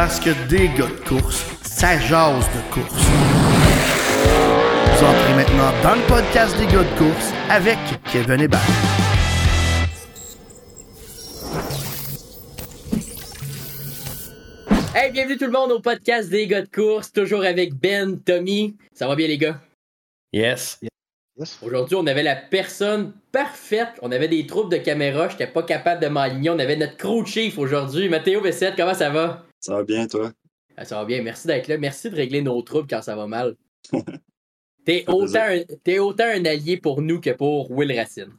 Parce 0.00 0.20
que 0.20 0.30
des 0.48 0.68
gars 0.68 0.86
de 0.86 1.08
course, 1.08 1.44
ça 1.60 1.98
jase 1.98 2.46
de 2.54 2.72
course. 2.72 2.94
Vous 4.86 5.04
entrez 5.04 5.34
maintenant 5.34 5.72
dans 5.82 5.96
le 5.96 6.06
podcast 6.06 6.56
des 6.56 6.66
gars 6.66 6.84
de 6.84 6.98
course 6.98 7.32
avec 7.50 7.76
Kevin 8.04 8.40
Hébert. 8.40 8.60
Hey, 14.94 15.10
bienvenue 15.10 15.36
tout 15.36 15.46
le 15.46 15.50
monde 15.50 15.72
au 15.72 15.80
podcast 15.80 16.30
des 16.30 16.46
gars 16.46 16.62
de 16.62 16.68
course, 16.68 17.12
toujours 17.12 17.42
avec 17.42 17.74
Ben, 17.74 18.20
Tommy. 18.20 18.76
Ça 18.94 19.08
va 19.08 19.16
bien 19.16 19.26
les 19.26 19.38
gars? 19.38 19.60
Yes. 20.32 20.78
Aujourd'hui, 21.60 21.96
on 21.96 22.06
avait 22.06 22.22
la 22.22 22.36
personne 22.36 23.14
parfaite. 23.32 23.98
On 24.02 24.12
avait 24.12 24.28
des 24.28 24.46
troupes 24.46 24.70
de 24.70 24.76
caméra. 24.76 25.28
J'étais 25.28 25.48
pas 25.48 25.64
capable 25.64 26.00
de 26.00 26.06
m'aligner. 26.06 26.50
On 26.50 26.58
avait 26.60 26.76
notre 26.76 26.96
crew 26.96 27.26
chief 27.26 27.58
aujourd'hui. 27.58 28.08
Mathéo 28.08 28.40
Bessette, 28.40 28.76
comment 28.76 28.94
ça 28.94 29.10
va? 29.10 29.47
Ça 29.60 29.74
va 29.74 29.84
bien, 29.84 30.06
toi? 30.06 30.32
Ah, 30.76 30.84
ça 30.84 30.96
va 30.96 31.04
bien. 31.04 31.22
Merci 31.22 31.46
d'être 31.46 31.68
là. 31.68 31.78
Merci 31.78 32.10
de 32.10 32.16
régler 32.16 32.42
nos 32.42 32.60
troupes 32.62 32.88
quand 32.88 33.02
ça 33.02 33.16
va 33.16 33.26
mal. 33.26 33.56
T'es 34.84 35.04
autant, 35.06 35.40
un, 35.40 35.62
es 35.84 35.98
autant 35.98 36.24
un 36.24 36.44
allié 36.44 36.78
pour 36.78 37.02
nous 37.02 37.20
que 37.20 37.30
pour 37.30 37.70
Will 37.70 37.92
Racine. 37.92 38.32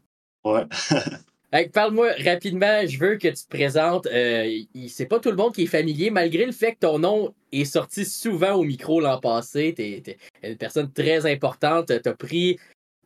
Ouais. 0.43 0.65
Parle-moi 1.73 2.11
rapidement, 2.23 2.85
je 2.87 2.97
veux 2.99 3.17
que 3.17 3.27
tu 3.27 3.43
te 3.43 3.49
présentes. 3.49 4.07
Euh, 4.07 4.49
c'est 4.87 5.07
pas 5.07 5.19
tout 5.19 5.29
le 5.29 5.35
monde 5.35 5.53
qui 5.53 5.63
est 5.63 5.67
familier, 5.67 6.11
malgré 6.11 6.45
le 6.45 6.51
fait 6.51 6.73
que 6.73 6.79
ton 6.79 6.99
nom 6.99 7.33
est 7.51 7.65
sorti 7.65 8.05
souvent 8.05 8.53
au 8.53 8.63
micro 8.63 9.01
l'an 9.01 9.19
passé. 9.19 9.73
Tu 9.75 9.83
es, 9.83 10.17
une 10.43 10.57
personne 10.57 10.91
très 10.91 11.31
importante. 11.31 11.91
Tu 12.01 12.09
as 12.09 12.13
pris, 12.13 12.57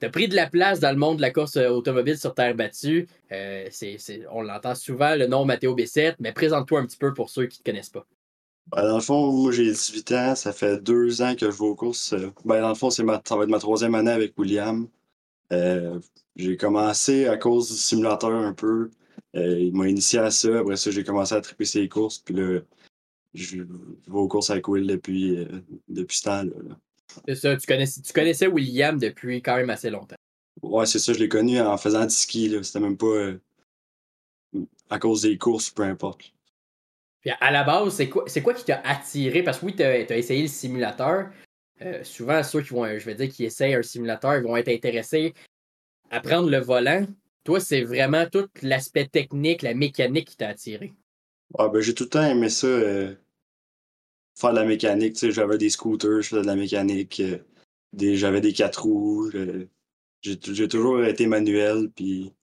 pris 0.09 0.27
de 0.27 0.35
la 0.35 0.47
place 0.47 0.79
dans 0.79 0.91
le 0.91 0.97
monde 0.97 1.17
de 1.17 1.21
la 1.21 1.31
course 1.31 1.57
automobile 1.57 2.17
sur 2.17 2.33
terre 2.33 2.55
battue. 2.55 3.07
Euh, 3.31 3.69
on 4.31 4.41
l'entend 4.41 4.75
souvent, 4.75 5.15
le 5.15 5.27
nom 5.27 5.45
Mathéo 5.45 5.75
Bessette, 5.75 6.15
mais 6.19 6.31
présente-toi 6.31 6.79
un 6.79 6.85
petit 6.85 6.97
peu 6.97 7.13
pour 7.13 7.29
ceux 7.29 7.47
qui 7.47 7.59
ne 7.59 7.63
te 7.63 7.69
connaissent 7.69 7.89
pas. 7.89 8.05
Ben, 8.67 8.87
dans 8.87 8.95
le 8.95 9.01
fond, 9.01 9.31
moi 9.31 9.51
j'ai 9.51 9.65
18 9.65 10.11
ans, 10.13 10.35
ça 10.35 10.53
fait 10.53 10.81
deux 10.81 11.21
ans 11.21 11.35
que 11.35 11.51
je 11.51 11.57
vais 11.57 11.65
aux 11.65 11.75
courses. 11.75 12.15
Ben, 12.45 12.61
dans 12.61 12.69
le 12.69 12.75
fond, 12.75 12.89
ça 12.89 13.03
va 13.03 13.15
être 13.15 13.47
ma 13.47 13.59
troisième 13.59 13.95
année 13.95 14.11
avec 14.11 14.37
William. 14.37 14.87
Euh, 15.51 15.99
j'ai 16.35 16.57
commencé 16.57 17.27
à 17.27 17.37
cause 17.37 17.69
du 17.69 17.77
simulateur 17.77 18.31
un 18.31 18.53
peu. 18.53 18.89
Euh, 19.35 19.59
il 19.59 19.75
m'a 19.75 19.87
initié 19.87 20.19
à 20.19 20.31
ça. 20.31 20.59
Après 20.59 20.77
ça, 20.77 20.91
j'ai 20.91 21.03
commencé 21.03 21.35
à 21.35 21.41
triper 21.41 21.65
ses 21.65 21.87
courses. 21.89 22.19
Puis 22.19 22.33
là, 22.35 22.59
je, 23.33 23.57
vais 23.57 23.67
aux 24.07 24.27
courses 24.27 24.49
avec 24.49 24.67
Will 24.67 24.87
depuis, 24.87 25.37
euh, 25.37 25.45
depuis 25.87 26.17
ce 26.17 26.23
temps-là. 26.23 26.77
C'est 27.27 27.35
ça, 27.35 27.55
tu 27.55 27.67
connaissais, 27.67 28.01
tu 28.01 28.13
connaissais 28.13 28.47
William 28.47 28.97
depuis 28.97 29.41
quand 29.41 29.55
même 29.55 29.69
assez 29.69 29.89
longtemps. 29.89 30.15
Ouais, 30.61 30.85
c'est 30.85 30.99
ça, 30.99 31.13
je 31.13 31.19
l'ai 31.19 31.29
connu 31.29 31.59
en 31.59 31.77
faisant 31.77 32.05
du 32.05 32.13
ski. 32.13 32.55
C'était 32.63 32.79
même 32.79 32.97
pas 32.97 33.33
à 34.89 34.99
cause 34.99 35.23
des 35.23 35.37
courses, 35.37 35.69
peu 35.69 35.83
importe. 35.83 36.33
Puis 37.21 37.31
à 37.39 37.51
la 37.51 37.63
base, 37.63 37.93
c'est 37.93 38.09
quoi, 38.09 38.25
quoi 38.43 38.53
qui 38.53 38.65
t'a 38.65 38.81
attiré? 38.81 39.43
Parce 39.43 39.59
que 39.59 39.65
oui, 39.65 39.75
tu 39.75 39.83
as, 39.83 40.17
essayé 40.17 40.41
le 40.41 40.47
simulateur. 40.47 41.29
souvent, 42.03 42.43
ceux 42.43 42.61
qui 42.61 42.69
vont, 42.69 42.85
je 42.85 43.05
vais 43.05 43.15
dire, 43.15 43.29
qui 43.29 43.45
essayent 43.45 43.75
un 43.75 43.81
simulateur, 43.81 44.35
ils 44.35 44.43
vont 44.43 44.57
être 44.57 44.69
intéressés 44.69 45.33
apprendre 46.13 46.49
le 46.49 46.59
volant, 46.59 47.05
toi, 47.43 47.59
c'est 47.59 47.81
vraiment 47.81 48.25
tout 48.27 48.47
l'aspect 48.61 49.07
technique, 49.07 49.63
la 49.63 49.73
mécanique 49.73 50.29
qui 50.29 50.37
t'a 50.37 50.49
attiré. 50.49 50.93
Ah, 51.57 51.67
ben, 51.67 51.81
j'ai 51.81 51.93
tout 51.93 52.05
le 52.05 52.09
temps 52.09 52.23
aimé 52.23 52.49
ça, 52.49 52.67
euh, 52.67 53.15
faire 54.35 54.51
de 54.51 54.59
la 54.59 54.65
mécanique. 54.65 55.17
J'avais 55.31 55.57
des 55.57 55.69
scooters, 55.69 56.21
je 56.21 56.29
faisais 56.29 56.41
de 56.41 56.47
la 56.47 56.55
mécanique. 56.55 57.21
Euh, 57.21 57.37
j'avais 58.15 58.41
des 58.41 58.53
quatre 58.53 58.83
roues. 58.83 59.31
J'ai 60.21 60.67
toujours 60.67 61.03
été 61.03 61.27
manuel. 61.27 61.89
Puis, 61.95 62.33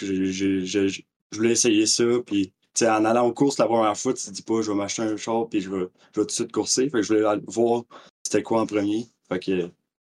je 0.00 1.02
voulais 1.32 1.52
essayer 1.52 1.86
ça. 1.86 2.04
Puis, 2.26 2.52
en 2.82 3.04
allant 3.04 3.26
aux 3.26 3.32
courses 3.32 3.58
la 3.58 3.66
première 3.66 3.96
fois, 3.96 4.14
tu 4.14 4.24
te 4.24 4.30
dis 4.30 4.42
pas, 4.42 4.62
je 4.62 4.70
vais 4.70 4.76
m'acheter 4.76 5.02
un 5.02 5.16
char 5.16 5.48
puis 5.48 5.60
je 5.60 5.70
vais, 5.70 5.86
tout 6.12 6.24
de 6.24 6.30
suite 6.30 6.52
courser. 6.52 6.84
Fait 6.84 6.98
que 6.98 7.02
je 7.02 7.14
voulais 7.14 7.40
voir 7.46 7.84
c'était 8.24 8.42
quoi 8.42 8.60
en 8.62 8.66
premier. 8.66 9.06
Fait 9.28 9.38
que 9.38 9.70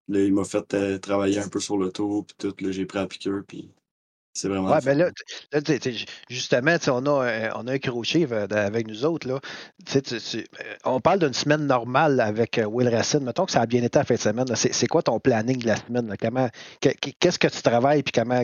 Là, 0.10 0.20
il 0.20 0.34
m'a 0.34 0.44
fait 0.44 0.74
euh, 0.74 0.98
travailler 1.00 1.40
un 1.40 1.48
peu 1.48 1.60
sur 1.60 1.78
le 1.78 1.92
tour, 1.92 2.26
puis 2.26 2.36
tout. 2.38 2.53
Là, 2.59 2.72
j'ai 2.72 2.86
pris 2.86 3.00
à 3.00 3.08
piqûre, 3.08 3.44
puis 3.48 3.72
c'est 4.34 4.48
vraiment. 4.48 4.72
Ouais, 4.72 4.82
ben 4.84 4.98
là, 4.98 5.12
justement, 6.30 6.76
on 6.88 7.06
a, 7.06 7.26
un, 7.26 7.50
on 7.56 7.68
a 7.68 7.74
un 7.74 7.80
crochet 7.80 8.28
avec 8.32 8.88
nous 8.88 9.06
autres. 9.06 9.28
Là. 9.28 9.40
Euh, 9.96 10.30
on 10.86 11.00
parle 11.00 11.20
d'une 11.20 11.34
semaine 11.34 11.66
normale 11.68 12.20
avec 12.20 12.58
euh, 12.58 12.66
Will 12.66 12.90
Racine. 12.90 13.22
Mettons 13.22 13.46
que 13.46 13.52
ça 13.52 13.62
a 13.62 13.66
bien 13.66 13.84
été 13.84 14.00
la 14.00 14.06
fin 14.06 14.16
de 14.16 14.20
semaine. 14.20 14.56
C'est 14.56 14.88
quoi 14.88 15.04
ton 15.04 15.20
planning 15.20 15.60
de 15.60 15.68
la 15.68 15.78
semaine? 15.78 16.16
Qu'est-ce 16.80 17.40
que 17.40 17.48
tu 17.48 17.62
travailles, 17.62 18.04
puis 18.04 18.12
comment, 18.12 18.44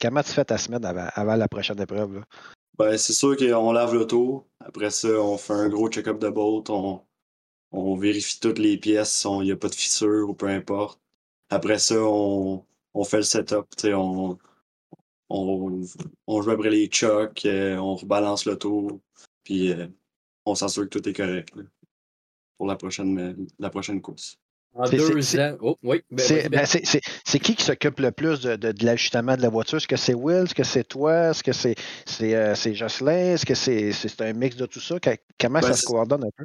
comment 0.00 0.22
tu 0.22 0.30
fais 0.30 0.44
ta 0.44 0.58
semaine 0.58 0.84
avant, 0.84 1.36
la 1.36 1.48
prochaine 1.48 1.80
épreuve? 1.80 2.22
Ben, 2.76 2.96
c'est 2.96 3.12
sûr 3.12 3.36
qu'on 3.36 3.72
lave 3.72 3.94
l'auto. 3.94 4.46
Après 4.64 4.90
ça, 4.90 5.08
on 5.08 5.36
fait 5.36 5.54
un 5.54 5.68
gros 5.68 5.88
check-up 5.88 6.18
de 6.18 6.28
bolt. 6.28 6.70
On, 6.70 7.00
on 7.72 7.96
vérifie 7.96 8.40
toutes 8.40 8.58
les 8.58 8.78
pièces, 8.78 9.26
il 9.26 9.44
n'y 9.44 9.52
a 9.52 9.56
pas 9.56 9.68
de 9.68 9.74
fissure 9.74 10.28
ou 10.30 10.34
peu 10.34 10.48
importe. 10.48 11.00
Après 11.50 11.78
ça, 11.78 11.96
on, 11.98 12.64
fait 13.04 13.18
le 13.18 13.22
setup, 13.22 13.66
on, 13.84 14.38
on, 15.30 15.82
on 16.26 16.42
joue 16.42 16.50
après 16.50 16.70
les 16.70 16.88
chocs, 16.90 17.44
euh, 17.44 17.76
on 17.76 17.96
rebalance 17.96 18.46
le 18.46 18.56
tour, 18.56 19.00
puis 19.44 19.72
euh, 19.72 19.86
on 20.46 20.54
s'assure 20.54 20.84
que 20.84 20.98
tout 20.98 21.08
est 21.08 21.12
correct 21.12 21.52
pour 22.56 22.66
la 22.66 22.76
prochaine, 22.76 23.46
la 23.58 23.70
prochaine 23.70 24.00
course. 24.00 24.38
En 24.74 24.88
deux 24.88 25.40
ans. 25.40 25.56
Oh, 25.60 25.76
oui. 25.82 26.02
Ben, 26.10 26.48
ben, 26.50 26.66
c'est 26.66 27.38
qui 27.40 27.54
qui 27.54 27.64
s'occupe 27.64 27.98
le 28.00 28.12
plus 28.12 28.40
de, 28.40 28.54
de, 28.56 28.84
l'ajustement 28.84 29.36
de 29.36 29.42
la 29.42 29.48
voiture? 29.48 29.78
Est-ce 29.78 29.88
que 29.88 29.96
c'est 29.96 30.14
Will? 30.14 30.44
Est-ce 30.44 30.54
que 30.54 30.62
c'est 30.62 30.84
toi? 30.84 31.30
Est-ce 31.30 31.42
que 31.42 31.52
c'est 31.52 31.74
euh, 32.22 32.54
Jocelyn? 32.54 33.34
Est-ce 33.34 33.46
que 33.46 33.54
c'est 33.54 34.20
un 34.20 34.32
mix 34.34 34.56
de 34.56 34.66
tout 34.66 34.80
ça? 34.80 34.96
Comment 35.40 35.60
ben, 35.60 35.68
ça 35.68 35.74
se 35.74 35.86
coordonne 35.86 36.24
un 36.24 36.30
peu? 36.36 36.44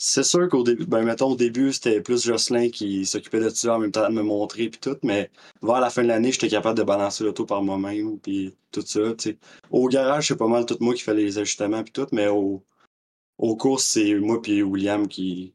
C'est 0.00 0.22
sûr 0.22 0.48
qu'au 0.48 0.62
début, 0.62 0.86
ben 0.86 1.02
mettons 1.02 1.32
au 1.32 1.36
début, 1.36 1.72
c'était 1.72 2.00
plus 2.00 2.24
Jocelyn 2.24 2.70
qui 2.70 3.04
s'occupait 3.04 3.40
de 3.40 3.48
tout 3.48 3.56
ça 3.56 3.74
en 3.74 3.80
même 3.80 3.90
temps 3.90 4.08
de 4.08 4.14
me 4.14 4.22
montrer 4.22 4.68
puis 4.68 4.78
tout, 4.78 4.96
mais 5.02 5.28
vers 5.60 5.80
la 5.80 5.90
fin 5.90 6.04
de 6.04 6.06
l'année, 6.08 6.30
j'étais 6.30 6.48
capable 6.48 6.78
de 6.78 6.84
balancer 6.84 7.24
l'auto 7.24 7.44
par 7.44 7.64
moi-même 7.64 8.16
puis 8.20 8.54
tout 8.70 8.82
ça. 8.82 9.00
Au 9.72 9.88
garage, 9.88 10.28
c'est 10.28 10.36
pas 10.36 10.46
mal 10.46 10.66
tout 10.66 10.76
moi 10.78 10.94
qui 10.94 11.02
fais 11.02 11.14
les 11.14 11.38
ajustements 11.38 11.82
puis 11.82 11.92
tout, 11.92 12.06
mais 12.12 12.28
au, 12.28 12.62
aux 13.38 13.56
courses, 13.56 13.86
c'est 13.86 14.14
moi 14.14 14.40
puis 14.40 14.62
William 14.62 15.08
qui, 15.08 15.52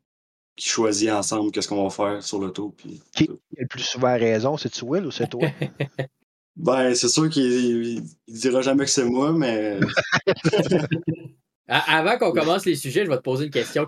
qui 0.58 0.68
choisit 0.68 1.10
ensemble 1.10 1.52
qu'est-ce 1.52 1.70
qu'on 1.70 1.88
va 1.88 1.90
faire 1.90 2.22
sur 2.22 2.40
l'auto. 2.40 2.76
Puis, 2.76 3.02
qui 3.16 3.30
a 3.30 3.62
le 3.62 3.68
plus 3.68 3.84
souvent 3.84 4.14
raison, 4.14 4.58
c'est-tu 4.58 4.84
Will 4.84 5.06
ou 5.06 5.12
c'est 5.12 5.30
toi? 5.30 5.48
ben, 6.58 6.94
c'est 6.96 7.08
sûr 7.08 7.30
qu'il 7.30 8.04
dira 8.28 8.62
jamais 8.62 8.84
que 8.84 8.92
c'est 8.92 9.06
moi, 9.06 9.32
mais. 9.32 9.80
Avant 11.68 12.18
qu'on 12.18 12.34
commence 12.34 12.66
les 12.66 12.76
sujets, 12.76 13.06
je 13.06 13.10
vais 13.10 13.18
te 13.18 13.22
poser 13.22 13.46
une 13.46 13.52
question. 13.52 13.88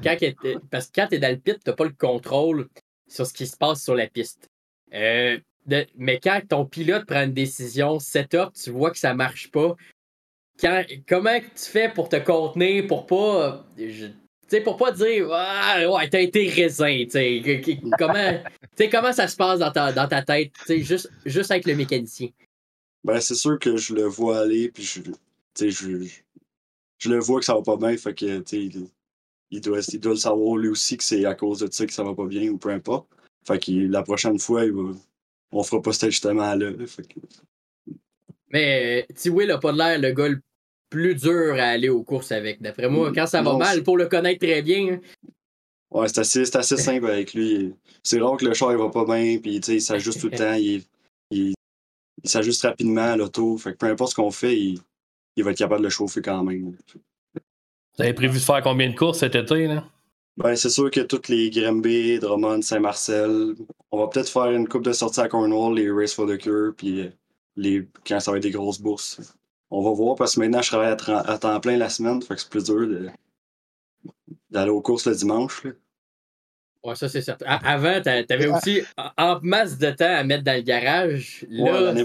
parce 0.71 0.87
que 0.87 0.91
quand 0.95 1.07
tu 1.07 1.15
es 1.15 1.19
dans 1.19 1.31
le 1.31 1.37
pit, 1.37 1.55
tu 1.55 1.69
n'as 1.69 1.75
pas 1.75 1.83
le 1.83 1.93
contrôle 1.97 2.69
sur 3.07 3.25
ce 3.25 3.33
qui 3.33 3.45
se 3.45 3.57
passe 3.57 3.83
sur 3.83 3.95
la 3.95 4.07
piste. 4.07 4.49
Euh, 4.93 5.37
mais 5.95 6.19
quand 6.21 6.41
ton 6.47 6.65
pilote 6.65 7.05
prend 7.05 7.23
une 7.23 7.33
décision, 7.33 7.99
setup, 7.99 8.53
tu 8.53 8.69
vois 8.69 8.91
que 8.91 8.97
ça 8.97 9.13
marche 9.13 9.51
pas. 9.51 9.75
comment 11.07 11.39
tu 11.39 11.69
fais 11.69 11.89
pour 11.89 12.07
te 12.07 12.17
contenir, 12.17 12.87
pour 12.87 13.05
pas. 13.07 13.65
pour 14.63 14.77
pas 14.77 14.91
dire 14.91 15.27
ah, 15.31 15.89
ouais, 15.89 16.09
t'as 16.09 16.21
été 16.21 16.47
raisin, 16.49 17.05
comment, 17.97 18.39
comment 18.91 19.13
ça 19.13 19.27
se 19.27 19.35
passe 19.35 19.59
dans 19.59 19.71
ta, 19.71 19.91
dans 19.91 20.07
ta 20.07 20.21
tête, 20.21 20.51
juste, 20.69 21.11
juste 21.25 21.51
avec 21.51 21.65
le 21.65 21.75
mécanicien? 21.75 22.29
Ben, 23.03 23.19
c'est 23.19 23.35
sûr 23.35 23.59
que 23.59 23.75
je 23.75 23.93
le 23.93 24.03
vois 24.03 24.39
aller, 24.39 24.71
puis 24.71 24.83
je, 24.83 25.01
je, 25.69 26.07
je 26.97 27.09
le 27.09 27.19
vois 27.19 27.39
que 27.39 27.45
ça 27.45 27.55
va 27.55 27.61
pas 27.61 27.77
bien, 27.77 27.95
fait 27.97 28.13
que, 28.13 28.43
il, 29.51 29.61
doit, 29.61 29.79
il 29.91 29.99
doit 29.99 30.13
le 30.13 30.17
savoir 30.17 30.57
lui 30.57 30.69
aussi 30.69 30.97
que 30.97 31.03
c'est 31.03 31.25
à 31.25 31.35
cause 31.35 31.59
de 31.59 31.71
ça 31.71 31.85
que 31.85 31.93
ça 31.93 32.03
va 32.03 32.13
pas 32.13 32.25
bien 32.25 32.49
ou 32.49 32.57
peu 32.57 32.69
importe. 32.69 33.07
Fait 33.45 33.59
que 33.59 33.71
la 33.71 34.01
prochaine 34.01 34.39
fois, 34.39 34.65
il 34.65 34.71
va, 34.71 34.91
on 35.51 35.63
fera 35.63 35.81
pas 35.81 35.93
cet 35.93 36.05
ajustement-là. 36.05 36.71
Mais 38.51 39.05
Mais 39.11 39.29
Will 39.29 39.51
a 39.51 39.57
pas 39.57 39.71
l'air 39.71 39.99
le 39.99 40.11
gars 40.11 40.29
le 40.29 40.41
plus 40.89 41.15
dur 41.15 41.55
à 41.55 41.65
aller 41.65 41.89
aux 41.89 42.03
courses 42.03 42.31
avec. 42.31 42.61
D'après 42.61 42.89
moi, 42.89 43.11
quand 43.13 43.27
ça 43.27 43.41
va 43.41 43.57
mal, 43.57 43.83
pour 43.83 43.97
le 43.97 44.07
connaître 44.07 44.45
très 44.45 44.61
bien. 44.61 44.93
Hein. 44.93 44.99
Ouais, 45.91 46.07
c'est 46.07 46.19
assez, 46.19 46.55
assez 46.55 46.77
simple 46.77 47.07
avec 47.07 47.33
lui. 47.33 47.73
C'est 48.03 48.19
rare 48.19 48.37
que 48.37 48.45
le 48.45 48.53
char 48.53 48.71
il 48.71 48.77
va 48.77 48.89
pas 48.89 49.05
bien, 49.05 49.37
puis 49.37 49.57
il 49.57 49.81
s'ajuste 49.81 50.21
tout 50.21 50.29
le 50.29 50.37
temps. 50.37 50.53
Il, 50.53 50.83
il, 51.31 51.53
il 52.23 52.29
s'ajuste 52.29 52.63
rapidement 52.63 53.13
à 53.13 53.17
l'auto. 53.17 53.57
Fait 53.57 53.73
que 53.73 53.77
peu 53.77 53.87
importe 53.87 54.11
ce 54.11 54.15
qu'on 54.15 54.31
fait, 54.31 54.57
il, 54.57 54.79
il 55.35 55.43
va 55.43 55.51
être 55.51 55.57
capable 55.57 55.81
de 55.81 55.85
le 55.85 55.89
chauffer 55.89 56.21
quand 56.21 56.43
même. 56.43 56.75
Vous 57.33 58.03
avez 58.03 58.13
prévu 58.13 58.39
de 58.39 58.43
faire 58.43 58.61
combien 58.61 58.89
de 58.89 58.95
courses 58.95 59.19
cet 59.19 59.35
été? 59.35 59.67
Là? 59.67 59.85
Ben, 60.37 60.55
c'est 60.55 60.69
sûr 60.69 60.91
que 60.91 60.99
toutes 60.99 61.29
les 61.29 61.49
Grimby, 61.49 62.19
Drummond, 62.19 62.61
Saint-Marcel, 62.61 63.55
on 63.91 63.99
va 63.99 64.07
peut-être 64.07 64.29
faire 64.29 64.51
une 64.51 64.67
coupe 64.67 64.83
de 64.83 64.91
sorties 64.91 65.21
à 65.21 65.29
Cornwall, 65.29 65.75
les 65.75 65.89
Race 65.89 66.13
for 66.13 66.27
the 66.27 66.37
Cure, 66.37 66.73
puis 66.75 67.01
euh, 67.01 67.09
les, 67.55 67.87
quand 68.05 68.19
ça 68.19 68.31
va 68.31 68.37
être 68.37 68.43
des 68.43 68.51
grosses 68.51 68.81
bourses. 68.81 69.21
On 69.71 69.81
va 69.81 69.91
voir 69.91 70.15
parce 70.15 70.35
que 70.35 70.41
maintenant 70.41 70.61
je 70.61 70.69
travaille 70.69 70.91
à, 71.07 71.37
temps 71.37 71.59
plein 71.59 71.77
la 71.77 71.89
semaine, 71.89 72.21
fait 72.21 72.35
que 72.35 72.41
c'est 72.41 72.49
plus 72.49 72.65
dur 72.65 73.11
d'aller 74.49 74.69
aux 74.69 74.81
courses 74.81 75.07
le 75.07 75.15
dimanche. 75.15 75.63
Là. 75.63 75.71
Ouais, 76.83 76.95
ça 76.95 77.09
c'est 77.09 77.21
certain. 77.21 77.45
Avant, 77.47 77.99
t'avais 78.01 78.47
aussi 78.47 78.81
en 79.17 79.39
masse 79.41 79.77
de 79.77 79.89
temps 79.91 80.15
à 80.15 80.23
mettre 80.23 80.43
dans 80.43 80.55
le 80.55 80.61
garage. 80.61 81.45
Là, 81.49 81.93
Ouais, 81.93 82.03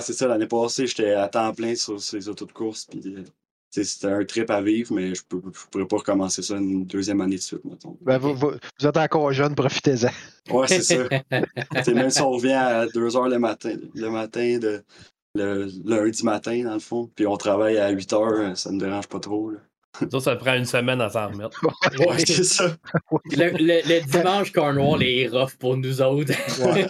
c'est 0.00 0.12
ça. 0.12 0.26
L'année 0.26 0.46
passée, 0.46 0.86
j'étais 0.86 1.12
à 1.12 1.28
temps 1.28 1.52
plein 1.52 1.74
sur 1.74 2.00
ces 2.00 2.28
autos 2.28 2.46
de 2.46 2.52
course. 2.52 2.86
Puis, 2.86 3.02
c'était 3.70 4.06
un 4.06 4.24
trip 4.24 4.50
à 4.50 4.62
vivre, 4.62 4.94
mais 4.94 5.14
je 5.14 5.22
ne 5.32 5.40
pourrais 5.70 5.86
pas 5.86 5.96
recommencer 5.96 6.42
ça 6.42 6.56
une 6.56 6.86
deuxième 6.86 7.20
année 7.20 7.36
de 7.36 7.40
suite, 7.40 7.64
mettons. 7.64 7.96
Ben, 8.00 8.18
vous, 8.18 8.34
vous, 8.34 8.52
vous, 8.80 8.86
êtes 8.86 8.96
encore 8.96 9.32
jeune, 9.32 9.54
profitez-en. 9.54 10.08
Ouais, 10.54 10.68
c'est 10.68 10.82
ça. 10.82 11.04
même 11.92 12.10
si 12.10 12.20
on 12.22 12.30
revient 12.30 12.52
à 12.52 12.86
2 12.86 13.08
h 13.08 13.28
le 13.28 13.38
matin, 13.38 13.76
le 13.94 14.10
matin 14.10 14.58
de 14.58 14.82
le 15.36 15.68
lundi 15.84 16.24
matin, 16.24 16.62
dans 16.64 16.74
le 16.74 16.80
fond, 16.80 17.10
puis 17.14 17.26
on 17.26 17.36
travaille 17.36 17.78
à 17.78 17.90
8 17.90 18.12
h, 18.12 18.54
ça 18.54 18.70
ne 18.70 18.76
me 18.76 18.80
dérange 18.80 19.06
pas 19.06 19.20
trop. 19.20 19.50
Là. 19.50 19.58
Ça, 20.10 20.20
ça 20.20 20.36
prend 20.36 20.54
une 20.54 20.64
semaine 20.64 21.00
à 21.00 21.08
s'en 21.08 21.28
remettre. 21.28 21.60
ouais, 21.98 22.24
c'est 22.24 22.44
ça. 22.44 22.76
Le, 23.10 23.50
le, 23.50 23.80
le, 23.86 24.00
dimanche, 24.06 24.52
Cornwall 24.52 25.02
est 25.02 25.26
rough 25.28 25.56
pour 25.58 25.76
nous 25.76 26.02
autres. 26.02 26.32
Ouais. 26.64 26.86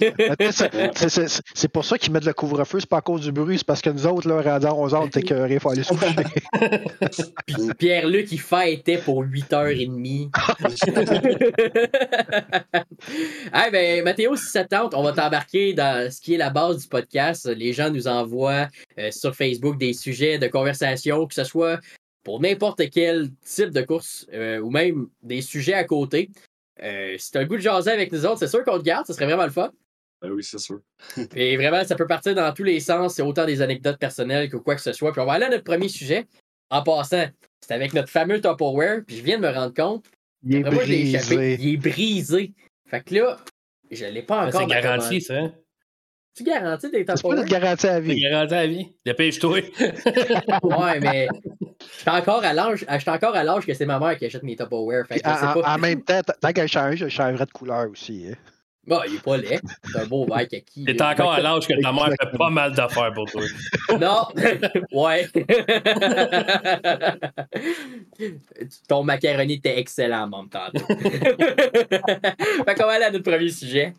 C'est 1.54 1.68
pour 1.68 1.84
ça 1.84 1.98
qu'ils 1.98 2.12
mettent 2.12 2.24
le 2.24 2.32
couvre-feu, 2.32 2.80
c'est 2.80 2.88
pas 2.88 2.98
à 2.98 3.02
cause 3.02 3.20
du 3.20 3.32
bruit, 3.32 3.58
c'est 3.58 3.66
parce 3.66 3.82
que 3.82 3.90
nous 3.90 4.06
autres, 4.06 4.28
là, 4.28 4.54
à 4.54 4.58
11h, 4.58 4.96
on 4.96 5.06
était 5.06 5.20
écœurés, 5.20 5.54
il 5.54 5.60
faut 5.60 5.70
aller 5.70 5.82
se 5.82 5.92
coucher. 5.92 6.14
Pierre-Luc, 7.78 8.32
il 8.32 8.40
fêtait 8.40 8.98
pour 8.98 9.24
8h30. 9.24 9.86
hey, 13.52 13.70
ben, 13.70 14.04
Mathéo, 14.04 14.36
si 14.36 14.46
ça 14.46 14.64
tente, 14.64 14.94
on 14.94 15.02
va 15.02 15.12
t'embarquer 15.12 15.74
dans 15.74 16.10
ce 16.10 16.20
qui 16.20 16.34
est 16.34 16.38
la 16.38 16.50
base 16.50 16.82
du 16.82 16.88
podcast. 16.88 17.46
Les 17.46 17.72
gens 17.72 17.90
nous 17.90 18.08
envoient 18.08 18.68
euh, 18.98 19.10
sur 19.10 19.34
Facebook 19.34 19.78
des 19.78 19.92
sujets 19.92 20.38
de 20.38 20.48
conversation, 20.48 21.26
que 21.26 21.34
ce 21.34 21.44
soit 21.44 21.80
pour 22.26 22.40
n'importe 22.40 22.90
quel 22.90 23.30
type 23.44 23.70
de 23.70 23.82
course 23.82 24.26
euh, 24.32 24.58
ou 24.58 24.68
même 24.68 25.06
des 25.22 25.40
sujets 25.40 25.74
à 25.74 25.84
côté. 25.84 26.28
Euh, 26.82 27.14
si 27.18 27.30
tu 27.30 27.38
as 27.38 27.42
le 27.42 27.46
goût 27.46 27.54
de 27.54 27.60
jaser 27.60 27.92
avec 27.92 28.10
nous 28.10 28.26
autres, 28.26 28.40
c'est 28.40 28.48
sûr 28.48 28.64
qu'on 28.64 28.78
te 28.78 28.82
garde, 28.82 29.06
ce 29.06 29.12
serait 29.12 29.26
vraiment 29.26 29.44
le 29.44 29.52
fun. 29.52 29.70
Ben 30.20 30.32
oui, 30.32 30.42
c'est 30.42 30.58
sûr. 30.58 30.80
Et 31.36 31.56
vraiment, 31.56 31.84
ça 31.84 31.94
peut 31.94 32.08
partir 32.08 32.34
dans 32.34 32.52
tous 32.52 32.64
les 32.64 32.80
sens. 32.80 33.14
C'est 33.14 33.22
autant 33.22 33.46
des 33.46 33.62
anecdotes 33.62 34.00
personnelles 34.00 34.50
que 34.50 34.56
quoi 34.56 34.74
que 34.74 34.80
ce 34.80 34.92
soit. 34.92 35.12
Puis 35.12 35.20
on 35.20 35.24
va 35.24 35.34
aller 35.34 35.44
à 35.44 35.50
notre 35.50 35.62
premier 35.62 35.88
sujet. 35.88 36.26
En 36.68 36.82
passant, 36.82 37.26
c'est 37.60 37.74
avec 37.74 37.94
notre 37.94 38.08
fameux 38.08 38.40
Tupperware. 38.40 39.04
Puis 39.06 39.18
je 39.18 39.22
viens 39.22 39.38
de 39.38 39.46
me 39.46 39.52
rendre 39.52 39.72
compte. 39.72 40.06
Il 40.42 40.56
est 40.56 40.60
Moi, 40.68 40.82
je 40.82 40.90
l'ai 40.90 41.02
brisé. 41.02 41.16
échappé. 41.16 41.56
Il 41.60 41.74
est 41.74 41.76
brisé. 41.76 42.52
Fait 42.90 43.04
que 43.04 43.14
là, 43.14 43.36
je 43.88 44.04
l'ai 44.04 44.22
pas 44.22 44.48
encore. 44.48 44.62
C'est 44.62 44.66
garanti, 44.66 45.20
ça. 45.20 45.52
Tu 46.36 46.44
garantis 46.44 46.90
des 46.90 47.04
C'est 47.06 47.22
pas 47.22 47.44
garantie 47.44 47.86
à 47.86 47.98
vie. 47.98 48.20
garanti 48.20 48.54
à 48.54 48.66
vie. 48.66 48.92
Dépêche-toi. 49.06 49.60
Ouais, 50.62 51.00
mais 51.00 51.28
je 51.80 52.00
suis 52.00 52.10
encore 52.10 52.44
à 52.44 52.52
l'âge, 52.52 52.84
encore 53.06 53.34
à 53.34 53.42
l'âge 53.42 53.64
que 53.64 53.72
c'est 53.74 53.86
ma 53.86 53.98
mère 53.98 54.18
qui 54.18 54.26
achète 54.26 54.42
mes 54.42 54.54
Tupperware. 54.56 55.06
Fait 55.06 55.20
que 55.20 55.28
En, 55.28 55.32
pas. 55.62 55.70
en- 55.70 55.74
en 55.74 55.78
même 55.78 56.02
temps, 56.02 56.20
tant 56.40 56.52
qu'elle 56.52 56.68
change, 56.68 56.96
je 56.96 57.08
changerais 57.08 57.46
de 57.46 57.50
couleur 57.52 57.88
aussi. 57.90 58.26
hein. 58.30 58.34
Bon, 58.86 59.00
il 59.08 59.16
est 59.16 59.22
pas 59.22 59.36
laid. 59.36 59.60
C'est 59.84 59.98
un 59.98 60.06
beau 60.06 60.24
verre 60.26 60.46
kaki. 60.46 60.84
T'es 60.84 61.02
encore 61.02 61.32
à 61.32 61.40
l'âge 61.40 61.66
que 61.66 61.72
ta 61.82 61.90
mère 61.92 62.06
fait 62.20 62.38
pas 62.38 62.50
mal 62.50 62.72
d'affaires 62.72 63.12
pour 63.14 63.28
toi. 63.30 63.42
Non! 64.00 64.26
ouais! 64.92 65.26
Ton 68.88 69.02
macaroni 69.02 69.54
était 69.54 69.78
excellent, 69.78 70.28
mon 70.28 70.46
tantôt. 70.46 70.84
fait 70.86 72.74
qu'on 72.76 72.86
va 72.86 72.92
aller 72.92 73.04
à 73.06 73.10
notre 73.10 73.28
premier 73.28 73.48
sujet. 73.48 73.92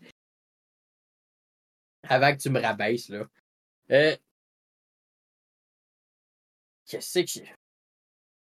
Avant 2.08 2.34
que 2.34 2.40
tu 2.40 2.50
me 2.50 2.60
rabaisses, 2.60 3.08
là. 3.08 3.28
Euh... 3.90 4.16
Qu'est-ce 6.86 7.20
que 7.20 7.26
j'ai? 7.26 7.52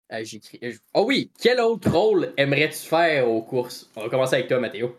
Ah, 0.09 0.23
j'ai 0.23 0.37
écrit- 0.37 0.59
euh, 0.63 0.73
Oh 0.93 1.05
oui! 1.07 1.31
Quel 1.39 1.59
autre 1.59 1.89
rôle 1.91 2.33
aimerais-tu 2.37 2.77
faire 2.77 3.27
aux 3.27 3.41
courses? 3.41 3.89
On 3.95 4.03
va 4.03 4.09
commencer 4.09 4.35
avec 4.35 4.47
toi, 4.47 4.59
Mathéo. 4.59 4.95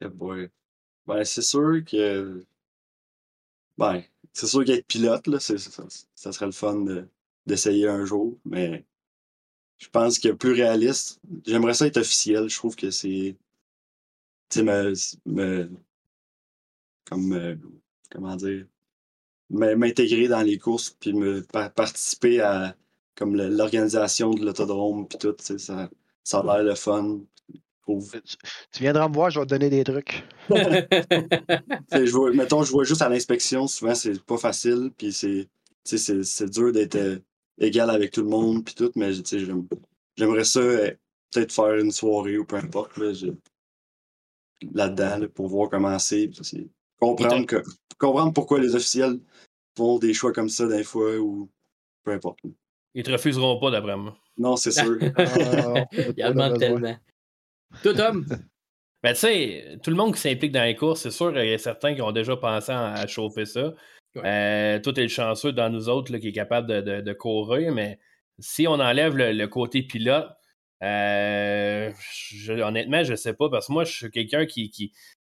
Boy. 0.00 0.48
Ben, 1.06 1.24
c'est 1.24 1.42
sûr 1.42 1.84
que. 1.84 2.44
Ben, 3.78 4.02
c'est 4.32 4.46
sûr 4.48 4.64
qu'être 4.64 4.86
pilote, 4.86 5.26
là, 5.28 5.38
ça, 5.38 5.56
serait 6.32 6.46
le 6.46 6.52
fun 6.52 6.76
de- 6.80 7.08
d'essayer 7.46 7.86
un 7.88 8.04
jour, 8.04 8.38
mais 8.44 8.84
je 9.78 9.88
pense 9.88 10.18
que 10.18 10.28
plus 10.30 10.52
réaliste, 10.52 11.20
j'aimerais 11.46 11.74
ça 11.74 11.86
être 11.86 11.96
officiel. 11.98 12.48
Je 12.48 12.56
trouve 12.56 12.74
que 12.76 12.90
c'est. 12.90 13.36
Tu 14.48 14.64
sais, 14.64 15.12
me- 15.26 15.70
Comme. 17.12 17.32
euh, 17.32 17.54
comment 18.10 18.36
dire. 18.36 18.66
M'intégrer 19.50 20.28
dans 20.28 20.40
les 20.42 20.58
courses, 20.58 20.90
puis 20.90 21.12
me 21.12 21.42
pa- 21.42 21.68
participer 21.68 22.40
à 22.40 22.74
comme 23.14 23.36
l'organisation 23.36 24.30
de 24.30 24.44
l'autodrome, 24.44 25.06
puis 25.06 25.18
tout, 25.18 25.34
ça, 25.38 25.90
ça 26.24 26.38
a 26.38 26.42
l'air 26.42 26.62
le 26.64 26.74
fun. 26.74 27.20
Tu, 27.86 27.98
tu 28.72 28.80
viendras 28.80 29.08
me 29.08 29.14
voir, 29.14 29.28
je 29.30 29.40
vais 29.40 29.44
te 29.44 29.50
donner 29.50 29.68
des 29.68 29.84
trucs. 29.84 30.24
Je 30.48 32.10
vois, 32.10 32.32
mettons, 32.32 32.62
je 32.62 32.70
vois 32.72 32.84
juste 32.84 33.02
à 33.02 33.08
l'inspection, 33.08 33.66
souvent 33.66 33.94
c'est 33.94 34.22
pas 34.24 34.38
facile, 34.38 34.90
puis 34.96 35.12
c'est, 35.12 35.48
dur 36.50 36.72
d'être 36.72 36.94
euh, 36.96 37.18
égal 37.58 37.90
avec 37.90 38.12
tout 38.12 38.22
le 38.22 38.28
monde, 38.28 38.64
puis 38.64 38.74
tout, 38.74 38.90
mais 38.96 39.10
j'aimerais 40.16 40.44
ça 40.44 40.60
euh, 40.60 40.90
peut-être 41.32 41.52
faire 41.52 41.74
une 41.76 41.90
soirée 41.90 42.38
ou 42.38 42.44
peu 42.46 42.56
importe, 42.56 42.96
là, 42.96 43.12
là-dedans, 44.72 45.18
là, 45.18 45.28
pour 45.28 45.48
voir 45.48 45.68
comment 45.68 45.98
c'est- 45.98 46.30
comprendre, 47.06 47.46
que, 47.46 47.62
comprendre 47.98 48.32
pourquoi 48.32 48.60
les 48.60 48.74
officiels 48.74 49.18
font 49.76 49.98
des 49.98 50.14
choix 50.14 50.32
comme 50.32 50.48
ça 50.48 50.66
des 50.66 50.84
fois, 50.84 51.16
ou 51.18 51.48
peu 52.04 52.12
importe. 52.12 52.38
Ils 52.94 53.02
te 53.02 53.10
refuseront 53.10 53.58
pas, 53.58 53.70
d'après 53.70 53.96
moi. 53.96 54.16
Non, 54.36 54.56
c'est 54.56 54.70
sûr. 54.72 54.98
Ah, 55.16 55.84
Il 55.92 56.14
y 56.18 56.24
en 56.24 56.30
demande 56.30 56.58
tellement. 56.58 56.96
Tout 57.82 57.98
homme. 58.00 58.26
Ben, 59.04 59.14
tu 59.14 59.18
sais, 59.22 59.78
tout 59.82 59.90
le 59.90 59.96
monde 59.96 60.14
qui 60.14 60.20
s'implique 60.20 60.52
dans 60.52 60.62
les 60.62 60.76
courses, 60.76 61.00
c'est 61.00 61.10
sûr 61.10 61.32
qu'il 61.32 61.44
y 61.44 61.52
a 61.52 61.58
certains 61.58 61.92
qui 61.92 62.02
ont 62.02 62.12
déjà 62.12 62.36
pensé 62.36 62.70
à 62.70 63.04
chauffer 63.08 63.46
ça. 63.46 63.74
Euh, 64.16 64.78
tout 64.78 64.96
est 64.96 65.02
le 65.02 65.08
chanceux 65.08 65.50
dans 65.52 65.68
nous 65.70 65.88
autres 65.88 66.12
là, 66.12 66.20
qui 66.20 66.28
est 66.28 66.32
capable 66.32 66.68
de, 66.68 66.80
de- 66.82 67.00
de 67.00 67.12
courir, 67.12 67.72
mais 67.72 67.98
si 68.38 68.68
on 68.68 68.74
enlève 68.74 69.16
le, 69.16 69.32
le 69.32 69.48
côté 69.48 69.82
pilote, 69.82 70.28
euh, 70.84 71.90
je- 72.20 72.52
honnêtement, 72.52 73.02
je 73.02 73.16
sais 73.16 73.34
pas, 73.34 73.48
parce 73.50 73.66
que 73.66 73.72
moi, 73.72 73.82
je 73.82 73.92
suis 73.92 74.10
quelqu'un 74.12 74.46
qui, 74.46 74.70
qui 74.70 74.92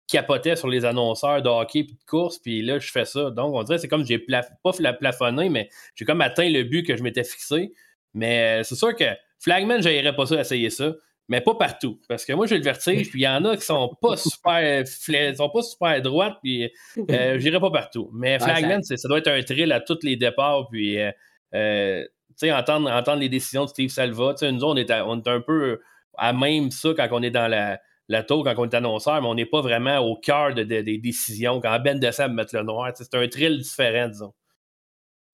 capotait 0.08 0.56
sur 0.56 0.68
les 0.70 0.86
annonceurs 0.86 1.42
de 1.42 1.50
hockey 1.50 1.80
et 1.80 1.84
de 1.84 1.92
course, 2.08 2.40
puis 2.40 2.62
là, 2.62 2.80
je 2.80 2.90
fais 2.92 3.06
ça. 3.06 3.30
Donc, 3.32 3.54
on 3.54 3.64
dirait 3.64 3.78
que 3.78 3.82
c'est 3.82 3.88
comme 3.88 4.06
j'ai 4.06 4.18
plaf- 4.18 4.50
pas 4.64 4.72
la 4.80 4.94
plafonné, 4.94 5.50
mais 5.50 5.70
j'ai 5.96 6.06
comme 6.06 6.22
atteint 6.22 6.50
le 6.50 6.64
but 6.64 6.84
que 6.84 6.96
je 6.96 7.04
m'étais 7.04 7.24
fixé. 7.26 7.74
Mais 8.14 8.62
euh, 8.62 8.64
c'est 8.64 8.76
sûr 8.76 8.96
que 8.96 9.06
Flagman, 9.40 9.82
j'aimerais 9.82 10.16
pas 10.16 10.26
ça 10.26 10.40
essayer 10.40 10.70
ça 10.70 10.94
mais 11.30 11.42
pas 11.42 11.56
partout. 11.56 12.00
Parce 12.08 12.24
que 12.24 12.32
moi, 12.32 12.48
j'ai 12.48 12.58
le 12.58 12.64
vertige, 12.64 13.10
puis 13.10 13.20
il 13.20 13.24
y 13.24 13.28
en 13.28 13.44
a 13.44 13.58
qui 13.58 13.66
sont 13.66 13.94
pas 14.02 14.16
super 14.16 14.88
sont 14.88 15.50
pas 15.50 15.62
super 15.62 16.02
droites, 16.02 16.38
puis 16.42 16.72
euh, 17.12 17.38
j'irai 17.40 17.60
pas 17.60 17.70
partout. 17.70 18.10
Mais 18.14 18.38
Flagman, 18.40 18.82
ça 18.82 19.08
doit 19.10 19.18
être 19.18 19.28
un 19.28 19.42
thrill 19.44 19.74
à 19.74 19.82
tous 19.82 20.00
les 20.04 20.16
départs, 20.16 20.70
puis 20.72 20.98
euh, 20.98 21.12
euh, 21.54 22.06
entendre, 22.44 22.90
entendre 22.90 23.20
les 23.20 23.28
décisions 23.28 23.66
de 23.66 23.70
Steve 23.70 23.90
Salva. 23.90 24.36
Tu 24.36 24.46
sais, 24.46 24.52
nous, 24.54 24.64
on 24.64 24.78
est, 24.78 24.90
à- 24.90 25.06
on 25.06 25.22
est 25.22 25.28
un 25.28 25.42
peu 25.42 25.82
à 26.18 26.32
même 26.32 26.72
ça 26.72 26.94
quand 26.96 27.10
on 27.12 27.22
est 27.22 27.30
dans 27.30 27.50
la, 27.50 27.78
la 28.10 28.24
tour, 28.24 28.44
quand 28.44 28.54
on 28.58 28.66
est 28.70 28.74
annonceur, 28.76 29.22
mais 29.22 29.28
on 29.28 29.36
n'est 29.36 29.46
pas 29.46 29.62
vraiment 29.62 30.00
au 30.00 30.16
cœur 30.16 30.54
de- 30.56 30.64
de- 30.64 30.82
des 30.82 30.98
décisions. 30.98 31.60
Quand 31.62 31.78
Ben 31.80 32.00
de 32.00 32.12
Sable 32.12 32.34
met 32.34 32.46
le 32.54 32.64
noir, 32.64 32.92
c'est 32.96 33.14
un 33.16 33.28
thrill 33.28 33.60
différent, 33.60 34.08
disons. 34.10 34.34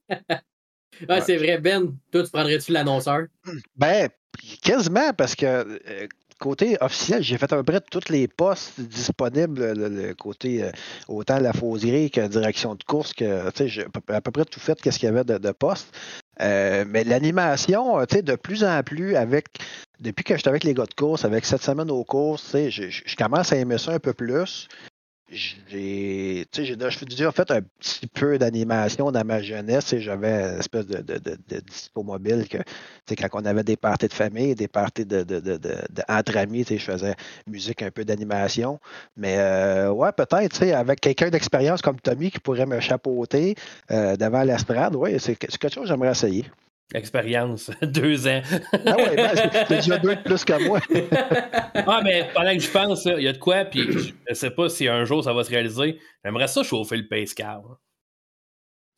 Ah, 1.09 1.21
c'est 1.21 1.37
vrai, 1.37 1.57
Ben. 1.57 1.95
Toi, 2.11 2.23
tu 2.23 2.29
prendrais-tu 2.31 2.71
l'annonceur? 2.71 3.23
Ben, 3.75 4.09
quasiment, 4.61 5.11
parce 5.13 5.35
que 5.35 5.45
euh, 5.45 6.07
côté 6.39 6.77
officiel, 6.81 7.23
j'ai 7.23 7.37
fait 7.37 7.51
à 7.51 7.57
peu 7.57 7.63
près 7.63 7.81
tous 7.81 8.09
les 8.09 8.27
postes 8.27 8.79
disponibles, 8.79 9.73
le, 9.73 9.89
le 9.89 10.13
côté 10.13 10.63
euh, 10.63 10.71
autant 11.07 11.39
la 11.39 11.51
fauserie 11.53 12.11
que 12.11 12.27
direction 12.27 12.75
de 12.75 12.83
course, 12.83 13.13
que 13.13 13.49
tu 13.51 13.57
sais, 13.57 13.67
j'ai 13.67 13.85
à 13.85 13.89
peu- 13.89 14.13
à 14.13 14.21
peu 14.21 14.31
près 14.31 14.45
tout 14.45 14.59
fait 14.59 14.79
qu'est-ce 14.79 14.99
qu'il 14.99 15.07
y 15.07 15.09
avait 15.11 15.23
de, 15.23 15.37
de 15.39 15.51
postes. 15.51 15.95
Euh, 16.41 16.83
mais 16.87 17.03
l'animation, 17.03 17.99
euh, 17.99 18.05
tu 18.05 18.17
sais, 18.17 18.21
de 18.21 18.35
plus 18.35 18.63
en 18.63 18.81
plus 18.83 19.15
avec 19.15 19.47
depuis 19.99 20.23
que 20.23 20.35
j'étais 20.35 20.49
avec 20.49 20.63
les 20.63 20.73
gars 20.73 20.85
de 20.85 20.93
course, 20.93 21.25
avec 21.25 21.45
cette 21.45 21.61
semaine 21.61 21.91
aux 21.91 22.03
courses, 22.03 22.55
je 22.55 23.15
commence 23.15 23.53
à 23.53 23.57
aimer 23.57 23.77
ça 23.77 23.93
un 23.93 23.99
peu 23.99 24.13
plus. 24.13 24.67
J'ai 25.29 26.45
déjà 26.51 27.31
fait 27.31 27.49
un 27.51 27.61
petit 27.61 28.07
peu 28.07 28.37
d'animation 28.37 29.11
dans 29.11 29.25
ma 29.25 29.41
jeunesse 29.41 29.93
et 29.93 29.99
j'avais 30.01 30.53
une 30.53 30.59
espèce 30.59 30.85
de, 30.85 31.01
de, 31.01 31.17
de, 31.17 31.37
de 31.47 31.59
dispo 31.61 32.03
mobile 32.03 32.45
que 32.47 32.57
quand 33.15 33.41
on 33.41 33.45
avait 33.45 33.63
des 33.63 33.77
parties 33.77 34.07
de 34.07 34.13
famille, 34.13 34.53
des 34.53 34.67
parties 34.67 35.05
de, 35.05 35.25
entre 36.09 36.37
amis, 36.37 36.65
je 36.69 36.77
faisais 36.77 37.15
musique, 37.47 37.81
un 37.81 37.91
peu 37.91 38.05
d'animation. 38.05 38.79
Mais 39.17 39.37
euh, 39.39 39.91
ouais, 39.91 40.11
peut-être, 40.11 40.61
avec 40.63 40.99
quelqu'un 41.01 41.29
d'expérience 41.29 41.81
comme 41.81 41.99
Tommy 41.99 42.29
qui 42.29 42.39
pourrait 42.39 42.65
me 42.65 42.79
chapeauter 42.79 43.55
euh, 43.91 44.15
devant 44.17 44.43
l'estrade, 44.43 44.95
ouais, 44.95 45.17
c'est 45.19 45.35
quelque 45.35 45.69
chose 45.69 45.83
que 45.83 45.89
j'aimerais 45.89 46.11
essayer. 46.11 46.45
Expérience, 46.93 47.71
deux 47.81 48.27
ans. 48.27 48.41
Ah 48.85 48.95
ouais, 48.97 49.15
ben, 49.15 49.65
déjà 49.69 49.97
deux 49.97 50.15
de 50.15 50.21
plus 50.21 50.43
que 50.45 50.63
moi. 50.67 50.79
Ah, 51.85 52.01
mais 52.03 52.29
pendant 52.33 52.53
que 52.53 52.59
je 52.59 52.69
pense, 52.69 53.03
il 53.05 53.23
y 53.23 53.27
a 53.27 53.33
de 53.33 53.37
quoi, 53.39 53.65
puis 53.65 53.81
je 53.91 54.13
ne 54.29 54.33
sais 54.35 54.51
pas 54.51 54.69
si 54.69 54.87
un 54.87 55.03
jour 55.05 55.23
ça 55.23 55.33
va 55.33 55.43
se 55.43 55.49
réaliser. 55.49 55.99
J'aimerais 56.23 56.47
ça 56.47 56.63
chauffer 56.63 56.97
le 56.97 57.07
pace 57.07 57.33
car. 57.33 57.57
là. 57.63 57.77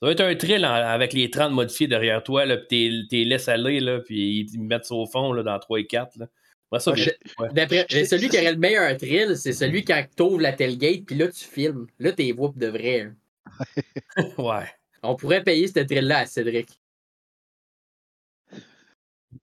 Ça 0.02 0.08
va 0.08 0.12
être 0.12 0.22
un 0.22 0.36
thrill 0.36 0.66
en- 0.66 0.70
avec 0.74 1.14
les 1.14 1.30
30 1.32 1.54
modifiés 1.54 1.88
derrière 1.88 2.22
toi, 2.22 2.46
là, 2.46 2.58
puis 2.58 3.08
t'es- 3.10 3.24
laisses 3.24 3.48
aller, 3.48 3.80
là, 3.80 4.00
puis 4.02 4.42
ils 4.54 4.60
mettent 4.60 4.86
ça 4.86 4.94
au 4.94 5.06
fond 5.08 5.32
là, 5.32 5.42
dans 5.42 5.58
3 5.58 5.80
et 5.80 5.88
4. 5.88 6.18
Là. 6.18 6.28
J'aimerais 6.72 6.80
ça, 6.84 7.14
Ouais. 7.40 7.50
D'après, 7.54 7.86
celui 8.06 8.28
qui 8.30 8.38
aurait 8.38 8.52
le 8.52 8.58
meilleur 8.60 8.96
thrill, 8.98 9.36
c'est 9.38 9.54
celui 9.54 9.84
quand 9.86 10.04
tu 10.16 10.24
ouvres 10.24 10.42
la 10.42 10.52
tailgate, 10.52 11.06
puis 11.06 11.16
là, 11.16 11.28
tu 11.30 11.46
filmes. 11.46 11.88
Là, 12.00 12.12
t'es 12.12 12.34
pour 12.34 12.54
de 12.54 12.68
vrai. 12.68 13.02
hein. 13.02 13.16
ouais. 14.38 14.66
On 15.02 15.16
pourrait 15.16 15.44
payer 15.44 15.68
ce 15.68 15.80
thrill-là 15.80 16.20
à 16.20 16.26
Cédric. 16.26 16.68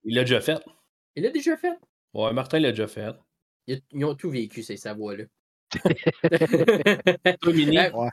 Il 0.03 0.15
l'a 0.15 0.23
déjà 0.23 0.41
fait. 0.41 0.61
Il 1.15 1.23
l'a 1.23 1.29
déjà 1.29 1.57
fait? 1.57 1.77
Ouais, 2.13 2.33
Martin 2.33 2.59
l'a 2.59 2.71
déjà 2.71 2.87
fait. 2.87 3.15
Ils, 3.67 3.81
ont 4.05 4.15
tout 4.15 4.29
vécu, 4.29 4.61
ces 4.63 4.77
Savoies-là. 4.77 5.25
ouais. 7.45 8.09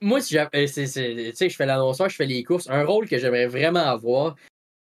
Moi, 0.00 0.20
si 0.20 0.36
euh, 0.38 0.46
je 0.54 1.54
fais 1.56 1.66
l'annonceur, 1.66 2.08
je 2.08 2.16
fais 2.16 2.26
les 2.26 2.42
courses. 2.42 2.68
Un 2.68 2.84
rôle 2.84 3.08
que 3.08 3.18
j'aimerais 3.18 3.46
vraiment 3.46 3.80
avoir, 3.80 4.36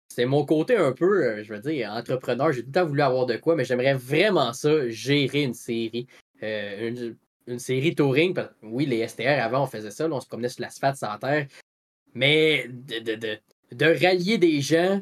c'est 0.09 0.27
mon 0.27 0.45
côté 0.45 0.77
un 0.77 0.93
peu, 0.93 1.25
euh, 1.25 1.45
je 1.45 1.53
veux 1.53 1.61
dire, 1.61 1.91
entrepreneur. 1.93 2.53
J'ai 2.53 2.63
tout 2.63 2.69
le 2.69 2.73
temps 2.73 2.87
voulu 2.87 3.03
avoir 3.03 3.27
de 3.27 3.37
quoi, 3.37 3.55
mais 3.55 3.65
j'aimerais 3.65 3.95
vraiment 3.95 4.53
ça, 4.53 4.89
gérer 4.89 5.43
une 5.43 5.55
série. 5.55 6.07
Euh, 6.43 7.15
une, 7.47 7.59
série 7.59 7.95
touring. 7.95 8.35
Oui, 8.63 8.87
les 8.87 9.07
STR 9.07 9.41
avant, 9.41 9.65
on 9.65 9.67
faisait 9.67 9.91
ça. 9.91 10.09
on 10.11 10.21
se 10.21 10.27
promenait 10.27 10.49
sur 10.49 10.63
l'asphalte 10.63 10.97
sans 10.97 11.17
terre. 11.19 11.47
Mais 12.15 12.67
de, 12.69 13.15
de, 13.15 13.39
de, 13.73 14.05
rallier 14.05 14.39
des 14.39 14.61
gens, 14.61 15.01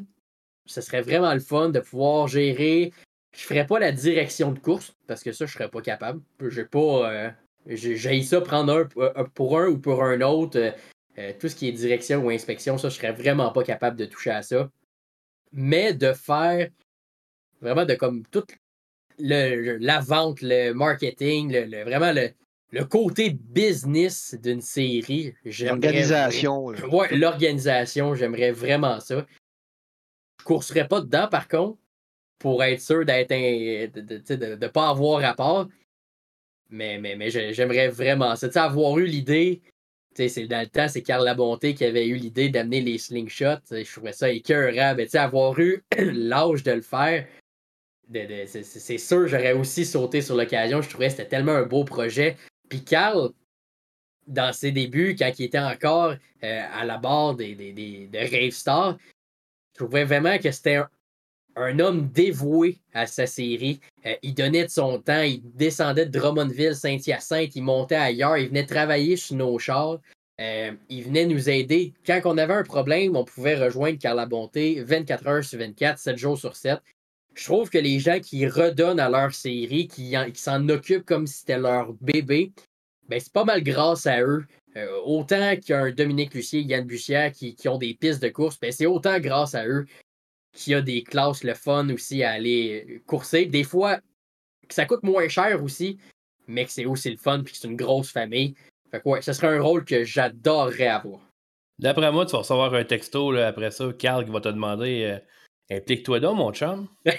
ce 0.67 0.81
serait 0.81 1.03
vraiment 1.03 1.33
le 1.33 1.41
fun 1.41 1.69
de 1.69 1.81
pouvoir 1.81 2.29
gérer. 2.29 2.93
Je 3.37 3.43
ferais 3.43 3.67
pas 3.67 3.79
la 3.79 3.93
direction 3.93 4.53
de 4.53 4.59
course 4.59 4.95
parce 5.07 5.23
que 5.23 5.33
ça, 5.33 5.47
je 5.47 5.53
serais 5.53 5.69
pas 5.69 5.81
capable. 5.81 6.21
J'ai 6.49 6.65
pas. 6.65 7.35
J'ai 7.67 8.23
ça 8.23 8.41
prendre 8.41 8.87
un 9.17 9.25
pour 9.25 9.59
un 9.59 9.69
ou 9.69 9.79
pour 9.79 10.03
un 10.03 10.21
autre. 10.21 10.59
Euh, 10.59 10.71
euh, 11.19 11.33
tout 11.39 11.49
ce 11.49 11.55
qui 11.55 11.69
est 11.69 11.73
direction 11.73 12.25
ou 12.25 12.31
inspection, 12.31 12.77
ça, 12.77 12.89
je 12.89 12.97
serais 12.97 13.13
vraiment 13.13 13.53
pas 13.53 13.63
capable 13.63 13.97
de 13.97 14.05
toucher 14.05 14.31
à 14.31 14.43
ça. 14.43 14.71
Mais 15.53 15.95
de 15.95 16.13
faire 16.13 16.69
vraiment 17.61 17.85
de 17.85 17.95
comme 17.95 18.25
toute 18.27 18.51
la 19.19 20.01
vente, 20.01 20.41
le 20.43 20.73
marketing, 20.73 21.53
le, 21.53 21.85
vraiment 21.85 22.13
le, 22.13 22.85
côté 22.85 23.31
business 23.31 24.37
d'une 24.43 24.61
série. 24.61 25.33
L'organisation. 25.45 26.67
Ouais, 26.67 27.17
l'organisation, 27.17 28.15
j'aimerais 28.17 28.51
vraiment 28.51 28.99
ça. 28.99 29.25
Je 30.45 30.47
courserais 30.47 30.87
pas 30.87 31.01
dedans, 31.01 31.27
par 31.27 31.49
contre, 31.49 31.79
pour 32.39 32.63
être 32.63 32.83
sûr 32.83 33.07
d'être 33.07 33.31
de 33.31 34.57
ne 34.57 34.67
pas 34.67 34.91
avoir 34.91 35.23
rapport. 35.23 35.69
Mais, 36.69 36.99
mais, 36.99 37.17
mais 37.17 37.31
j'aimerais 37.31 37.89
vraiment 37.89 38.37
ça. 38.37 38.49
avoir 38.63 38.99
eu 38.99 39.07
l'idée, 39.07 39.63
c'est 40.15 40.47
dans 40.47 40.61
le 40.61 40.67
temps, 40.67 40.87
c'est 40.87 41.01
Carl 41.01 41.25
Labonté 41.25 41.75
qui 41.75 41.87
avait 41.87 42.07
eu 42.07 42.17
l'idée 42.17 42.51
d'amener 42.51 42.83
les 42.83 42.99
slingshots. 42.99 43.71
Je 43.71 43.91
trouvais 43.91 44.13
ça 44.13 44.29
écœurant. 44.29 44.95
Mais 44.95 45.17
avoir 45.17 45.59
eu 45.59 45.83
l'âge 45.97 46.63
de 46.63 46.73
le 46.73 46.83
faire, 46.83 47.27
c'est 48.47 48.99
sûr, 48.99 49.27
j'aurais 49.27 49.55
aussi 49.55 49.87
sauté 49.87 50.21
sur 50.21 50.37
l'occasion. 50.37 50.83
Je 50.83 50.91
trouvais 50.91 51.07
que 51.07 51.13
c'était 51.13 51.29
tellement 51.29 51.53
un 51.53 51.65
beau 51.65 51.85
projet. 51.85 52.37
Puis 52.69 52.85
Carl, 52.85 53.31
dans 54.27 54.53
ses 54.53 54.73
débuts, 54.73 55.17
quand 55.19 55.33
il 55.39 55.47
était 55.47 55.59
encore 55.59 56.17
euh, 56.43 56.67
à 56.71 56.85
la 56.85 56.99
barre 56.99 57.35
des, 57.35 57.55
des, 57.55 57.73
des, 57.73 58.09
je 59.75 59.85
trouvais 59.85 60.05
vraiment 60.05 60.39
que 60.39 60.51
c'était 60.51 60.81
un, 61.57 61.79
homme 61.81 62.09
dévoué 62.09 62.79
à 62.93 63.07
sa 63.07 63.27
série. 63.27 63.81
Euh, 64.07 64.15
il 64.23 64.35
donnait 64.35 64.65
de 64.65 64.71
son 64.71 65.01
temps, 65.01 65.23
il 65.23 65.43
descendait 65.55 66.07
de 66.07 66.19
Drummondville, 66.19 66.77
Saint-Hyacinthe, 66.77 67.57
il 67.57 67.63
montait 67.63 67.95
ailleurs, 67.97 68.39
il 68.39 68.49
venait 68.49 68.67
travailler 68.67 69.17
sur 69.17 69.37
nos 69.37 69.59
chars. 69.59 69.99
Euh, 70.41 70.73
il 70.89 71.05
venait 71.05 71.27
nous 71.27 71.49
aider. 71.49 71.93
Quand 72.05 72.21
on 72.25 72.39
avait 72.39 72.55
un 72.55 72.65
problème, 72.65 73.17
on 73.17 73.25
pouvait 73.25 73.55
rejoindre 73.55 73.99
Carla 73.99 74.27
Bonté 74.27 74.83
24 74.83 75.27
heures 75.29 75.45
sur 75.45 75.59
24, 75.61 75.99
7 75.99 76.17
jours 76.19 76.39
sur 76.39 76.57
7. 76.57 76.81
Je 77.35 77.45
trouve 77.45 77.71
que 77.71 77.79
les 77.79 78.01
gens 78.01 78.21
qui 78.21 78.47
redonnent 78.47 79.01
à 79.01 79.09
leur 79.09 79.33
série, 79.35 79.89
qui, 79.89 80.15
s'en 80.35 80.69
occupent 80.69 81.05
comme 81.05 81.27
si 81.27 81.39
c'était 81.39 81.59
leur 81.59 81.93
bébé, 81.95 82.53
ben 83.09 83.21
c'est 83.21 83.33
pas 83.33 83.45
mal 83.45 83.63
grâce 83.63 84.07
à 84.07 84.23
eux. 84.23 84.45
Euh, 84.77 85.01
autant 85.05 85.55
qu'un 85.57 85.93
Dominique 85.93 86.35
Lucier, 86.35 86.61
Yann 86.63 86.85
Bussière 86.85 87.31
qui, 87.31 87.55
qui, 87.55 87.69
ont 87.69 87.79
des 87.79 87.95
pistes 87.95 88.23
de 88.23 88.29
course, 88.29 88.59
ben 88.59 88.73
c'est 88.73 88.87
autant 88.87 89.21
grâce 89.21 89.55
à 89.55 89.67
eux 89.67 89.87
qui 90.53 90.75
a 90.75 90.81
des 90.81 91.03
classes 91.03 91.45
le 91.45 91.55
fun 91.55 91.89
aussi 91.91 92.25
à 92.25 92.33
aller 92.33 93.03
courser. 93.07 93.47
Des 93.47 93.63
fois, 93.65 94.01
ça 94.69 94.85
coûte 94.87 95.05
moins 95.05 95.29
cher 95.29 95.63
aussi, 95.63 95.99
mais 96.49 96.65
que 96.65 96.73
c'est 96.73 96.87
aussi 96.87 97.11
le 97.11 97.19
fun 97.19 97.43
puis 97.45 97.53
que 97.53 97.59
c'est 97.61 97.69
une 97.69 97.77
grosse 97.77 98.11
famille. 98.11 98.55
Fait 98.91 99.01
que 99.01 99.09
ouais, 99.09 99.23
ce 99.23 99.33
serait 99.33 99.57
un 99.57 99.63
rôle 99.63 99.85
que 99.85 100.05
j'adorerais 100.05 100.89
avoir. 100.89 101.21
D'après 101.79 102.11
moi, 102.13 102.27
tu 102.27 102.33
vas 102.33 102.39
recevoir 102.39 102.75
un 102.75 102.85
texto 102.85 103.33
là, 103.33 103.49
après 103.49 103.71
ça, 103.71 103.93
Carl 103.99 104.25
qui 104.25 104.31
va 104.31 104.41
te 104.41 104.49
demander 104.49 105.05
euh, 105.05 105.19
Implique-toi 105.71 106.21
donc, 106.21 106.37
mon 106.37 106.53
chum. 106.53 106.89
Il 107.05 107.15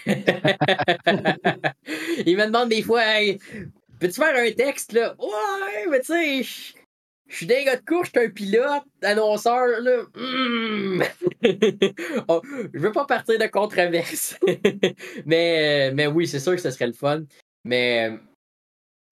me 2.37 2.45
demande 2.45 2.69
des 2.69 2.81
fois 2.81 3.01
Peux-tu 3.99 4.13
faire 4.13 4.35
un 4.35 4.51
texte 4.51 4.93
là? 4.93 5.15
Ouais, 5.19 5.87
mais 5.89 5.99
tu 6.01 6.43
sais, 6.43 6.75
je 7.35 7.45
suis 7.45 7.65
gars 7.65 7.75
de 7.75 7.85
course, 7.85 8.09
je 8.13 8.19
suis 8.19 8.27
un 8.27 8.31
pilote, 8.31 8.83
annonceur, 9.01 9.67
là. 9.81 10.05
Oh, 12.29 12.41
je 12.73 12.79
veux 12.79 12.93
pas 12.93 13.05
partir 13.05 13.37
de 13.37 13.47
controverse. 13.47 14.39
mais, 15.25 15.91
mais 15.93 16.07
oui, 16.07 16.27
c'est 16.27 16.39
sûr 16.39 16.53
que 16.53 16.61
ce 16.61 16.71
serait 16.71 16.87
le 16.87 16.93
fun. 16.93 17.25
Mais, 17.65 18.09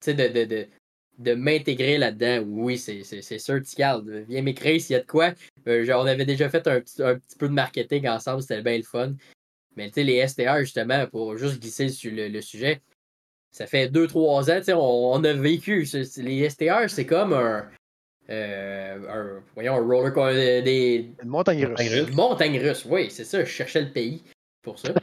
sais, 0.00 0.14
de, 0.14 0.28
de, 0.28 0.44
de, 0.44 0.66
de 1.18 1.34
m'intégrer 1.34 1.98
là-dedans, 1.98 2.44
oui, 2.46 2.78
c'est 2.78 3.38
sûr, 3.38 3.60
Tical. 3.62 4.24
Viens 4.26 4.42
m'écrire 4.42 4.80
s'il 4.80 4.94
y 4.94 4.96
a 4.96 5.00
de 5.00 5.06
quoi. 5.06 5.34
Euh, 5.68 5.86
on 5.94 6.06
avait 6.06 6.24
déjà 6.24 6.48
fait 6.48 6.66
un, 6.66 6.76
un, 6.76 6.80
petit 6.80 7.38
peu 7.38 7.48
de 7.48 7.54
marketing 7.54 8.08
ensemble, 8.08 8.40
c'était 8.40 8.62
bien 8.62 8.78
le 8.78 8.84
fun. 8.84 9.14
Mais 9.76 9.88
tu 9.88 9.94
sais, 9.94 10.04
les 10.04 10.26
STR, 10.26 10.60
justement, 10.60 11.06
pour 11.08 11.36
juste 11.36 11.60
glisser 11.60 11.90
sur 11.90 12.12
le, 12.14 12.40
sujet, 12.40 12.80
ça 13.50 13.66
fait 13.66 13.88
2-3 13.88 14.50
ans, 14.50 14.58
tu 14.58 14.64
sais, 14.64 14.72
on, 14.72 15.12
on, 15.12 15.22
a 15.24 15.32
vécu. 15.34 15.86
Les 16.16 16.48
STR, 16.48 16.88
c'est 16.88 17.06
comme 17.06 17.34
un, 17.34 17.68
un, 18.28 19.42
voyons, 19.54 19.74
un 19.74 19.80
roller 19.80 20.12
coaster. 20.12 20.62
Des... 20.62 21.10
Une 21.22 21.28
montagne 21.28 21.66
russe. 21.66 22.08
Une 22.08 22.14
montagne 22.14 22.58
russe, 22.58 22.84
oui, 22.88 23.10
c'est 23.10 23.24
ça. 23.24 23.44
Je 23.44 23.50
cherchais 23.50 23.82
le 23.82 23.90
pays 23.90 24.22
pour 24.62 24.78
ça. 24.78 24.94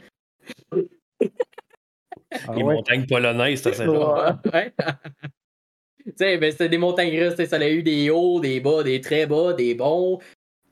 Ah 2.48 2.54
Les 2.54 2.62
montagnes 2.62 3.06
polonaises, 3.06 3.62
c'est 3.62 3.74
ça. 3.74 3.90
ouais. 3.90 4.72
tu 6.04 6.12
sais, 6.16 6.38
ben, 6.38 6.50
c'était 6.50 6.68
des 6.68 6.78
montagnes 6.78 7.18
russes. 7.18 7.44
Ça 7.48 7.56
a 7.56 7.68
eu 7.68 7.82
des 7.82 8.10
hauts, 8.10 8.40
des 8.40 8.60
bas, 8.60 8.82
des 8.82 9.00
très 9.00 9.26
bas, 9.26 9.52
des 9.52 9.74
bons. 9.74 10.18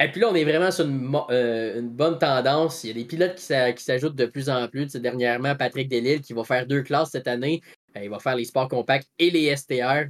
Et 0.02 0.08
puis 0.08 0.20
là, 0.22 0.28
on 0.30 0.34
est 0.34 0.44
vraiment 0.44 0.70
sur 0.70 0.86
une, 0.86 1.14
euh, 1.30 1.78
une 1.78 1.90
bonne 1.90 2.18
tendance. 2.18 2.84
Il 2.84 2.88
y 2.88 2.90
a 2.90 2.94
des 2.94 3.04
pilotes 3.04 3.34
qui 3.34 3.84
s'ajoutent 3.84 4.16
de 4.16 4.26
plus 4.26 4.48
en 4.48 4.66
plus. 4.66 4.96
dernièrement, 4.96 5.54
Patrick 5.54 5.88
Delille 5.88 6.22
qui 6.22 6.32
va 6.32 6.42
faire 6.44 6.66
deux 6.66 6.82
classes 6.82 7.10
cette 7.10 7.28
année. 7.28 7.60
Euh, 7.96 8.04
il 8.04 8.10
va 8.10 8.18
faire 8.18 8.34
les 8.34 8.46
sports 8.46 8.68
compacts 8.68 9.08
et 9.18 9.30
les 9.30 9.54
STR 9.54 10.06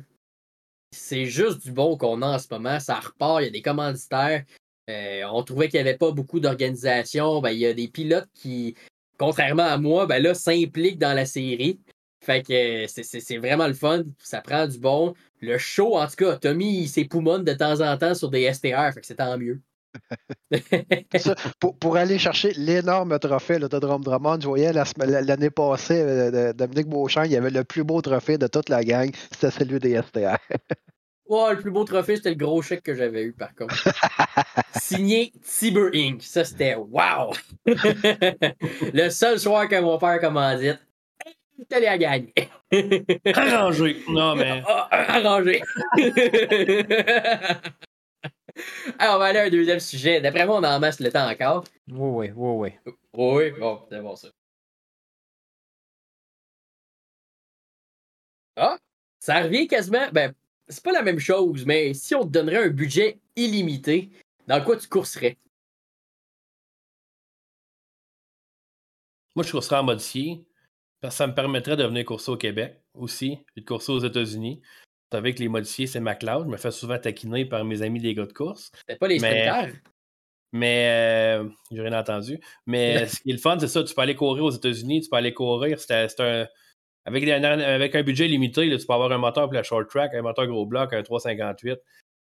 c'est 0.92 1.26
juste 1.26 1.62
du 1.64 1.72
bon 1.72 1.96
qu'on 1.96 2.22
a 2.22 2.26
en 2.26 2.38
ce 2.38 2.46
moment. 2.50 2.80
Ça 2.80 3.00
repart, 3.00 3.40
il 3.40 3.44
y 3.44 3.48
a 3.48 3.50
des 3.50 3.62
commanditaires. 3.62 4.44
Euh, 4.88 5.22
on 5.30 5.42
trouvait 5.42 5.68
qu'il 5.68 5.82
n'y 5.82 5.88
avait 5.88 5.98
pas 5.98 6.10
beaucoup 6.10 6.40
d'organisation. 6.40 7.40
Ben, 7.40 7.50
il 7.50 7.58
y 7.58 7.66
a 7.66 7.74
des 7.74 7.88
pilotes 7.88 8.28
qui, 8.34 8.74
contrairement 9.18 9.64
à 9.64 9.78
moi, 9.78 10.06
ben 10.06 10.22
là, 10.22 10.34
s'impliquent 10.34 10.98
dans 10.98 11.14
la 11.14 11.26
série. 11.26 11.80
Fait 12.22 12.42
que 12.42 12.86
c'est 12.86 13.38
vraiment 13.38 13.66
le 13.66 13.72
fun. 13.72 14.02
Ça 14.18 14.40
prend 14.40 14.66
du 14.66 14.78
bon. 14.78 15.14
Le 15.40 15.56
show, 15.58 15.96
en 15.96 16.06
tout 16.06 16.16
cas, 16.16 16.36
Tommy, 16.36 16.82
il 16.82 16.88
s'époumonne 16.88 17.44
de 17.44 17.54
temps 17.54 17.80
en 17.80 17.96
temps 17.96 18.14
sur 18.14 18.28
des 18.28 18.52
STR. 18.52 18.92
Fait 18.92 19.00
que 19.00 19.06
c'est 19.06 19.16
tant 19.16 19.38
mieux. 19.38 19.60
Pour, 21.80 21.96
aller 21.96 22.18
chercher 22.18 22.52
l'énorme 22.52 23.18
trophée 23.18 23.58
de 23.58 23.66
Drum 23.66 24.02
Drummond, 24.02 24.40
je 24.40 24.48
voyais 24.48 24.72
l'année 24.72 25.50
passée, 25.50 26.00
euh, 26.00 26.52
Dominique 26.52 26.88
Beauchamp, 26.88 27.24
il 27.24 27.32
y 27.32 27.36
avait 27.36 27.50
le 27.50 27.64
plus 27.64 27.84
beau 27.84 28.00
trophée 28.00 28.38
de 28.38 28.46
toute 28.46 28.68
la 28.68 28.82
gang, 28.84 29.10
c'était 29.32 29.50
celui 29.50 29.78
des 29.78 30.00
STR. 30.00 30.38
ouais, 31.28 31.52
le 31.52 31.58
plus 31.58 31.70
beau 31.70 31.84
trophée, 31.84 32.16
c'était 32.16 32.30
le 32.30 32.36
gros 32.36 32.62
chèque 32.62 32.82
que 32.82 32.94
j'avais 32.94 33.24
eu, 33.24 33.32
par 33.32 33.54
contre. 33.54 33.74
Signé 34.80 35.32
Tiber 35.42 35.90
Inc. 35.94 36.22
Ça, 36.22 36.44
c'était 36.44 36.74
wow! 36.74 37.32
le 37.66 39.08
seul 39.10 39.38
soir 39.38 39.68
que 39.68 39.80
mon 39.80 39.98
père 39.98 40.20
commandite, 40.20 40.80
t'allais 41.68 41.88
à 41.88 41.98
gagner. 41.98 42.34
Arrangé. 43.34 44.02
Non, 44.08 44.34
mais. 44.36 44.62
Arrangé. 44.90 45.60
Alors, 49.02 49.16
on 49.16 49.18
va 49.20 49.24
aller 49.28 49.38
à 49.38 49.44
un 49.44 49.48
deuxième 49.48 49.80
sujet. 49.80 50.20
D'après 50.20 50.44
moi, 50.44 50.58
on 50.58 50.62
en 50.62 50.78
masse 50.78 51.00
le 51.00 51.10
temps 51.10 51.26
encore. 51.26 51.64
Oui, 51.88 52.28
oui, 52.28 52.32
oui, 52.36 52.74
oui. 52.84 52.92
Oui, 53.14 53.50
bon, 53.58 53.80
c'est 53.90 54.02
bon 54.02 54.14
ça. 54.14 54.28
Ah, 58.56 58.76
ça 59.18 59.42
revient 59.42 59.66
quasiment. 59.66 60.06
Ben, 60.12 60.34
c'est 60.68 60.84
pas 60.84 60.92
la 60.92 61.00
même 61.00 61.18
chose, 61.18 61.64
mais 61.64 61.94
si 61.94 62.14
on 62.14 62.24
te 62.24 62.28
donnerait 62.28 62.64
un 62.64 62.68
budget 62.68 63.18
illimité, 63.36 64.10
dans 64.46 64.62
quoi 64.62 64.76
tu 64.76 64.86
courserais? 64.86 65.38
Moi, 69.34 69.46
je 69.46 69.50
courserais 69.50 69.76
en 69.76 69.84
modifié. 69.84 70.44
Parce 71.00 71.14
que 71.14 71.18
ça 71.18 71.26
me 71.26 71.34
permettrait 71.34 71.78
de 71.78 71.84
venir 71.84 72.04
courser 72.04 72.32
au 72.32 72.36
Québec 72.36 72.82
aussi, 72.92 73.38
et 73.56 73.62
de 73.62 73.66
courser 73.66 73.92
aux 73.92 74.00
États-Unis 74.00 74.60
savez 75.12 75.34
que 75.34 75.40
les 75.40 75.48
modifiés, 75.48 75.86
c'est 75.86 76.00
McLeod. 76.00 76.44
Je 76.44 76.50
me 76.50 76.56
fais 76.56 76.70
souvent 76.70 76.98
taquiner 76.98 77.44
par 77.44 77.64
mes 77.64 77.82
amis 77.82 78.00
des 78.00 78.14
gars 78.14 78.26
de 78.26 78.32
course. 78.32 78.70
C'est 78.88 78.98
pas 78.98 79.08
les 79.08 79.18
sprinters? 79.18 79.72
Mais 80.52 80.88
euh, 80.88 81.48
j'ai 81.70 81.80
rien 81.80 81.98
entendu. 81.98 82.40
Mais 82.66 83.06
ce 83.08 83.20
qui 83.20 83.30
est 83.30 83.34
le 83.34 83.38
fun, 83.38 83.58
c'est 83.58 83.68
ça. 83.68 83.82
Tu 83.84 83.94
peux 83.94 84.02
aller 84.02 84.16
courir 84.16 84.44
aux 84.44 84.50
États-Unis, 84.50 85.02
tu 85.02 85.08
peux 85.08 85.16
aller 85.16 85.34
courir. 85.34 85.78
C'est 85.80 86.20
un. 86.20 86.46
Avec, 87.06 87.26
avec, 87.26 87.94
un 87.94 88.02
budget 88.02 88.28
limité, 88.28 88.68
tu 88.78 88.86
peux 88.86 88.92
avoir 88.92 89.10
un 89.10 89.18
moteur 89.18 89.44
pour 89.44 89.54
la 89.54 89.62
short 89.62 89.88
track, 89.88 90.12
un 90.14 90.22
moteur 90.22 90.46
gros 90.46 90.66
bloc, 90.66 90.92
un 90.92 91.02
358. 91.02 91.76
Tu 91.76 91.80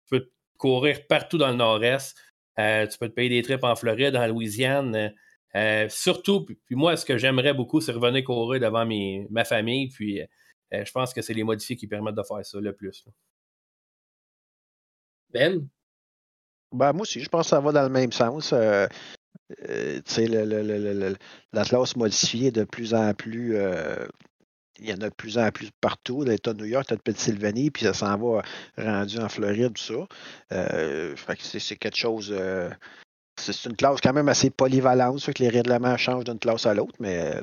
peux 0.09 0.29
courir 0.57 1.05
partout 1.07 1.37
dans 1.37 1.49
le 1.49 1.55
nord-est. 1.55 2.17
Euh, 2.59 2.87
tu 2.87 2.97
peux 2.97 3.09
te 3.09 3.13
payer 3.13 3.29
des 3.29 3.41
trips 3.41 3.63
en 3.63 3.75
Floride, 3.75 4.15
en 4.15 4.25
Louisiane. 4.27 5.13
Euh, 5.55 5.89
surtout, 5.89 6.45
puis 6.45 6.75
moi, 6.75 6.95
ce 6.95 7.05
que 7.05 7.17
j'aimerais 7.17 7.53
beaucoup, 7.53 7.81
c'est 7.81 7.91
revenir 7.91 8.23
courir 8.23 8.61
devant 8.61 8.85
mes, 8.85 9.27
ma 9.29 9.43
famille. 9.43 9.89
Puis 9.89 10.21
euh, 10.73 10.85
je 10.85 10.91
pense 10.91 11.13
que 11.13 11.21
c'est 11.21 11.33
les 11.33 11.43
modifiés 11.43 11.75
qui 11.75 11.87
permettent 11.87 12.15
de 12.15 12.23
faire 12.23 12.45
ça 12.45 12.59
le 12.59 12.73
plus. 12.73 13.05
Ben? 15.31 15.67
Ben, 16.71 16.93
moi 16.93 17.01
aussi, 17.01 17.19
je 17.19 17.29
pense 17.29 17.47
que 17.47 17.49
ça 17.49 17.59
va 17.59 17.71
dans 17.71 17.83
le 17.83 17.89
même 17.89 18.11
sens. 18.11 18.53
Euh, 18.53 18.87
tu 19.49 20.01
sais, 20.05 20.27
la 20.27 21.65
classe 21.65 21.95
modifiée 21.95 22.47
est 22.47 22.51
de 22.51 22.63
plus 22.63 22.93
en 22.93 23.13
plus 23.13 23.57
il 24.79 24.89
y 24.89 24.93
en 24.93 25.01
a 25.01 25.09
de 25.09 25.15
plus 25.15 25.37
en 25.37 25.51
plus 25.51 25.69
partout. 25.81 26.23
L'État 26.23 26.53
de 26.53 26.59
New 26.59 26.65
York, 26.65 26.89
l'État 26.89 26.95
de 26.95 27.11
Pennsylvanie, 27.11 27.71
puis 27.71 27.85
ça 27.85 27.93
s'en 27.93 28.17
va 28.17 28.41
rendu 28.77 29.19
en 29.19 29.29
Floride, 29.29 29.73
tout 29.73 29.83
ça. 29.83 30.07
Euh, 30.53 31.15
c'est 31.39 31.75
quelque 31.75 31.97
chose 31.97 32.33
c'est 33.39 33.69
une 33.69 33.75
classe 33.75 33.99
quand 34.01 34.13
même 34.13 34.29
assez 34.29 34.49
polyvalente, 34.49 35.19
ça 35.19 35.33
que 35.33 35.41
les 35.41 35.49
règlements 35.49 35.97
changent 35.97 36.25
d'une 36.25 36.39
classe 36.39 36.65
à 36.65 36.73
l'autre, 36.73 36.95
mais 36.99 37.33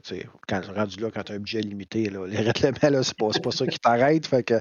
quand 0.49 0.61
rendu 0.75 1.01
là, 1.01 1.11
quand 1.13 1.23
tu 1.23 1.33
as 1.33 1.35
un 1.37 1.39
budget 1.39 1.61
limité, 1.61 2.11
là, 2.11 2.27
les 2.27 2.37
règlements, 2.51 3.03
c'est 3.03 3.17
pas, 3.17 3.29
pas 3.43 3.51
ça 3.51 3.67
qui 3.67 3.79
t'arrête. 3.79 4.27
Fait 4.27 4.43
que 4.43 4.55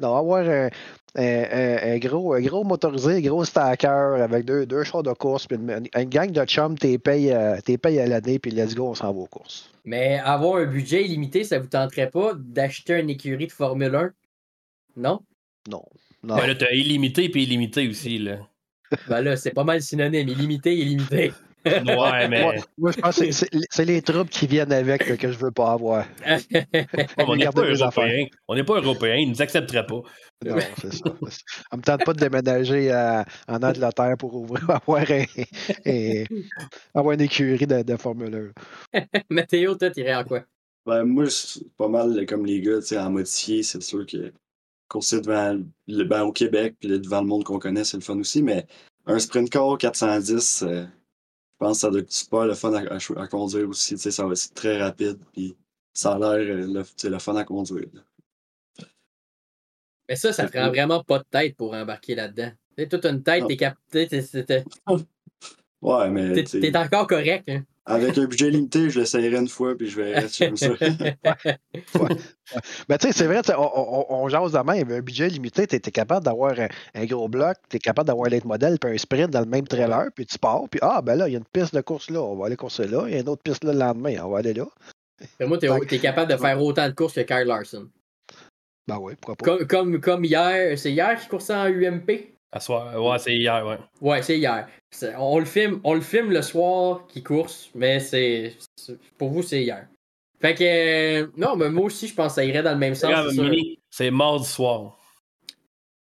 non, 0.00 0.16
avoir 0.16 0.46
un, 0.48 0.68
un, 1.16 1.98
gros, 1.98 2.34
un 2.34 2.40
gros 2.40 2.64
motorisé, 2.64 3.16
un 3.16 3.20
gros 3.20 3.44
stacker 3.44 4.20
avec 4.20 4.44
deux, 4.44 4.66
deux 4.66 4.84
chars 4.84 5.02
de 5.02 5.12
course, 5.12 5.46
puis 5.46 5.56
une, 5.56 6.08
gang 6.08 6.30
de 6.30 6.44
chums, 6.44 6.78
t'es 6.78 6.98
payé, 6.98 7.34
euh, 7.34 7.58
payé 7.80 8.02
à 8.02 8.06
l'année, 8.06 8.38
puis 8.38 8.50
let's 8.50 8.74
go, 8.74 8.88
on 8.88 8.94
s'en 8.94 9.12
va 9.12 9.20
aux 9.20 9.26
courses. 9.26 9.70
Mais 9.84 10.18
avoir 10.18 10.56
un 10.56 10.66
budget 10.66 11.04
illimité, 11.04 11.44
ça 11.44 11.58
vous 11.58 11.68
tenterait 11.68 12.10
pas 12.10 12.32
d'acheter 12.34 13.00
une 13.00 13.10
écurie 13.10 13.46
de 13.46 13.52
Formule 13.52 13.94
1? 13.94 14.10
Non? 14.96 15.20
Non. 15.68 15.84
non. 16.22 16.36
Ben 16.36 16.46
là, 16.46 16.54
t'as 16.54 16.72
illimité 16.72 17.28
puis 17.28 17.44
illimité 17.44 17.88
aussi, 17.88 18.18
là. 18.18 18.38
Ben 19.08 19.20
là, 19.20 19.36
c'est 19.36 19.52
pas 19.52 19.64
mal 19.64 19.82
synonyme. 19.82 20.28
Illimité, 20.28 20.74
illimité. 20.76 21.32
Ouais, 21.66 22.28
mais. 22.28 22.60
Moi, 22.78 22.92
je 22.92 23.00
pense 23.00 23.18
que 23.18 23.30
c'est 23.32 23.84
les 23.84 24.02
troubles 24.02 24.30
qui 24.30 24.46
viennent 24.46 24.72
avec 24.72 25.16
que 25.16 25.32
je 25.32 25.38
veux 25.38 25.50
pas 25.50 25.72
avoir. 25.72 26.06
on 27.18 27.36
n'est 27.36 27.46
pas 27.46 27.62
européens. 27.62 28.26
On 28.48 28.54
n'est 28.54 28.64
pas 28.64 28.76
européens. 28.76 29.16
Ils 29.16 29.26
ne 29.26 29.34
nous 29.34 29.42
accepteraient 29.42 29.86
pas. 29.86 30.02
Non, 30.44 30.56
c'est 30.80 30.92
ça. 30.92 31.04
On 31.72 31.76
me 31.76 31.82
tente 31.82 32.04
pas 32.04 32.12
de 32.12 32.20
déménager 32.20 32.92
en 33.48 33.62
Angleterre 33.62 34.16
pour 34.18 34.34
ouvrir, 34.34 34.70
avoir, 34.70 35.04
avoir 36.94 37.12
une 37.14 37.20
écurie 37.20 37.66
de, 37.66 37.82
de 37.82 37.96
Formule 37.96 38.52
1. 38.94 39.00
Mathéo, 39.30 39.74
toi, 39.74 39.90
t'irais 39.90 40.14
en 40.14 40.24
quoi? 40.24 40.42
Ben, 40.84 41.04
moi, 41.04 41.28
c'est 41.28 41.68
pas 41.76 41.88
mal 41.88 42.24
comme 42.26 42.46
les 42.46 42.60
gars, 42.60 42.78
en 42.92 43.10
modifié, 43.10 43.64
c'est 43.64 43.82
sûr 43.82 44.06
que 44.06 44.32
courser 44.88 45.20
devant 45.20 45.60
le, 45.86 46.04
ben, 46.04 46.22
au 46.22 46.32
Québec, 46.32 46.76
puis 46.78 46.88
devant 46.88 47.20
le 47.20 47.26
monde 47.26 47.44
qu'on 47.44 47.58
connaît, 47.58 47.84
c'est 47.84 47.96
le 47.96 48.02
fun 48.02 48.18
aussi, 48.18 48.42
mais 48.42 48.66
un 49.06 49.18
sprint 49.18 49.50
car 49.50 49.78
410, 49.78 50.62
euh, 50.62 50.84
je 50.84 50.88
pense 51.58 51.76
que 51.76 51.80
ça 51.80 51.90
doit 51.90 52.00
être 52.00 52.12
super 52.12 52.46
le 52.46 52.54
fun 52.54 52.72
à, 52.72 53.26
conduire 53.28 53.68
aussi. 53.68 53.96
Ça 53.98 54.26
va 54.26 54.32
être 54.32 54.54
très 54.54 54.78
rapide, 54.78 55.18
puis 55.32 55.56
ça 55.94 56.12
a 56.12 56.18
l'air 56.18 56.56
euh, 56.56 56.66
le, 56.66 57.08
le, 57.08 57.18
fun 57.18 57.36
à 57.36 57.44
conduire. 57.44 57.88
Mais 60.08 60.16
ça, 60.16 60.32
ça 60.32 60.48
prend 60.48 60.68
vraiment 60.68 61.02
pas 61.02 61.18
de 61.18 61.24
tête 61.30 61.56
pour 61.56 61.74
embarquer 61.74 62.14
là-dedans. 62.14 62.52
Toute 62.90 63.06
une 63.06 63.22
tête, 63.22 63.44
t'es 63.48 63.56
capté. 63.56 64.08
Ouais, 65.82 66.10
mais. 66.10 66.44
T'es 66.44 66.76
encore 66.76 67.06
correct. 67.06 67.48
Hein? 67.48 67.64
Avec 67.88 68.18
un 68.18 68.24
budget 68.24 68.50
limité, 68.50 68.90
je 68.90 68.98
l'essayerai 68.98 69.36
une 69.36 69.48
fois, 69.48 69.76
puis 69.76 69.88
je 69.88 70.00
vais 70.00 70.28
si 70.28 70.44
ça. 70.56 70.68
Ben, 72.88 72.96
tu 72.98 73.08
sais, 73.08 73.12
c'est 73.12 73.26
vrai, 73.26 73.42
on, 73.56 74.06
on, 74.08 74.28
jase 74.28 74.52
de 74.52 74.58
même. 74.58 74.90
Un 74.90 75.00
budget 75.00 75.28
limité, 75.28 75.66
tu 75.66 75.76
es, 75.76 75.80
capable 75.80 76.24
d'avoir 76.24 76.54
un, 76.94 77.04
gros 77.06 77.28
bloc, 77.28 77.56
tu 77.68 77.76
es 77.76 77.80
capable 77.80 78.08
d'avoir 78.08 78.28
l'aide 78.28 78.44
modèle, 78.44 78.78
puis 78.78 78.92
un 78.92 78.98
sprint 78.98 79.30
dans 79.30 79.40
le 79.40 79.46
même 79.46 79.66
trailer, 79.66 80.06
puis 80.14 80.26
tu 80.26 80.38
pars, 80.38 80.62
puis 80.70 80.80
ah, 80.82 81.00
ben 81.02 81.16
là, 81.16 81.28
il 81.28 81.32
y 81.32 81.34
a 81.34 81.38
une 81.38 81.44
piste 81.44 81.74
de 81.74 81.80
course 81.80 82.10
là, 82.10 82.20
on 82.20 82.36
va 82.36 82.46
aller 82.46 82.56
courser 82.56 82.86
là. 82.86 83.04
Il 83.06 83.14
y 83.14 83.16
a 83.16 83.20
une 83.20 83.28
autre 83.28 83.42
piste 83.42 83.64
là 83.64 83.72
le 83.72 83.78
lendemain, 83.78 84.16
on 84.22 84.30
va 84.30 84.38
aller 84.38 84.54
là. 84.54 84.66
moi, 85.40 85.58
tu 85.58 85.66
es, 85.66 85.98
capable 85.98 86.30
de 86.30 86.36
faire 86.36 86.62
autant 86.62 86.88
de 86.88 86.94
courses 86.94 87.14
que 87.14 87.20
Kyle 87.20 87.46
Larson. 87.46 87.88
Ben 88.86 88.98
oui, 89.00 89.14
pourquoi 89.20 89.36
pas. 89.36 89.44
Comme, 89.44 89.66
comme, 89.66 90.00
comme 90.00 90.24
hier, 90.24 90.78
c'est 90.78 90.92
hier 90.92 91.18
qu'il 91.18 91.28
coursait 91.28 91.54
en 91.54 91.66
UMP? 91.66 92.35
Ouais, 92.54 93.18
c'est 93.18 93.36
hier, 93.36 93.66
ouais. 93.66 93.78
Ouais, 94.00 94.22
c'est 94.22 94.38
hier. 94.38 94.68
On 95.18 95.38
le, 95.38 95.44
filme, 95.44 95.80
on 95.84 95.94
le 95.94 96.00
filme 96.00 96.30
le 96.30 96.42
soir 96.42 97.06
qui 97.08 97.22
course, 97.22 97.70
mais 97.74 98.00
c'est. 98.00 98.56
Pour 99.18 99.30
vous, 99.30 99.42
c'est 99.42 99.62
hier. 99.62 99.86
Fait 100.40 100.54
que. 100.54 100.64
Euh, 100.64 101.26
non, 101.36 101.56
mais 101.56 101.70
moi 101.70 101.86
aussi, 101.86 102.08
je 102.08 102.14
pense 102.14 102.28
que 102.28 102.34
ça 102.36 102.44
irait 102.44 102.62
dans 102.62 102.72
le 102.72 102.78
même 102.78 102.94
sens. 102.94 103.12
C'est 103.90 104.10
mardi 104.10 104.46
soir. 104.46 104.98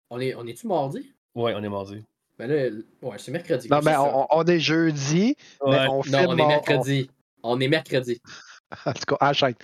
On 0.09 0.19
est, 0.19 0.35
on 0.35 0.45
est-tu 0.45 0.67
mardi? 0.67 1.11
Ouais, 1.33 1.53
on 1.55 1.63
est 1.63 1.69
mardi. 1.69 2.03
Ben 2.37 2.47
là, 2.47 2.69
ouais, 3.01 3.17
c'est 3.17 3.31
mercredi. 3.31 3.67
Non, 3.69 3.79
mais 3.83 3.95
on, 3.95 4.27
on, 4.29 4.43
est 4.45 4.59
jeudi, 4.59 5.35
mais 5.65 5.87
on 5.87 6.03
filme. 6.03 6.15
Non, 6.15 6.29
on 6.29 6.37
est 6.37 6.47
mercredi. 6.47 7.09
On 7.43 7.59
est 7.59 7.67
mercredi. 7.67 8.21
En 8.85 8.93
tout 8.93 9.15
cas, 9.15 9.29
enchaîne. 9.29 9.55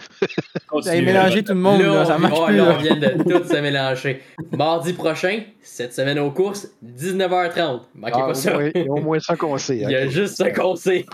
Vous 0.71 0.81
mélangé 0.85 1.43
tout 1.43 1.53
le 1.53 1.59
monde, 1.59 1.81
là, 1.81 2.05
ça 2.05 2.17
marche 2.17 2.45
plus. 2.45 2.57
Là, 2.57 2.75
on 2.75 2.81
vient 2.81 2.95
de 2.95 3.23
tout 3.23 3.43
se 3.47 3.57
mélanger. 3.57 4.21
Mardi 4.51 4.93
prochain, 4.93 5.43
cette 5.61 5.93
semaine 5.93 6.19
aux 6.19 6.31
courses, 6.31 6.67
19h30. 6.85 7.81
Manquez 7.95 8.13
ah, 8.15 8.27
pas 8.27 8.33
ça. 8.33 8.57
il 8.63 8.83
y 8.83 8.87
a 8.87 8.91
au 8.91 9.01
moins 9.01 9.19
ça 9.19 9.35
qu'on 9.35 9.57
sait. 9.57 9.77
il 9.77 9.89
y 9.89 9.95
a 9.95 10.07
juste 10.07 10.35
ça 10.35 10.51
qu'on 10.51 10.75
sait. 10.75 11.05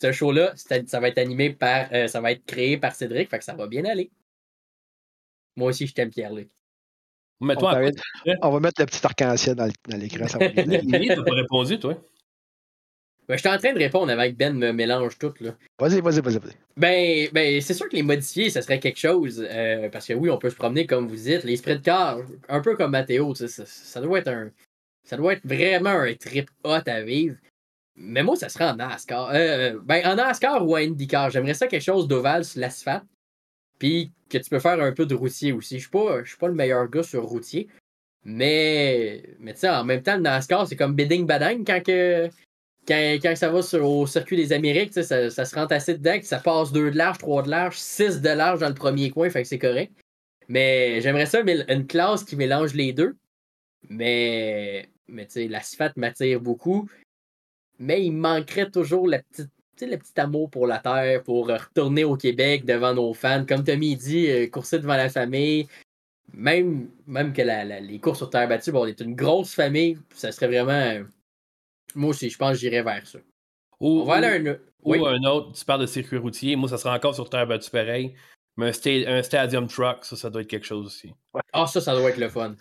Ce 0.00 0.10
show-là, 0.10 0.52
ça 0.56 1.00
va 1.00 1.08
être 1.08 1.18
animé 1.18 1.50
par. 1.50 1.86
Euh, 1.92 2.08
ça 2.08 2.20
va 2.20 2.32
être 2.32 2.44
créé 2.44 2.76
par 2.76 2.94
Cédric, 2.94 3.30
fait 3.30 3.38
que 3.38 3.44
ça 3.44 3.54
va 3.54 3.66
bien 3.66 3.84
aller. 3.84 4.10
Moi 5.56 5.68
aussi, 5.70 5.86
je 5.86 5.94
t'aime, 5.94 6.10
Pierre-Luc. 6.10 6.48
On, 7.40 7.48
on, 7.48 8.50
va 8.50 8.60
mettre 8.60 8.80
le 8.80 8.86
petit 8.86 9.04
arc-en-ciel 9.04 9.56
dans 9.56 9.68
l'écran. 9.88 10.28
Ça 10.28 10.38
va 10.38 10.48
bien. 10.48 10.64
t'as 10.64 11.22
pas 11.24 11.34
répondu, 11.34 11.78
toi? 11.78 11.96
Ben, 13.28 13.36
je 13.36 13.40
suis 13.40 13.48
en 13.48 13.58
train 13.58 13.72
de 13.72 13.78
répondre 13.78 14.10
avec 14.10 14.36
Ben 14.36 14.56
me 14.56 14.72
mélange 14.72 15.16
tout. 15.18 15.32
Là. 15.40 15.52
Vas-y, 15.78 16.00
vas-y, 16.00 16.20
vas-y. 16.20 16.38
ben, 16.76 17.28
ben 17.32 17.60
c'est 17.60 17.74
sûr 17.74 17.88
que 17.88 17.94
les 17.94 18.02
modifier, 18.02 18.50
ça 18.50 18.62
serait 18.62 18.80
quelque 18.80 18.98
chose. 18.98 19.46
Euh, 19.48 19.88
parce 19.90 20.06
que 20.06 20.12
oui, 20.12 20.28
on 20.28 20.38
peut 20.38 20.50
se 20.50 20.56
promener 20.56 20.86
comme 20.86 21.06
vous 21.06 21.16
dites. 21.16 21.44
Les 21.44 21.56
sprint 21.56 21.82
cars, 21.82 22.18
un 22.48 22.60
peu 22.60 22.76
comme 22.76 22.90
Mathéo, 22.90 23.34
ça, 23.34 23.46
ça, 23.48 24.00
doit 24.00 24.18
être 24.18 24.28
un. 24.28 24.50
Ça 25.04 25.16
doit 25.16 25.34
être 25.34 25.44
vraiment 25.44 25.90
un 25.90 26.14
trip 26.14 26.50
hot 26.64 26.80
à 26.86 27.02
vivre. 27.02 27.36
Mais 27.94 28.22
moi, 28.22 28.36
ça 28.36 28.48
serait 28.48 28.64
en 28.64 28.76
NASCAR. 28.76 29.30
Euh, 29.32 29.78
ben, 29.84 30.04
en 30.04 30.16
NASCAR 30.16 30.66
ou 30.66 30.74
en 30.74 30.80
IndyCar, 30.80 31.30
j'aimerais 31.30 31.54
ça 31.54 31.68
quelque 31.68 31.82
chose 31.82 32.08
d'ovale 32.08 32.44
sur 32.44 32.60
l'asphalte. 32.60 33.04
Puis 33.78 34.12
que 34.28 34.38
tu 34.38 34.50
peux 34.50 34.60
faire 34.60 34.80
un 34.80 34.92
peu 34.92 35.06
de 35.06 35.14
routier 35.14 35.52
aussi. 35.52 35.78
Je 35.78 35.88
suis 35.88 36.26
suis 36.26 36.38
pas 36.38 36.48
le 36.48 36.54
meilleur 36.54 36.88
gars 36.88 37.02
sur 37.02 37.22
routier. 37.24 37.68
Mais, 38.24 39.22
mais 39.40 39.54
tu 39.54 39.60
sais, 39.60 39.68
en 39.68 39.84
même 39.84 40.02
temps, 40.02 40.16
le 40.16 40.22
NASCAR, 40.22 40.66
c'est 40.66 40.76
comme 40.76 40.94
bidding 40.94 41.26
badang 41.26 41.64
quand 41.64 41.82
que 41.84 42.30
quand, 42.86 43.36
ça 43.36 43.48
va 43.48 43.60
au 43.80 44.06
circuit 44.06 44.36
des 44.36 44.52
Amériques, 44.52 44.92
ça, 44.92 45.30
se 45.30 45.54
rentre 45.54 45.72
assez 45.72 45.94
dedans, 45.94 46.18
ça 46.22 46.38
passe 46.38 46.72
2 46.72 46.90
de 46.90 46.96
large, 46.96 47.18
3 47.18 47.42
de 47.44 47.50
large, 47.50 47.76
6 47.76 48.20
de 48.20 48.28
large 48.28 48.60
dans 48.60 48.68
le 48.68 48.74
premier 48.74 49.10
coin, 49.10 49.30
fait 49.30 49.42
que 49.42 49.48
c'est 49.48 49.58
correct. 49.58 49.92
Mais 50.48 51.00
j'aimerais 51.00 51.26
ça 51.26 51.40
une 51.40 51.86
classe 51.86 52.24
qui 52.24 52.36
mélange 52.36 52.74
les 52.74 52.92
deux. 52.92 53.16
Mais, 53.88 54.88
mais 55.08 55.26
tu 55.26 55.32
sais, 55.32 55.48
l'asphalte 55.48 55.96
m'attire 55.96 56.40
beaucoup. 56.40 56.88
Mais 57.78 58.04
il 58.04 58.12
manquerait 58.12 58.70
toujours 58.70 59.08
la 59.08 59.20
petite, 59.20 59.50
le 59.80 59.96
petit 59.96 60.20
amour 60.20 60.50
pour 60.50 60.66
la 60.66 60.78
terre, 60.78 61.22
pour 61.22 61.48
retourner 61.48 62.04
au 62.04 62.16
Québec 62.16 62.64
devant 62.64 62.94
nos 62.94 63.14
fans. 63.14 63.44
Comme 63.46 63.64
Tommy 63.64 63.96
dit, 63.96 64.28
euh, 64.30 64.46
courser 64.48 64.78
devant 64.78 64.96
la 64.96 65.08
famille. 65.08 65.68
Même, 66.34 66.88
même 67.06 67.32
que 67.32 67.42
les 67.42 67.98
courses 67.98 68.18
sur 68.18 68.30
terre 68.30 68.48
battue, 68.48 68.72
bon, 68.72 68.82
on 68.82 68.86
est 68.86 69.00
une 69.00 69.14
grosse 69.14 69.54
famille. 69.54 69.98
Ça 70.14 70.32
serait 70.32 70.48
vraiment 70.48 71.04
moi 71.94 72.10
aussi, 72.10 72.30
je 72.30 72.38
pense 72.38 72.52
que 72.52 72.58
j'irais 72.58 72.82
vers 72.82 73.06
ça. 73.06 73.18
Ou, 73.80 74.02
On 74.02 74.04
va 74.04 74.14
aller 74.14 74.48
un... 74.48 74.56
ou 74.84 75.06
un 75.06 75.22
autre, 75.24 75.52
tu 75.52 75.64
parles 75.64 75.80
de 75.80 75.86
circuit 75.86 76.18
routier. 76.18 76.56
Moi, 76.56 76.68
ça 76.68 76.78
sera 76.78 76.94
encore 76.94 77.14
sur 77.14 77.28
terre 77.28 77.46
battue 77.46 77.70
pareil. 77.70 78.14
Mais 78.56 78.70
un, 79.08 79.22
stadium 79.22 79.66
truck, 79.66 80.04
ça, 80.04 80.16
ça 80.16 80.30
doit 80.30 80.42
être 80.42 80.48
quelque 80.48 80.66
chose 80.66 80.86
aussi. 80.86 81.14
Ah, 81.52 81.66
ça, 81.66 81.80
ça 81.80 81.94
doit 81.96 82.10
être 82.10 82.18
le 82.18 82.28
fun. 82.28 82.54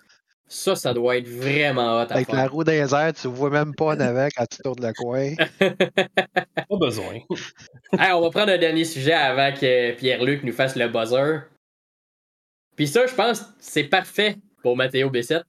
Ça, 0.47 0.75
ça 0.75 0.93
doit 0.93 1.17
être 1.17 1.27
vraiment 1.27 2.01
hot 2.01 2.07
à 2.09 2.15
Avec 2.15 2.31
la 2.31 2.47
roue 2.47 2.63
des 2.63 2.93
airs, 2.93 3.13
tu 3.13 3.27
vois 3.27 3.49
même 3.49 3.73
pas 3.73 3.95
en 3.95 3.99
avant 3.99 4.27
quand 4.35 4.45
tu 4.45 4.57
tournes 4.63 4.85
le 4.85 4.93
coin. 4.93 5.35
pas 5.59 6.77
besoin. 6.77 7.19
on 7.93 8.21
va 8.21 8.29
prendre 8.29 8.51
un 8.51 8.57
dernier 8.57 8.83
sujet 8.85 9.13
avant 9.13 9.53
que 9.53 9.93
Pierre-Luc 9.93 10.43
nous 10.43 10.51
fasse 10.53 10.75
le 10.75 10.87
buzzer. 10.87 11.43
Puis 12.75 12.87
ça, 12.87 13.05
je 13.07 13.13
pense, 13.13 13.45
c'est 13.59 13.85
parfait 13.85 14.37
pour 14.61 14.75
Mathéo 14.75 15.09
Bessette. 15.09 15.45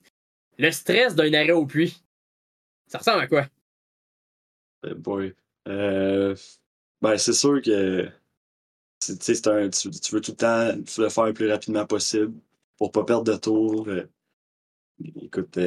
Le 0.58 0.70
stress 0.70 1.14
d'un 1.14 1.32
arrêt 1.34 1.52
au 1.52 1.66
puits. 1.66 2.02
Ça 2.86 2.98
ressemble 2.98 3.22
à 3.22 3.26
quoi? 3.26 3.46
Euh, 4.84 4.94
boy. 4.94 5.34
Euh, 5.68 6.34
ben, 7.00 7.16
c'est 7.18 7.32
sûr 7.32 7.60
que 7.62 8.08
c'est 9.00 9.46
un, 9.48 9.68
tu, 9.68 9.88
veux 10.12 10.20
tout 10.20 10.32
le 10.32 10.36
temps 10.36 10.72
le 10.98 11.08
faire 11.08 11.24
le 11.26 11.32
plus 11.32 11.50
rapidement 11.50 11.86
possible 11.86 12.34
pour 12.78 12.92
pas 12.92 13.04
perdre 13.04 13.24
de 13.24 13.36
tour. 13.36 13.88
Euh, 13.88 14.08
écoute, 15.20 15.58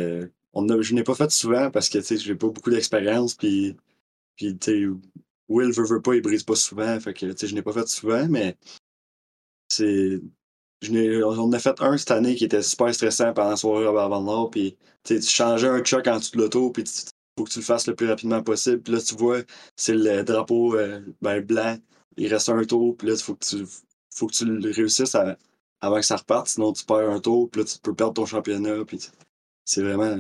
on 0.54 0.82
je 0.82 0.94
n'ai 0.94 1.04
pas 1.04 1.16
fait 1.16 1.32
souvent 1.32 1.70
parce 1.72 1.90
que 1.90 2.02
je 2.02 2.32
n'ai 2.32 2.38
pas 2.38 2.48
beaucoup 2.48 2.72
d'expérience. 2.72 3.36
Puis, 3.36 3.76
puis 4.38 4.58
Will 5.48 5.72
veut, 5.72 5.86
veut 5.86 6.02
pas, 6.02 6.16
il 6.16 6.22
brise 6.22 6.44
pas 6.44 6.56
souvent. 6.56 7.00
Fait 7.00 7.14
que 7.14 7.36
je 7.36 7.56
n'ai 7.56 7.62
pas 7.62 7.74
fait 7.74 7.88
souvent, 7.88 8.28
mais 8.30 8.58
c'est. 9.70 10.22
On 10.92 11.52
a 11.54 11.60
fait 11.60 11.82
un 11.82 11.98
cette 11.98 12.12
année 12.12 12.36
qui 12.36 12.46
était 12.46 12.62
super 12.62 12.94
stressant 12.94 13.34
pendant 13.34 13.52
la 13.52 13.56
soirée 13.56 13.88
avant 13.88 14.20
le 14.20 14.26
Nord. 14.26 14.52
Puis 14.52 14.78
tu 15.04 15.20
changeais 15.22 15.68
un 15.68 15.84
choc 15.84 16.08
en 16.08 16.18
dessous 16.18 16.36
de 16.36 16.42
l'auto, 16.42 16.70
puis 16.70 16.84
tu 16.84 16.92
faut 17.38 17.44
que 17.44 17.52
tu 17.52 17.60
le 17.60 17.66
fasses 17.66 17.88
le 17.88 17.96
plus 17.96 18.08
rapidement 18.08 18.42
possible. 18.42 18.82
Puis 18.82 18.94
là, 18.94 19.02
tu 19.02 19.16
vois, 19.16 19.42
c'est 19.76 19.94
le 19.94 20.24
drapeau 20.24 20.76
euh, 20.76 21.02
ben, 21.22 21.42
blanc. 21.42 21.78
Il 22.18 22.34
reste 22.34 22.50
un 22.50 22.64
tour, 22.64 22.96
puis 22.96 23.08
là, 23.08 23.14
il 23.16 23.22
faut 23.22 23.36
que 23.36 23.46
tu 23.46 23.66
faut 24.14 24.28
que 24.28 24.34
tu 24.34 24.46
le 24.46 24.72
réussisses 24.72 25.16
avant 25.82 25.98
que 25.98 26.06
ça 26.06 26.16
reparte, 26.16 26.48
sinon 26.48 26.72
tu 26.72 26.86
perds 26.86 27.10
un 27.10 27.20
tour, 27.20 27.50
puis 27.52 27.62
là, 27.62 27.68
tu 27.68 27.78
peux 27.80 27.94
perdre 27.94 28.14
ton 28.14 28.26
championnat. 28.26 28.86
Puis 28.86 29.00
c'est 29.66 29.84
vraiment. 29.84 30.18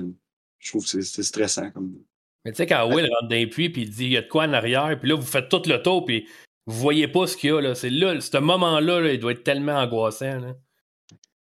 Je 0.60 0.70
trouve 0.70 0.84
que 0.84 1.02
c'est 1.02 1.24
stressant. 1.24 1.72
Comme... 1.72 1.96
Mais 2.44 2.52
tu 2.52 2.58
sais, 2.58 2.68
quand 2.68 2.86
Will 2.88 3.06
rentre 3.06 3.30
dans 3.30 3.36
les 3.36 3.48
puits, 3.48 3.70
puis 3.70 3.84
il 3.84 3.90
dit 3.90 4.06
il 4.06 4.12
y 4.12 4.18
a 4.18 4.22
de 4.22 4.28
quoi 4.28 4.46
en 4.46 4.54
arrière, 4.54 4.98
puis 5.00 5.10
là, 5.10 5.16
vous 5.16 5.22
faites 5.22 5.48
tout 5.48 5.62
le 5.66 5.82
tour, 5.82 6.04
puis 6.04 6.28
vous 6.66 6.78
voyez 6.78 7.08
pas 7.08 7.28
ce 7.28 7.38
qu'il 7.38 7.52
y 7.52 7.54
a. 7.54 7.62
Là. 7.62 7.76
C'est 7.76 7.90
là, 7.90 8.20
ce 8.20 8.38
moment-là, 8.38 9.12
il 9.12 9.20
doit 9.20 9.32
être 9.32 9.44
tellement 9.44 9.78
angoissant. 9.78 10.40
Là. 10.40 10.56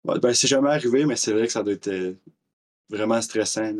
ben, 0.04 0.32
c'est 0.34 0.46
jamais 0.46 0.70
arrivé, 0.70 1.04
mais 1.06 1.16
c'est 1.16 1.32
vrai 1.32 1.46
que 1.46 1.52
ça 1.52 1.62
doit 1.62 1.74
être 1.74 1.88
euh, 1.88 2.14
vraiment 2.88 3.20
stressant. 3.20 3.72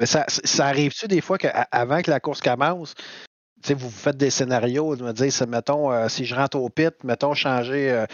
Mais 0.00 0.06
ça, 0.06 0.24
ça 0.28 0.66
arrive-tu 0.66 1.08
des 1.08 1.20
fois 1.20 1.38
qu'avant 1.38 2.02
que 2.02 2.10
la 2.10 2.20
course 2.20 2.40
commence, 2.40 2.94
vous 3.74 3.90
faites 3.90 4.16
des 4.16 4.30
scénarios, 4.30 4.96
me 4.96 5.12
dire, 5.12 5.32
mettons, 5.48 5.92
euh, 5.92 6.08
si 6.08 6.24
je 6.24 6.34
rentre 6.34 6.58
au 6.58 6.68
pit, 6.68 6.92
mettons, 7.04 7.34
changer, 7.34 7.90
euh, 7.90 8.06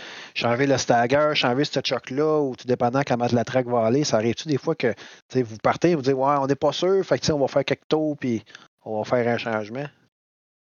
le 0.42 0.76
stagger, 0.76 1.32
changer 1.34 1.64
ce 1.64 1.80
choc-là, 1.84 2.40
ou 2.40 2.56
tout 2.56 2.66
dépendant 2.66 3.02
comment 3.06 3.26
la 3.30 3.44
track 3.44 3.66
va 3.66 3.84
aller, 3.84 4.04
ça 4.04 4.16
arrive-tu 4.16 4.48
des 4.48 4.58
fois 4.58 4.74
que 4.74 4.94
vous 5.34 5.56
partez, 5.62 5.94
vous 5.94 6.02
dites, 6.02 6.14
ouais, 6.14 6.36
on 6.38 6.46
n'est 6.46 6.54
pas 6.54 6.72
sûr, 6.72 7.04
fait 7.04 7.18
que 7.18 7.32
on 7.32 7.38
va 7.38 7.48
faire 7.48 7.64
quelques 7.64 7.88
tours, 7.88 8.16
puis 8.18 8.42
on 8.84 9.02
va 9.02 9.04
faire 9.04 9.28
un 9.28 9.38
changement? 9.38 9.86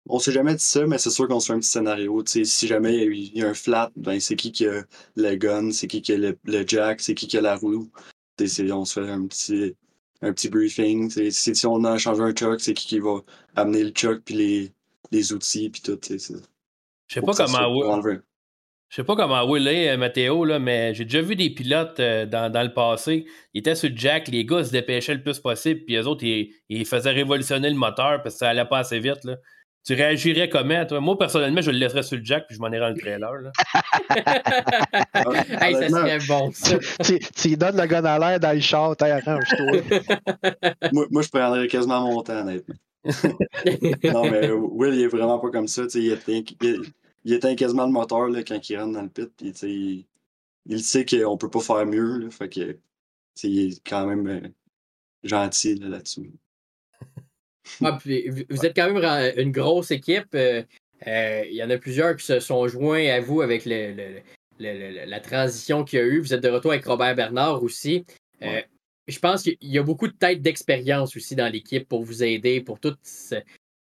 On 0.09 0.19
s'est 0.19 0.33
jamais 0.33 0.55
dit 0.55 0.65
ça, 0.65 0.87
mais 0.87 0.99
c'est 0.99 1.11
sûr 1.11 1.29
qu'on 1.29 1.41
se 1.41 1.49
fait 1.49 1.53
un 1.53 1.61
petit 1.61 1.69
scénario. 1.69 2.23
si 2.27 2.67
jamais 2.67 2.97
il 2.97 3.37
y, 3.37 3.43
a 3.43 3.49
un 3.49 3.55
flat, 3.55 3.91
ben 3.97 4.19
c'est 4.19 4.35
qui 4.35 4.51
qui 4.51 4.67
a 4.67 4.83
le 5.15 5.35
gun, 5.37 5.73
c'est 5.73 5.87
qui 5.87 6.01
qui 6.01 6.13
a 6.13 6.17
le, 6.17 6.37
jack, 6.67 7.01
c'est 7.01 7.15
qui 7.15 7.29
qui 7.29 7.37
a 7.37 7.43
la 7.43 7.57
roue. 7.57 7.91
on 8.41 8.85
se 8.85 9.01
fait 9.01 9.11
un 9.11 9.27
petit, 9.27 9.77
un 10.23 10.33
petit 10.33 10.49
briefing. 10.49 11.11
Si, 11.11 11.55
si 11.55 11.67
on 11.67 11.85
a 11.85 11.99
changé 11.99 12.23
un 12.23 12.35
choc, 12.37 12.61
c'est 12.61 12.75
qui 12.75 12.87
qui 12.87 12.99
va 12.99 13.21
amener 13.57 13.85
le 13.85 13.93
choc 13.95 14.23
puis 14.25 14.35
les, 14.35 14.73
les 15.11 15.33
outils 15.33 15.71
puis 15.71 15.83
tout. 15.83 15.99
Je 16.03 16.17
sais 17.15 17.23
pas 17.23 17.33
comment 17.33 18.03
Je 18.03 18.97
sais 18.97 19.05
pas 19.05 19.17
comment 19.17 19.45
Will 19.49 19.67
est, 19.69 19.97
Mathéo, 19.97 20.45
là, 20.45 20.59
mais 20.59 20.95
j'ai 20.95 21.05
déjà 21.05 21.23
vu 21.23 21.37
des 21.37 21.51
pilotes 21.51 22.01
euh, 22.01 22.27
dans, 22.27 22.53
dans, 22.53 22.63
le 22.63 22.73
passé. 22.73 23.25
Ils 23.55 23.61
étaient 23.61 23.75
sur 23.75 23.89
le 23.89 23.97
jack, 23.97 24.29
les 24.29 24.45
gars 24.45 24.65
se 24.65 24.73
dépêchaient 24.73 25.15
le 25.15 25.23
plus 25.23 25.39
possible, 25.39 25.85
puis 25.85 25.95
les 25.95 26.07
autres, 26.07 26.25
ils, 26.25 26.53
ils, 26.69 26.87
faisaient 26.87 27.11
révolutionner 27.11 27.71
le 27.71 27.77
moteur 27.77 28.23
parce 28.23 28.35
que 28.37 28.39
ça 28.41 28.51
allait 28.51 28.65
pas 28.65 28.79
assez 28.79 28.99
vite. 29.01 29.25
Là. 29.25 29.37
Tu 29.85 29.95
réagirais 29.95 30.49
comment, 30.51 30.85
toi? 30.85 31.01
Moi, 31.01 31.17
personnellement, 31.17 31.63
je 31.63 31.71
le 31.71 31.79
laisserais 31.79 32.03
sur 32.03 32.19
le 32.19 32.25
jack 32.25 32.47
puis 32.47 32.57
je 32.57 32.61
m'en 32.61 32.69
irais 32.69 32.81
dans 32.81 32.89
le 32.91 33.01
trailer. 33.01 33.33
Là. 33.33 33.51
hey, 35.67 35.75
ça 35.75 35.89
serait 35.89 36.19
bon, 36.29 36.51
ça. 36.53 36.79
tu, 37.05 37.19
tu, 37.19 37.57
donnes 37.57 37.81
le 37.81 37.87
gun 37.87 38.05
à 38.05 38.19
l'air 38.19 38.39
dans 38.39 38.53
le 38.53 38.61
char, 38.61 38.95
arrange-toi. 39.01 39.81
moi, 40.93 41.07
moi, 41.11 41.23
je 41.23 41.29
prendrais 41.29 41.67
quasiment 41.67 42.03
mon 42.03 42.23
temps, 42.23 42.41
honnêtement. 42.41 42.75
non, 44.05 44.31
mais 44.31 44.51
Will, 44.51 44.95
il 44.95 45.03
est 45.03 45.09
vraiment 45.09 45.39
pas 45.39 45.51
comme 45.51 45.69
ça. 45.69 45.85
Il 45.95 46.13
éteint, 46.13 46.43
il, 46.61 46.83
il 47.25 47.33
éteint 47.33 47.55
quasiment 47.55 47.87
le 47.87 47.93
moteur 47.93 48.29
là, 48.29 48.43
quand 48.43 48.69
il 48.69 48.79
rentre 48.79 48.93
dans 48.93 49.03
le 49.03 49.09
pit. 49.09 49.31
Puis, 49.35 49.55
il, 49.63 50.07
il 50.67 50.85
sait 50.85 51.07
qu'on 51.07 51.39
peut 51.39 51.51
pas 51.51 51.61
faire 51.61 51.87
mieux. 51.87 52.19
Là, 52.19 52.31
fait 52.31 52.49
que, 52.49 52.79
il 53.43 53.71
est 53.71 53.89
quand 53.89 54.07
même 54.07 54.27
euh, 54.27 54.49
gentil 55.25 55.77
là-dessus. 55.77 56.31
Ah, 57.85 57.99
vous 58.03 58.67
êtes 58.67 58.77
quand 58.77 58.93
même 58.93 59.33
une 59.37 59.53
grosse 59.53 59.91
équipe. 59.91 60.35
Euh, 60.35 60.63
euh, 61.07 61.45
il 61.49 61.55
y 61.55 61.63
en 61.63 61.71
a 61.71 61.79
plusieurs 61.79 62.17
qui 62.17 62.25
se 62.25 62.41
sont 62.41 62.69
joints 62.69 63.09
à 63.09 63.21
vous 63.21 63.41
avec 63.41 63.65
le, 63.65 64.21
la 64.59 65.21
transition 65.21 65.85
qu'il 65.85 65.99
y 65.99 66.03
a 66.03 66.05
eu. 66.05 66.21
Vous 66.21 66.35
êtes 66.35 66.43
de 66.43 66.49
retour 66.49 66.73
avec 66.73 66.85
Robert 66.85 67.15
Bernard 67.15 67.63
aussi. 67.63 68.05
Euh, 68.43 68.61
je 69.09 69.19
pense 69.19 69.43
qu'il 69.43 69.57
y 69.63 69.79
a 69.79 69.83
beaucoup 69.83 70.09
de 70.09 70.13
têtes 70.13 70.43
d'expérience 70.43 71.17
aussi 71.17 71.35
dans 71.35 71.51
l'équipe 71.51 71.89
pour 71.89 72.03
vous 72.05 72.23
aider, 72.23 72.61
pour 72.61 72.79
tout 72.79 72.95
ce, 73.03 73.37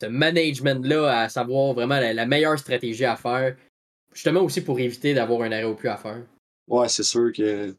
management-là, 0.08 1.22
à 1.22 1.30
savoir 1.30 1.74
vraiment 1.74 2.00
la, 2.00 2.26
meilleure 2.26 2.60
stratégie 2.60 3.06
à 3.06 3.16
faire. 3.16 3.56
Justement 4.14 4.42
aussi 4.42 4.62
pour 4.62 4.80
éviter 4.80 5.14
d'avoir 5.14 5.42
un 5.42 5.52
arrêt 5.52 5.64
au 5.64 5.76
plus 5.76 5.90
à 5.90 5.98
faire. 5.98 6.24
Ouais, 6.68 6.90
c'est 6.90 7.04
sûr 7.04 7.32
que 7.34 7.76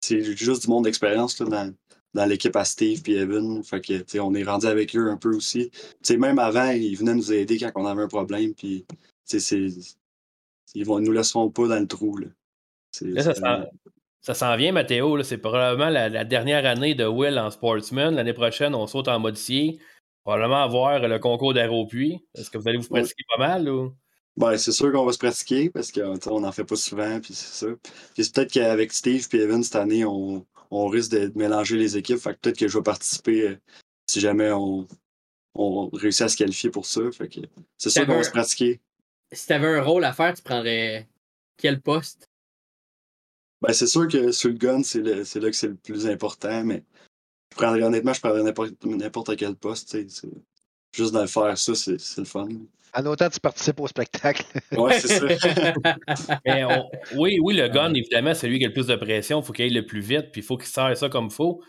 c'est 0.00 0.36
juste 0.36 0.62
du 0.62 0.68
monde 0.68 0.84
d'expérience 0.84 1.40
dans, 1.40 1.72
dans 2.14 2.26
l'équipe 2.26 2.56
à 2.56 2.64
Steve 2.64 3.02
et 3.06 3.18
Evan. 3.18 3.62
Fait 3.62 3.80
que, 3.80 4.18
on 4.20 4.34
est 4.34 4.44
rendu 4.44 4.66
avec 4.66 4.94
eux 4.96 5.10
un 5.10 5.16
peu 5.16 5.34
aussi. 5.34 5.70
T'sais, 6.02 6.16
même 6.16 6.38
avant, 6.38 6.70
ils 6.70 6.96
venaient 6.96 7.14
nous 7.14 7.32
aider 7.32 7.58
quand 7.58 7.72
on 7.76 7.86
avait 7.86 8.02
un 8.02 8.08
problème. 8.08 8.54
Puis, 8.54 8.84
ils 10.74 10.88
ne 10.88 11.00
nous 11.00 11.12
laisseront 11.12 11.50
pas 11.50 11.68
dans 11.68 11.80
le 11.80 11.86
trou. 11.86 12.18
Là. 12.18 12.26
ça 14.20 14.34
s'en 14.34 14.56
vient, 14.56 14.72
Mathéo. 14.72 15.22
C'est 15.22 15.38
probablement 15.38 15.90
la, 15.90 16.24
dernière 16.24 16.66
année 16.66 16.94
de 16.94 17.06
Will 17.06 17.38
en 17.38 17.50
Sportsman. 17.50 18.14
L'année 18.14 18.34
prochaine, 18.34 18.74
on 18.74 18.86
saute 18.86 19.08
en 19.08 19.18
modifié. 19.18 19.78
Probablement 20.24 20.62
avoir 20.62 21.00
le 21.00 21.18
concours 21.18 21.54
d'aéropuis. 21.54 22.20
Est-ce 22.34 22.50
que 22.50 22.58
vous 22.58 22.68
allez 22.68 22.78
vous 22.78 22.88
pratiquer 22.88 23.24
pas 23.36 23.38
mal? 23.38 23.68
Ou? 23.68 23.94
Ben, 24.36 24.56
c'est 24.56 24.72
sûr 24.72 24.92
qu'on 24.92 25.04
va 25.04 25.12
se 25.12 25.18
pratiquer 25.18 25.68
parce 25.68 25.92
qu'on 25.92 26.40
n'en 26.40 26.52
fait 26.52 26.64
pas 26.64 26.76
souvent. 26.76 27.20
Puis 27.20 27.34
c'est 27.34 27.66
ça. 27.66 27.72
Puis 28.14 28.30
peut-être 28.30 28.52
qu'avec 28.52 28.92
Steve 28.92 29.26
et 29.32 29.36
Evan, 29.38 29.62
cette 29.62 29.76
année, 29.76 30.04
on, 30.04 30.46
on 30.72 30.88
risque 30.88 31.12
de 31.12 31.30
mélanger 31.36 31.76
les 31.76 31.96
équipes. 31.96 32.18
Fait 32.18 32.34
que 32.34 32.40
peut-être 32.40 32.58
que 32.58 32.66
je 32.66 32.78
vais 32.78 32.82
participer 32.82 33.48
euh, 33.48 33.56
si 34.06 34.20
jamais 34.20 34.50
on, 34.50 34.88
on 35.54 35.88
réussit 35.90 36.22
à 36.22 36.28
se 36.28 36.36
qualifier 36.36 36.70
pour 36.70 36.86
ça. 36.86 37.00
Fait 37.12 37.28
que 37.28 37.40
c'est 37.76 37.90
sûr 37.90 38.06
qu'on 38.06 38.16
va 38.16 38.24
se 38.24 38.30
pratiquer. 38.30 38.80
Si 39.30 39.46
tu 39.46 39.52
avais 39.52 39.68
un 39.68 39.82
rôle 39.82 40.04
à 40.04 40.12
faire, 40.12 40.34
tu 40.34 40.42
prendrais 40.42 41.08
quel 41.56 41.80
poste? 41.80 42.26
Ben, 43.60 43.72
c'est 43.72 43.86
sûr 43.86 44.08
que 44.08 44.32
sur 44.32 44.48
le 44.48 44.56
gun, 44.56 44.82
c'est, 44.82 45.02
là 45.02 45.22
que 45.22 45.52
c'est 45.52 45.68
le 45.68 45.76
plus 45.76 46.06
important, 46.06 46.64
mais 46.64 46.84
je 47.52 47.56
prendrais, 47.56 47.82
honnêtement, 47.82 48.12
je 48.12 48.20
prendrais 48.20 48.42
n'importe, 48.42 49.36
quel 49.36 49.54
poste. 49.54 49.96
Juste 50.92 51.14
de 51.14 51.26
faire 51.26 51.56
ça, 51.56 51.74
c'est, 51.74 52.18
le 52.18 52.24
fun. 52.24 52.48
En 52.94 53.06
autant 53.06 53.30
tu 53.30 53.40
participes 53.40 53.80
au 53.80 53.86
spectacle. 53.88 54.44
Oui, 54.72 54.92
c'est 54.98 55.08
ça. 55.08 55.74
oui, 57.16 57.38
oui, 57.40 57.54
le 57.54 57.68
gun, 57.68 57.94
évidemment, 57.94 58.34
c'est 58.34 58.48
lui 58.48 58.58
qui 58.58 58.64
a 58.64 58.68
le 58.68 58.74
plus 58.74 58.86
de 58.86 58.96
pression. 58.96 59.40
Il 59.40 59.44
faut 59.44 59.52
qu'il 59.52 59.64
aille 59.64 59.70
le 59.70 59.86
plus 59.86 60.00
vite, 60.00 60.30
puis 60.32 60.42
il 60.42 60.44
faut 60.44 60.56
qu'il 60.56 60.68
serre 60.68 60.96
ça 60.96 61.08
comme 61.08 61.26
il 61.26 61.32
faut. 61.32 61.62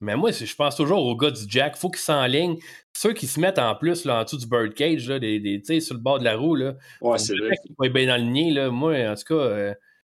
Mais 0.00 0.16
moi, 0.16 0.32
je 0.32 0.54
pense 0.54 0.76
toujours 0.76 1.04
au 1.04 1.16
gars 1.16 1.30
du 1.30 1.42
Jack. 1.48 1.74
Il 1.76 1.80
faut 1.80 1.90
qu'il 1.90 2.00
s'enligne. 2.00 2.58
Ceux 2.96 3.12
qui 3.12 3.26
se 3.26 3.40
mettent 3.40 3.58
en 3.58 3.74
plus 3.74 4.04
là, 4.04 4.20
en 4.20 4.24
dessous 4.24 4.38
du 4.38 4.46
birdcage, 4.46 5.08
là, 5.08 5.18
des, 5.18 5.62
sur 5.80 5.94
le 5.94 6.00
bord 6.00 6.18
de 6.18 6.24
la 6.24 6.36
roue, 6.36 6.54
là, 6.54 6.74
ouais, 7.00 7.18
c'est 7.18 7.36
vrai. 7.36 7.54
Il 7.82 7.92
bien 7.92 8.06
dans 8.06 8.16
le 8.16 8.30
nid. 8.30 8.52
Là. 8.52 8.70
Moi, 8.70 8.94
en 9.08 9.14
tout 9.14 9.34
cas, 9.34 9.34
euh, 9.34 9.74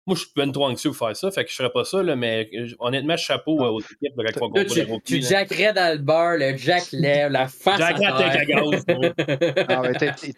moi, 0.07 0.17
je 0.17 0.21
suis 0.21 0.33
bien 0.37 0.51
trop 0.51 0.67
anxieux 0.67 0.91
pour 0.91 0.99
faire 0.99 1.17
ça, 1.17 1.31
fait 1.31 1.45
que 1.45 1.51
je 1.51 1.57
ferais 1.57 1.71
pas 1.71 1.85
ça, 1.85 2.03
là, 2.03 2.15
mais 2.15 2.51
euh, 2.55 2.69
honnêtement, 2.79 3.17
chapeau 3.17 3.65
euh, 3.65 3.71
aux 3.71 3.81
équipes 3.81 4.15
de 4.17 4.33
quand 4.33 4.51
on 4.53 4.65
Tu, 4.65 5.03
tu 5.05 5.23
jackerais 5.23 5.73
dans 5.73 5.97
le 5.97 6.03
bar, 6.03 6.37
le 6.37 6.57
Jack 6.57 6.93
lève, 6.93 7.33
la 7.33 7.49
face. 7.49 7.79
Jack 7.79 8.03
à 8.03 8.13
terre. 8.13 8.45
ah, 9.69 9.83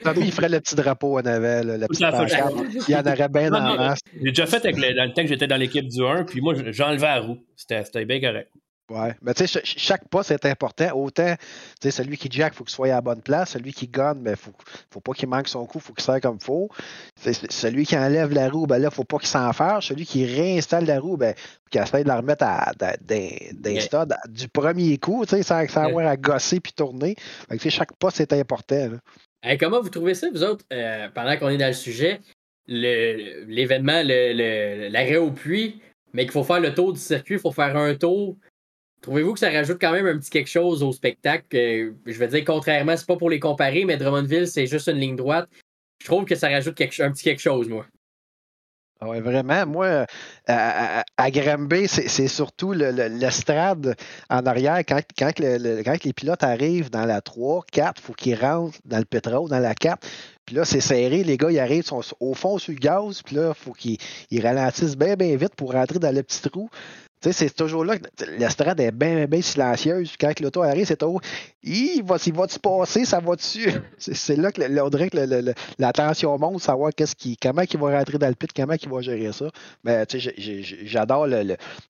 Tommy, 0.04 0.26
il 0.26 0.32
ferait 0.32 0.48
le 0.48 0.60
petit 0.60 0.76
drapeau 0.76 1.18
en 1.18 1.26
avait, 1.26 1.64
le 1.64 1.86
petit 1.88 2.02
pancarte. 2.02 2.54
Il 2.88 2.92
y 2.92 2.96
en 2.96 3.00
aurait 3.00 3.28
bien 3.28 3.50
dans 3.50 3.58
la 3.58 3.76
masse. 3.76 4.00
J'ai 4.14 4.30
déjà 4.30 4.46
fait 4.46 4.64
avec 4.64 4.76
le, 4.76 4.94
dans 4.94 5.04
le 5.04 5.12
temps 5.12 5.22
que 5.22 5.28
j'étais 5.28 5.48
dans 5.48 5.56
l'équipe 5.56 5.88
du 5.88 6.04
1, 6.04 6.24
puis 6.24 6.40
moi, 6.40 6.54
j'enlevais 6.68 7.06
la 7.06 7.20
roue. 7.20 7.38
C'était 7.56 8.04
bien 8.04 8.20
correct. 8.20 8.50
Oui, 8.88 9.08
mais 9.20 9.34
tu 9.34 9.48
sais, 9.48 9.60
chaque 9.64 10.08
poste 10.08 10.30
est 10.30 10.46
important. 10.46 10.92
Autant, 10.94 11.34
tu 11.34 11.42
sais, 11.82 11.90
celui 11.90 12.16
qui 12.16 12.28
jack, 12.30 12.52
il 12.52 12.56
faut 12.56 12.64
qu'il 12.64 12.74
soit 12.74 12.86
à 12.86 12.90
la 12.90 13.00
bonne 13.00 13.20
place. 13.20 13.50
Celui 13.50 13.72
qui 13.72 13.88
gonne, 13.88 14.22
ben, 14.22 14.36
faut, 14.36 14.52
faut 14.92 15.00
pas 15.00 15.12
qu'il 15.12 15.28
manque 15.28 15.48
son 15.48 15.66
coup, 15.66 15.78
il 15.78 15.80
faut 15.80 15.92
qu'il 15.92 16.04
serre 16.04 16.20
comme 16.20 16.38
il 16.40 16.44
faut. 16.44 16.68
Celui 17.16 17.84
qui 17.84 17.96
enlève 17.96 18.32
la 18.32 18.48
roue, 18.48 18.66
ben 18.66 18.78
là, 18.78 18.90
faut 18.90 19.02
pas 19.02 19.18
qu'il 19.18 19.26
s'en 19.26 19.52
fasse. 19.52 19.86
Celui 19.86 20.06
qui 20.06 20.24
réinstalle 20.24 20.84
la 20.86 21.00
roue, 21.00 21.16
ben, 21.16 21.34
faut 21.34 21.70
qu'il 21.70 21.80
essaie 21.80 22.04
de 22.04 22.08
la 22.08 22.18
remettre 22.18 22.44
à, 22.44 22.72
du 24.28 24.48
premier 24.48 24.98
coup, 24.98 25.26
tu 25.26 25.36
sais, 25.36 25.42
sans, 25.42 25.76
avoir 25.76 26.06
à 26.06 26.16
gosser 26.16 26.60
puis 26.60 26.72
tourner. 26.72 27.16
Fait 27.48 27.58
que, 27.58 27.68
chaque 27.70 27.92
poste 27.94 28.20
est 28.20 28.32
important. 28.32 28.90
comment 29.58 29.80
vous 29.80 29.90
trouvez 29.90 30.14
ça, 30.14 30.28
vous 30.30 30.44
autres, 30.44 30.64
euh, 30.72 31.08
pendant 31.12 31.36
qu'on 31.36 31.48
est 31.48 31.58
dans 31.58 31.66
le 31.66 31.72
sujet, 31.72 32.20
l'événement, 32.68 34.02
l'arrêt 34.04 35.16
au 35.16 35.32
puits, 35.32 35.80
mais 36.12 36.22
qu'il 36.22 36.32
faut 36.32 36.44
faire 36.44 36.60
le 36.60 36.72
tour 36.72 36.92
du 36.92 37.00
circuit, 37.00 37.34
il 37.34 37.40
faut 37.40 37.50
faire 37.50 37.76
un 37.76 37.96
tour 37.96 38.36
Trouvez-vous 39.02 39.34
que 39.34 39.38
ça 39.38 39.50
rajoute 39.50 39.78
quand 39.80 39.92
même 39.92 40.06
un 40.06 40.18
petit 40.18 40.30
quelque 40.30 40.48
chose 40.48 40.82
au 40.82 40.92
spectacle? 40.92 41.44
je 41.52 42.18
veux 42.18 42.26
dire, 42.26 42.44
contrairement, 42.44 42.96
c'est 42.96 43.06
pas 43.06 43.16
pour 43.16 43.30
les 43.30 43.38
comparer, 43.38 43.84
mais 43.84 43.96
Drummondville, 43.96 44.48
c'est 44.48 44.66
juste 44.66 44.88
une 44.88 44.98
ligne 44.98 45.16
droite. 45.16 45.48
Je 46.00 46.06
trouve 46.06 46.24
que 46.24 46.34
ça 46.34 46.48
rajoute 46.48 46.80
un 46.80 47.12
petit 47.12 47.24
quelque 47.24 47.40
chose, 47.40 47.68
moi. 47.68 47.86
Ah 48.98 49.10
oui, 49.10 49.20
vraiment. 49.20 49.66
Moi, 49.66 50.06
à, 50.46 51.00
à, 51.18 51.30
c'est 51.86 52.28
surtout 52.28 52.72
l'estrade 52.72 53.94
en 54.30 54.46
arrière. 54.46 54.78
Quand, 54.88 55.00
quand, 55.18 55.38
les 55.38 56.12
pilotes 56.14 56.42
arrivent 56.42 56.88
dans 56.88 57.04
la 57.04 57.20
3, 57.20 57.64
4, 57.70 58.00
il 58.00 58.02
faut 58.02 58.12
qu'ils 58.14 58.36
rentrent 58.36 58.78
dans 58.86 58.98
le 58.98 59.04
pétrole, 59.04 59.50
dans 59.50 59.58
la 59.58 59.74
4. 59.74 59.98
Puis 60.46 60.56
là, 60.56 60.64
c'est 60.64 60.80
serré. 60.80 61.24
Les 61.24 61.36
gars, 61.36 61.50
ils 61.50 61.58
arrivent, 61.58 61.84
au 62.20 62.34
fond 62.34 62.56
sur 62.56 62.72
le 62.72 62.78
gaz. 62.78 63.20
Puis 63.22 63.36
là, 63.36 63.52
il 63.54 63.62
faut 63.62 63.72
qu'ils 63.72 63.98
ralentissent 64.40 64.96
bien, 64.96 65.14
bien 65.14 65.36
vite 65.36 65.54
pour 65.56 65.72
rentrer 65.72 65.98
dans 65.98 66.14
le 66.14 66.22
petit 66.22 66.40
trou 66.48 66.70
c'est 67.20 67.54
toujours 67.54 67.84
là 67.84 67.98
que 67.98 68.06
l'estrade 68.38 68.80
est 68.80 68.92
bien, 68.92 69.26
bien 69.26 69.42
silencieuse. 69.42 70.14
Quand 70.18 70.38
l'auto 70.40 70.62
arrive, 70.62 70.86
c'est 70.86 70.96
toujours 70.96 71.20
il 71.62 72.02
va, 72.04 72.16
il 72.24 72.32
va-tu 72.32 72.58
passer, 72.58 73.04
ça 73.04 73.20
va 73.20 73.34
dessus. 73.36 73.70
C'est 73.98 74.36
là 74.36 74.52
que 74.52 74.62
on 74.80 74.88
dirait 74.88 75.10
que 75.10 75.54
la 75.78 75.92
tension 75.92 76.38
monte, 76.38 76.60
savoir 76.60 76.92
qu'est-ce 76.94 77.16
qui, 77.16 77.36
comment 77.36 77.62
il 77.62 77.78
va 77.78 77.98
rentrer 77.98 78.18
dans 78.18 78.28
le 78.28 78.34
pit, 78.34 78.52
comment 78.54 78.74
il 78.80 78.88
va 78.88 79.00
gérer 79.00 79.32
ça. 79.32 79.50
Mais 79.82 80.04
j'adore 80.84 81.26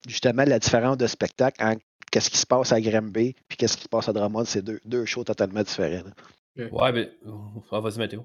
justement 0.07 0.45
la 0.45 0.59
différence 0.59 0.97
de 0.97 1.05
spectacle 1.05 1.77
qu'est-ce 2.11 2.29
qui 2.29 2.37
se 2.37 2.45
passe 2.45 2.71
à 2.71 2.81
Granby, 2.81 3.35
puis 3.47 3.57
qu'est-ce 3.57 3.77
qui 3.77 3.83
se 3.83 3.89
passe 3.89 4.09
à 4.09 4.13
Drummond, 4.13 4.45
c'est 4.45 4.63
deux, 4.63 4.79
deux 4.85 5.05
shows 5.05 5.23
totalement 5.23 5.61
différents. 5.61 6.03
Ouais, 6.57 6.91
mais 6.91 7.11
on 7.23 7.79
va 7.79 7.91
se 7.91 7.99
mettre 7.99 8.15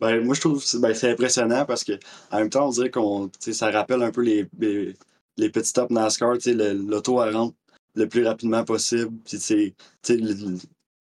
ben, 0.00 0.24
moi, 0.24 0.34
je 0.34 0.40
trouve 0.40 0.64
que 0.64 0.78
ben, 0.78 0.94
c'est 0.94 1.10
impressionnant 1.10 1.66
parce 1.66 1.84
que 1.84 1.92
en 2.30 2.38
même 2.38 2.48
temps, 2.48 2.66
on 2.66 2.70
dirait 2.70 2.90
qu'on 2.90 3.30
ça 3.38 3.70
rappelle 3.70 4.02
un 4.02 4.10
peu 4.10 4.22
les, 4.22 4.46
les, 4.58 4.94
les 5.40 5.50
petits 5.50 5.72
tops 5.72 5.90
NASCAR, 5.90 6.36
l'auto 6.46 7.16
rentre 7.16 7.56
le 7.94 8.08
plus 8.08 8.24
rapidement 8.26 8.64
possible. 8.64 9.12
Puis, 9.24 9.74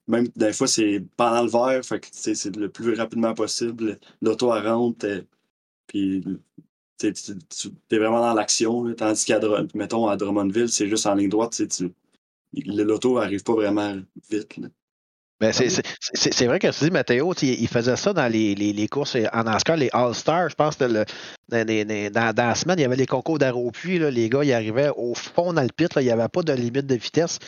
même 0.08 0.28
des 0.36 0.54
fois, 0.54 0.68
c'est 0.68 1.04
pendant 1.18 1.44
le 1.44 1.50
verre, 1.50 1.86
fait 1.86 2.00
que 2.00 2.08
c'est 2.12 2.56
le 2.56 2.70
plus 2.70 2.96
rapidement 2.96 3.34
possible. 3.34 4.00
L'auto 4.22 4.48
rentre, 4.50 5.06
euh, 5.06 5.22
puis 5.88 6.24
tu 6.98 7.08
es 7.92 7.98
vraiment 7.98 8.22
dans 8.22 8.34
l'action. 8.34 8.94
Tandis 8.96 9.26
qu'à 9.26 9.40
mettons, 9.76 10.08
à 10.08 10.18
Drummondville, 10.18 10.70
c'est 10.70 10.90
juste 10.90 11.06
en 11.06 11.16
ligne 11.16 11.30
droite. 11.30 11.62
L'auto 12.66 13.20
n'arrive 13.20 13.44
pas 13.44 13.54
vraiment 13.54 13.98
vite. 14.30 14.58
Là. 14.58 14.70
Ben, 15.40 15.54
c'est 15.54 16.46
vrai 16.46 16.60
que 16.60 16.68
tu 16.68 16.84
dis, 16.84 16.92
Mathéo, 16.92 17.34
il 17.42 17.68
faisait 17.70 17.96
ça 17.96 18.12
dans 18.12 18.28
les, 18.28 18.56
les, 18.56 18.74
les 18.74 18.88
courses 18.90 19.16
en 19.32 19.44
NASCAR, 19.44 19.78
les 19.78 19.90
All-Stars. 19.94 20.50
Je 20.50 20.56
pense 20.56 20.76
que 20.76 20.84
le, 20.84 21.06
dans, 21.48 21.66
dans, 21.66 22.34
dans, 22.34 22.48
la 22.48 22.56
semaine, 22.56 22.78
il 22.78 22.82
y 22.82 22.86
avait 22.86 22.98
les 22.98 23.06
concours 23.06 23.40
d'aéropuits. 23.40 24.00
Les 24.00 24.30
gars, 24.30 24.44
ils 24.44 24.52
arrivaient 24.52 24.92
au 24.98 25.14
fond 25.16 25.54
dans 25.54 25.62
le 25.62 25.70
pit. 25.76 25.94
Là, 25.96 26.02
il 26.02 26.06
n'y 26.06 26.12
avait 26.12 26.28
pas 26.28 26.42
de 26.42 26.52
limite 26.52 26.88
de 26.88 26.96
vitesse. 26.96 27.40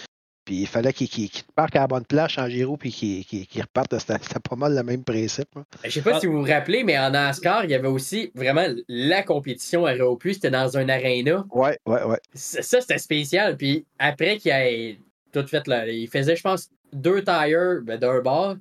Puis 0.46 0.62
il 0.62 0.68
fallait 0.68 0.94
qu'ils 0.94 1.10
qu 1.10 1.44
partent 1.54 1.76
à 1.76 1.82
la 1.82 1.88
bonne 1.88 2.06
place 2.06 2.38
en 2.38 2.48
gyro 2.48 2.78
puis 2.78 2.92
qu'ils 2.92 3.62
repartent. 3.62 4.00
C'était 4.00 4.40
pas 4.40 4.56
mal 4.56 4.74
le 4.74 4.84
même 4.84 5.04
principe. 5.04 5.50
Je 5.54 5.60
ben, 5.60 5.66
Je 5.84 5.90
sais 5.90 6.02
pas 6.02 6.20
si 6.20 6.28
vous 6.28 6.40
vous 6.40 6.50
rappelez, 6.50 6.84
mais 6.84 6.98
en 6.98 7.12
NASCAR, 7.12 7.66
il 7.66 7.72
y 7.72 7.76
avait 7.76 7.90
aussi 7.90 8.32
vraiment 8.34 8.66
la 8.88 9.22
compétition 9.22 9.86
aéropuits. 9.86 10.36
C'était 10.36 10.50
dans 10.50 10.78
un 10.78 10.88
aréna. 10.88 11.46
Ouais, 11.52 11.78
ouais, 11.86 12.04
ouais. 12.04 12.20
Ça, 12.34 12.82
c'était 12.82 12.98
spécial. 12.98 13.58
Puis 13.58 13.86
après 14.00 14.38
qu'il 14.38 14.52
ait 14.52 14.98
tout 15.32 15.46
fait, 15.46 15.68
là, 15.68 15.88
il 15.88 16.08
faisait, 16.08 16.36
je 16.36 16.42
pense, 16.42 16.70
deux 16.94 17.24
tires 17.24 17.82
ben, 17.84 17.98
d'un 17.98 18.22
bord. 18.22 18.56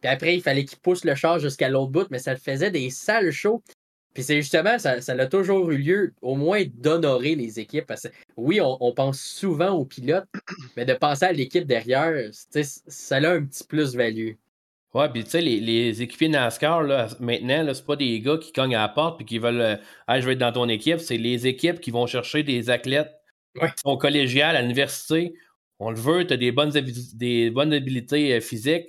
Puis 0.00 0.10
après, 0.10 0.34
il 0.36 0.42
fallait 0.42 0.64
qu'il 0.64 0.78
pousse 0.78 1.04
le 1.04 1.14
char 1.14 1.38
jusqu'à 1.38 1.68
l'autre 1.68 1.90
bout, 1.90 2.06
mais 2.10 2.18
ça 2.18 2.36
faisait 2.36 2.70
des 2.70 2.90
sales 2.90 3.30
shows. 3.30 3.62
Puis 4.12 4.22
c'est 4.22 4.36
justement, 4.36 4.78
ça, 4.78 5.00
ça 5.00 5.12
a 5.12 5.26
toujours 5.26 5.70
eu 5.72 5.78
lieu, 5.78 6.14
au 6.22 6.36
moins 6.36 6.62
d'honorer 6.74 7.34
les 7.34 7.58
équipes. 7.58 7.86
Parce 7.86 8.02
que 8.02 8.08
oui, 8.36 8.60
on, 8.60 8.92
pense 8.92 9.20
souvent 9.20 9.70
aux 9.70 9.84
pilotes, 9.84 10.28
mais 10.76 10.84
de 10.84 10.94
penser 10.94 11.24
à 11.24 11.32
l'équipe 11.32 11.66
derrière, 11.66 12.14
ça 12.32 13.16
a 13.16 13.28
un 13.28 13.44
petit 13.44 13.64
plus-value. 13.64 14.32
Ouais, 14.94 15.08
puis 15.08 15.24
tu 15.24 15.30
sais, 15.30 15.40
les, 15.40 15.58
les, 15.58 16.02
équipiers 16.02 16.28
NASCAR, 16.28 16.84
là, 16.84 17.08
maintenant, 17.18 17.64
là, 17.64 17.74
c'est 17.74 17.84
pas 17.84 17.96
des 17.96 18.20
gars 18.20 18.38
qui 18.38 18.52
cognent 18.52 18.76
à 18.76 18.82
la 18.82 18.88
porte 18.88 19.20
et 19.20 19.24
qui 19.24 19.40
veulent 19.40 19.60
euh, 19.60 19.76
Ah, 20.06 20.20
je 20.20 20.26
vais 20.26 20.34
être 20.34 20.38
dans 20.38 20.52
ton 20.52 20.68
équipe. 20.68 21.00
C'est 21.00 21.16
les 21.16 21.48
équipes 21.48 21.80
qui 21.80 21.90
vont 21.90 22.06
chercher 22.06 22.44
des 22.44 22.70
athlètes 22.70 23.10
qui 23.54 23.82
sont 23.84 23.96
collégiales 23.96 24.54
à 24.54 24.62
l'université 24.62 25.34
on 25.78 25.90
le 25.90 25.96
veut, 25.96 26.26
tu 26.26 26.34
as 26.34 26.36
des 26.36 26.52
bonnes, 26.52 26.70
des 27.14 27.50
bonnes 27.50 27.72
habilités 27.72 28.34
euh, 28.34 28.40
physiques. 28.40 28.86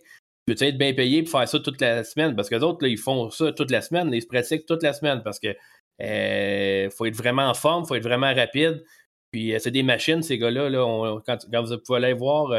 Tu 0.48 0.54
veux 0.54 0.64
être 0.64 0.78
bien 0.78 0.94
payé 0.94 1.24
pour 1.24 1.32
faire 1.32 1.48
ça 1.48 1.60
toute 1.60 1.82
la 1.82 2.04
semaine? 2.04 2.36
Parce 2.36 2.50
que 2.50 2.56
les 2.56 2.64
autres, 2.64 2.86
ils 2.86 2.98
font 2.98 3.30
ça 3.32 3.52
toute 3.52 3.72
la 3.72 3.82
semaine, 3.82 4.14
ils 4.14 4.22
se 4.22 4.28
pratiquent 4.28 4.66
toute 4.66 4.84
la 4.84 4.94
semaine 4.94 5.22
parce 5.24 5.40
que 5.40 5.56
euh, 6.02 6.90
faut 6.92 7.06
être 7.06 7.16
vraiment 7.16 7.50
en 7.50 7.54
forme, 7.54 7.86
faut 7.86 7.96
être 7.96 8.04
vraiment 8.04 8.34
rapide. 8.34 8.84
Puis 9.32 9.54
euh, 9.54 9.60
c'est 9.60 9.72
des 9.72 9.84
machines, 9.84 10.22
ces 10.22 10.38
gars-là. 10.38 10.70
Là, 10.70 11.20
quand, 11.26 11.38
vous 11.66 11.78
pouvez 11.80 11.98
aller 11.98 12.14
voir 12.14 12.50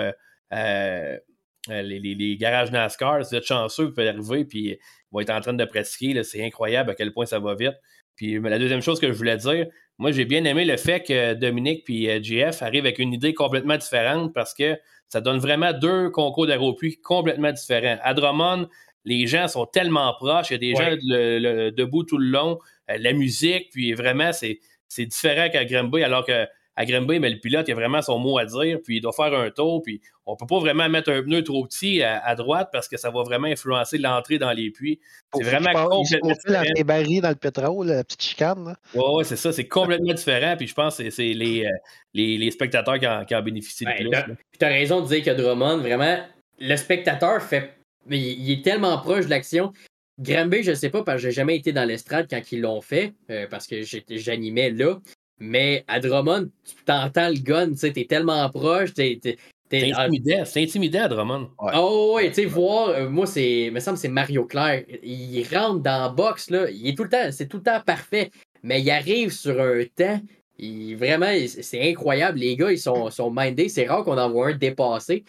les, 1.69 2.01
les, 2.01 2.37
garages 2.37 2.73
NASCAR, 2.73 3.25
si 3.25 3.31
vous 3.31 3.37
êtes 3.37 3.47
chanceux, 3.47 3.85
vous 3.85 3.93
pouvez 3.93 4.09
arriver, 4.09 4.45
puis 4.45 4.71
ils 4.71 4.79
vont 5.13 5.21
être 5.21 5.31
en 5.31 5.41
train 5.41 5.55
de 5.55 5.65
pratiquer. 5.65 6.21
C'est 6.25 6.45
incroyable 6.45 6.91
à 6.91 6.95
quel 6.97 7.13
point 7.13 7.27
ça 7.27 7.39
va 7.39 7.55
vite. 7.55 7.77
Puis 8.17 8.41
la 8.41 8.59
deuxième 8.59 8.81
chose 8.81 8.99
que 8.99 9.07
je 9.07 9.13
voulais 9.13 9.37
dire, 9.37 9.67
moi, 9.99 10.13
j'ai 10.13 10.27
bien 10.27 10.45
aimé 10.45 10.65
le 10.65 10.77
fait 10.77 11.03
que 11.03 11.35
Dominique 11.35 11.89
et 11.89 12.23
JF 12.23 12.63
euh, 12.63 12.67
arrivent 12.67 12.85
avec 12.85 12.99
une 12.99 13.15
idée 13.15 13.33
complètement 13.33 13.77
différente 13.79 14.35
parce 14.35 14.53
que 14.53 14.79
ça 15.09 15.21
donne 15.21 15.39
vraiment 15.39 15.73
deux 15.73 16.11
concours 16.11 16.47
d'aéropuits 16.47 17.01
complètement 17.01 17.53
différents. 17.53 17.97
À 18.03 18.13
Drummond, 18.13 18.69
les 19.05 19.27
gens 19.27 19.49
sont 19.49 19.67
tellement 19.67 20.13
proches, 20.15 20.51
il 20.51 20.55
y 20.55 20.57
a 20.57 20.59
des 20.59 20.75
gens 20.75 21.71
debout 21.73 22.05
tout 22.05 22.19
le 22.19 22.27
long, 22.27 22.59
euh, 22.91 22.99
la 22.99 23.13
musique, 23.13 23.71
puis 23.71 23.95
vraiment, 23.95 24.33
c'est 24.33 25.07
différent 25.07 25.49
qu'à 25.49 25.65
Granby, 25.65 26.03
alors 26.03 26.27
que 26.27 26.47
à 26.77 26.85
Granby, 26.85 27.19
mais 27.19 27.31
le 27.31 27.39
pilote, 27.39 27.67
il 27.69 27.73
a 27.73 27.75
vraiment 27.75 28.03
son 28.03 28.19
mot 28.19 28.39
à 28.39 28.45
dire, 28.45 28.79
puis 28.85 28.99
il 28.99 29.01
doit 29.01 29.13
faire 29.13 29.33
un 29.33 29.51
tour, 29.51 29.83
puis 29.83 30.03
on 30.27 30.33
ne 30.33 30.37
peut 30.37 30.47
pas 30.47 30.59
vraiment 30.59 30.89
mettre 30.89 31.11
un 31.11 31.23
pneu 31.23 31.43
trop 31.43 31.65
petit 31.65 32.03
à, 32.03 32.35
droite 32.35 32.69
parce 32.71 32.87
que 32.87 32.99
ça 32.99 33.11
va 33.11 33.23
vraiment 33.23 33.47
influencer 33.47 33.97
l'entrée 33.97 34.39
dans 34.39 34.53
les 34.53 34.71
puits. 34.71 35.01
C'est 35.35 35.43
vraiment 35.43 35.89
complètement 35.89 36.33
différent. 36.33 36.65
les 36.77 36.85
barils 36.85 37.23
dans 37.23 37.31
le 37.31 37.35
pétrole, 37.35 37.87
la 37.87 38.05
petite 38.05 38.23
chicane. 38.23 38.77
Oui, 38.95 39.03
ouais, 39.17 39.25
c'est 39.25 39.37
ça, 39.37 39.53
c'est 39.53 39.67
complètement 39.67 40.13
différent, 40.13 40.55
puis 40.57 40.67
je 40.67 40.75
pense 40.75 40.99
que 40.99 41.09
c'est 41.09 41.33
les, 41.33 41.65
euh, 41.65 41.71
les, 42.13 42.37
les, 42.37 42.51
spectateurs 42.51 42.99
qui 42.99 43.07
en, 43.07 43.25
qui 43.25 43.35
en 43.35 43.43
bénéficient 43.43 43.87
le 43.87 44.11
plus. 44.11 44.37
Tu 44.59 44.65
as 44.65 44.69
raison 44.69 45.01
de 45.01 45.09
dire 45.09 45.25
que 45.25 45.31
Drummond, 45.31 45.79
vraiment, 45.79 46.19
le 46.59 46.77
spectateur 46.77 47.43
fait. 47.43 47.73
Mais 48.05 48.19
il 48.19 48.51
est 48.53 48.63
tellement 48.63 48.99
proche 48.99 49.25
de 49.25 49.31
l'action. 49.31 49.73
Granby, 50.19 50.63
je 50.63 50.71
ne 50.71 50.77
sais 50.77 50.91
pas, 50.91 51.03
parce 51.03 51.17
que 51.17 51.29
j'ai 51.29 51.33
jamais 51.33 51.57
été 51.57 51.73
dans 51.73 51.85
l'estrade 51.85 52.27
quand 52.29 52.41
ils 52.51 52.61
l'ont 52.61 52.81
fait, 52.81 53.15
euh, 53.31 53.47
parce 53.51 53.67
que 53.67 53.83
j'animais 54.11 54.71
là. 54.71 54.99
Mais 55.39 55.85
à 55.87 56.01
Drummond, 56.01 56.51
tu 56.65 56.75
t'entends 56.85 57.29
le 57.29 57.39
gun, 57.39 57.71
tu 57.71 57.77
sais, 57.77 57.93
t'es 57.93 58.07
tellement 58.07 58.49
proche, 58.51 58.95
t'es. 58.95 59.21
C'est 59.69 59.93
intimidant, 59.93 60.45
c'est 60.45 60.63
intimidant 60.63 61.03
à 61.03 61.09
Drummond. 61.09 61.51
Oh 61.75 62.13
ouais, 62.15 62.29
tu 62.29 62.35
sais, 62.35 62.45
voir, 62.45 62.91
euh, 62.91 63.09
moi, 63.09 63.27
c'est. 63.27 63.71
me 63.73 63.81
semble 63.81 63.99
c'est 63.99 64.09
Mario 64.09 64.45
Claire. 64.45 64.85
Il 65.03 65.43
rentre 65.53 65.81
dans 65.81 66.03
la 66.03 66.09
box, 66.09 66.51
là. 66.51 66.71
Il 66.71 66.87
est 66.87 66.97
tout 66.97 67.03
le 67.03 67.09
temps, 67.09 67.33
c'est 67.33 67.49
tout 67.49 67.57
le 67.59 67.63
temps 67.65 67.81
parfait. 67.85 68.31
Mais 68.63 68.81
il 68.81 68.91
arrive 68.91 69.33
sur 69.33 69.61
un 69.61 69.83
temps. 69.97 70.21
Il, 70.59 70.95
vraiment, 70.97 71.33
c'est 71.47 71.91
incroyable. 71.91 72.39
Les 72.39 72.57
gars, 72.57 72.71
ils 72.71 72.79
sont, 72.79 73.11
sont 73.11 73.31
mindés. 73.31 73.69
C'est 73.69 73.87
rare 73.87 74.05
qu'on 74.05 74.19
en 74.19 74.31
voit 74.31 74.49
un 74.49 74.57
dépassé. 74.57 75.25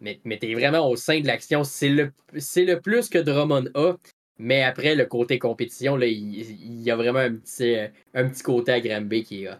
Mais, 0.00 0.20
mais 0.24 0.38
t'es 0.38 0.54
vraiment 0.54 0.88
au 0.88 0.96
sein 0.96 1.20
de 1.20 1.26
l'action. 1.26 1.64
C'est 1.64 1.88
le, 1.88 2.12
le 2.32 2.74
plus 2.76 3.08
que 3.08 3.18
Drummond 3.18 3.66
a. 3.74 3.94
Mais 4.42 4.62
après, 4.62 4.94
le 4.94 5.04
côté 5.04 5.38
compétition, 5.38 5.96
là, 5.96 6.06
il, 6.06 6.80
y 6.80 6.90
a 6.90 6.96
vraiment 6.96 7.18
un 7.18 7.34
petit, 7.34 7.76
un 8.14 8.26
petit 8.26 8.42
côté 8.42 8.72
à 8.72 8.80
Granby 8.80 9.22
qui 9.22 9.44
est 9.44 9.50
hot. 9.50 9.56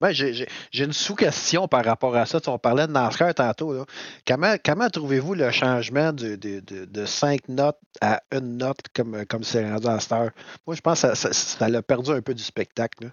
Ouais, 0.00 0.14
j'ai 0.14 0.46
une 0.74 0.92
sous-question 0.92 1.66
par 1.68 1.84
rapport 1.84 2.14
à 2.16 2.24
ça. 2.26 2.40
on 2.46 2.58
parlait 2.58 2.86
de 2.86 2.92
NASCAR 2.92 3.34
tantôt. 3.34 3.72
Là. 3.72 3.84
Comment, 4.26 4.54
comment 4.64 4.88
trouvez-vous 4.88 5.34
le 5.34 5.50
changement 5.50 6.12
de, 6.12 6.36
de, 6.36 6.60
de, 6.60 7.04
5 7.04 7.48
notes 7.48 7.78
à 8.00 8.22
une 8.32 8.58
note 8.58 8.80
comme, 8.94 9.24
comme 9.26 9.42
c'est 9.42 9.68
rendu 9.68 9.88
à 9.88 9.98
Star? 9.98 10.30
Moi, 10.66 10.76
je 10.76 10.80
pense 10.80 11.02
que 11.02 11.14
ça, 11.14 11.32
ça, 11.32 11.64
a 11.64 11.82
perdu 11.82 12.10
un 12.10 12.20
peu 12.20 12.34
du 12.34 12.42
spectacle. 12.42 13.10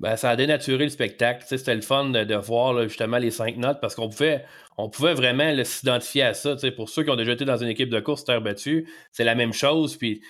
Ben, 0.00 0.16
ça 0.16 0.30
a 0.30 0.36
dénaturé 0.36 0.84
le 0.84 0.90
spectacle. 0.90 1.44
C'était 1.46 1.74
le 1.74 1.82
fun 1.82 2.08
de, 2.08 2.34
voir 2.34 2.82
justement 2.88 3.18
les 3.18 3.30
cinq 3.30 3.58
notes 3.58 3.80
parce 3.82 3.94
qu'on 3.94 4.08
pouvait, 4.08 4.44
on 4.78 4.88
pouvait 4.88 5.12
vraiment 5.12 5.54
s'identifier 5.62 6.22
à 6.22 6.34
ça. 6.34 6.56
Pour 6.74 6.88
ceux 6.88 7.04
qui 7.04 7.10
ont 7.10 7.16
déjà 7.16 7.32
été 7.32 7.44
dans 7.44 7.58
une 7.58 7.68
équipe 7.68 7.90
de 7.90 8.00
course 8.00 8.24
terre 8.24 8.40
battue, 8.40 8.88
c'est 9.12 9.24
la 9.24 9.34
même 9.34 9.52
chose. 9.52 9.96
Puis, 9.98 10.22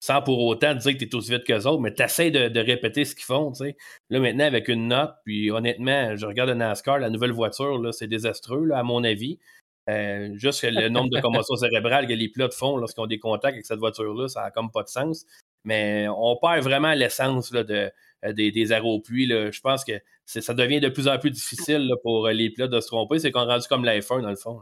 sans 0.00 0.20
pour 0.20 0.38
autant 0.44 0.74
dire 0.74 0.92
que 0.92 0.98
tu 0.98 1.04
es 1.06 1.14
aussi 1.14 1.30
vite 1.30 1.44
qu'eux 1.44 1.64
autres, 1.64 1.80
mais 1.80 1.94
tu 1.94 2.02
essaies 2.02 2.30
de, 2.30 2.60
répéter 2.60 3.06
ce 3.06 3.14
qu'ils 3.14 3.24
font. 3.24 3.52
Là, 4.10 4.20
maintenant, 4.20 4.44
avec 4.44 4.68
une 4.68 4.88
note, 4.88 5.14
puis 5.24 5.50
honnêtement, 5.50 6.14
je 6.14 6.26
regarde 6.26 6.50
le 6.50 6.56
NASCAR, 6.56 6.98
la 6.98 7.08
nouvelle 7.08 7.32
voiture, 7.32 7.80
c'est 7.94 8.06
désastreux, 8.06 8.70
à 8.72 8.82
mon 8.82 9.02
avis. 9.02 9.38
Euh, 9.88 10.30
juste 10.34 10.62
le 10.62 10.88
nombre 10.88 11.10
de 11.10 11.20
commotions 11.20 11.56
cérébrales 11.56 12.06
que 12.06 12.12
les 12.12 12.28
pilotes 12.28 12.54
font 12.54 12.76
lorsqu'ils 12.76 13.02
ont 13.02 13.06
des 13.06 13.18
contacts 13.18 13.54
avec 13.54 13.66
cette 13.66 13.78
voiture-là, 13.78 14.28
ça 14.28 14.42
n'a 14.42 14.50
comme 14.50 14.70
pas 14.70 14.82
de 14.82 14.88
sens. 14.88 15.24
Mais 15.64 16.06
on 16.08 16.36
perd 16.36 16.62
vraiment 16.62 16.92
l'essence 16.92 17.50
de, 17.50 17.90
euh, 18.24 18.32
des, 18.32 18.50
des 18.50 18.72
aéropuits. 18.72 19.28
Je 19.28 19.60
pense 19.60 19.84
que 19.84 19.92
ça 20.24 20.54
devient 20.54 20.80
de 20.80 20.88
plus 20.88 21.08
en 21.08 21.18
plus 21.18 21.30
difficile 21.30 21.90
pour 22.02 22.26
euh, 22.26 22.32
les 22.32 22.50
pilotes 22.50 22.70
de 22.70 22.80
se 22.80 22.88
tromper. 22.88 23.18
C'est 23.18 23.30
qu'on 23.30 23.42
est 23.42 23.52
rendu 23.52 23.66
comme 23.68 23.84
l'iPhone, 23.84 24.22
dans 24.22 24.30
le 24.30 24.36
fond. 24.36 24.60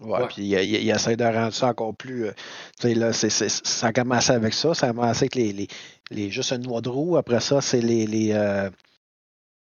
Ouais, 0.00 0.26
puis 0.28 0.42
il, 0.44 0.52
il, 0.52 0.90
essaie 0.90 1.16
de 1.16 1.24
rendre 1.24 1.52
ça 1.52 1.68
encore 1.68 1.94
plus. 1.94 2.26
Euh, 2.26 2.32
tu 2.80 2.88
sais, 2.88 2.94
là, 2.94 3.12
ça 3.12 3.86
a 3.86 3.92
commencé 3.92 4.32
avec 4.32 4.54
ça. 4.54 4.72
Ça 4.72 4.88
a 4.88 4.92
commencé 4.92 5.24
avec 5.24 5.34
les, 5.34 5.52
les, 5.52 5.68
les 6.10 6.30
juste 6.30 6.52
une 6.52 6.62
noix 6.62 6.80
de 6.80 6.88
roue. 6.88 7.16
Après 7.16 7.40
ça, 7.40 7.60
c'est 7.60 7.80
les. 7.80 8.06
les 8.06 8.70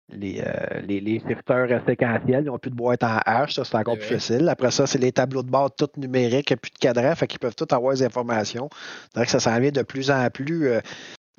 les, 0.09 0.41
les, 0.87 1.01
les 1.01 1.21
séquentiels, 1.21 2.45
ils 2.45 2.45
n'ont 2.45 2.61
plus 2.61 2.71
de 2.71 2.77
boîte 2.77 3.03
en 3.03 3.17
H, 3.27 3.55
ça 3.55 3.65
c'est 3.65 3.77
encore 3.77 3.97
plus 3.97 4.07
facile. 4.07 4.49
Après 4.49 4.71
ça, 4.71 4.87
c'est 4.87 5.01
les 5.01 5.11
tableaux 5.11 5.43
de 5.43 5.51
bord 5.51 5.75
tout 5.75 5.89
numériques, 5.97 6.51
il 6.51 6.53
n'y 6.53 6.59
a 6.59 6.59
plus 6.59 6.71
de 6.71 6.79
cadran, 6.79 7.13
fait 7.17 7.27
qu'ils 7.27 7.41
peuvent 7.41 7.57
tout 7.57 7.67
avoir 7.73 7.93
les 7.93 8.05
informations. 8.05 8.71
Donc 9.17 9.27
ça 9.27 9.41
s'en 9.41 9.59
vient 9.59 9.73
de 9.73 9.83
plus 9.83 10.13
en 10.13 10.31
plus 10.31 10.81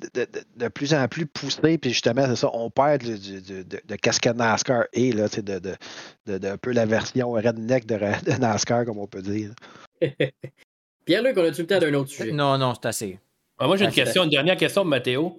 de, 0.00 0.68
plus 0.68 0.94
en 0.94 1.08
plus 1.08 1.26
poussé, 1.26 1.78
puis 1.78 1.90
justement, 1.90 2.26
c'est 2.26 2.36
ça, 2.36 2.50
on 2.52 2.70
perd 2.70 3.02
de, 3.02 3.62
de, 3.62 3.62
de, 3.62 3.96
cascade 3.96 4.36
NASCAR 4.36 4.84
et 4.92 5.12
là, 5.12 5.28
de, 5.28 5.58
de, 5.58 6.46
un 6.46 6.56
peu 6.56 6.72
la 6.72 6.86
version 6.86 7.32
redneck 7.32 7.86
de, 7.86 7.96
de 7.96 8.38
NASCAR, 8.38 8.84
comme 8.84 8.98
on 8.98 9.06
peut 9.06 9.22
dire. 9.22 9.50
Pierre-Luc, 11.04 11.36
on 11.36 11.44
a-tu 11.44 11.62
le 11.62 11.66
temps 11.66 11.78
d'un 11.78 11.94
autre 11.94 12.10
sujet? 12.10 12.32
Non, 12.32 12.58
non, 12.58 12.74
c'est 12.74 12.86
assez. 12.86 13.18
Ah, 13.58 13.66
moi, 13.66 13.76
j'ai 13.76 13.86
une 13.86 13.90
question, 13.90 14.24
une 14.24 14.30
dernière 14.30 14.56
question 14.56 14.84
de 14.84 14.90
Mathéo. 14.90 15.36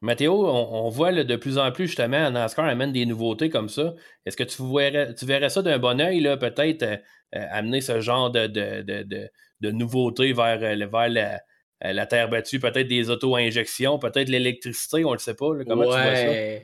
Mathéo, 0.00 0.46
on, 0.46 0.88
voit 0.90 1.12
de 1.12 1.36
plus 1.36 1.56
en 1.56 1.70
plus 1.72 1.86
justement 1.86 2.30
NASCAR 2.30 2.66
amène 2.66 2.92
des 2.92 3.06
nouveautés 3.06 3.48
comme 3.48 3.68
ça. 3.68 3.94
Est-ce 4.26 4.36
que 4.36 4.42
tu 4.42 4.62
verrais, 4.62 5.14
tu 5.14 5.24
verrais 5.24 5.48
ça 5.48 5.62
d'un 5.62 5.78
bon 5.78 6.00
oeil, 6.00 6.22
peut-être 6.38 6.82
euh, 6.82 6.96
euh, 7.36 7.46
amener 7.50 7.80
ce 7.80 8.00
genre 8.00 8.30
de, 8.30 8.46
de, 8.46 9.70
nouveautés 9.70 10.32
vers, 10.32 10.62
euh, 10.62 10.86
vers 10.86 11.08
la, 11.08 11.40
euh, 11.84 11.92
la 11.92 12.06
terre 12.06 12.28
battue, 12.28 12.60
peut-être 12.60 12.88
des 12.88 13.10
auto-injections, 13.10 13.98
peut-être 13.98 14.28
l'électricité, 14.28 15.04
on 15.04 15.10
ne 15.10 15.14
le 15.14 15.20
sait 15.20 15.34
pas. 15.34 15.50
comment 15.66 15.84
tu 15.84 15.88
vois? 15.90 16.60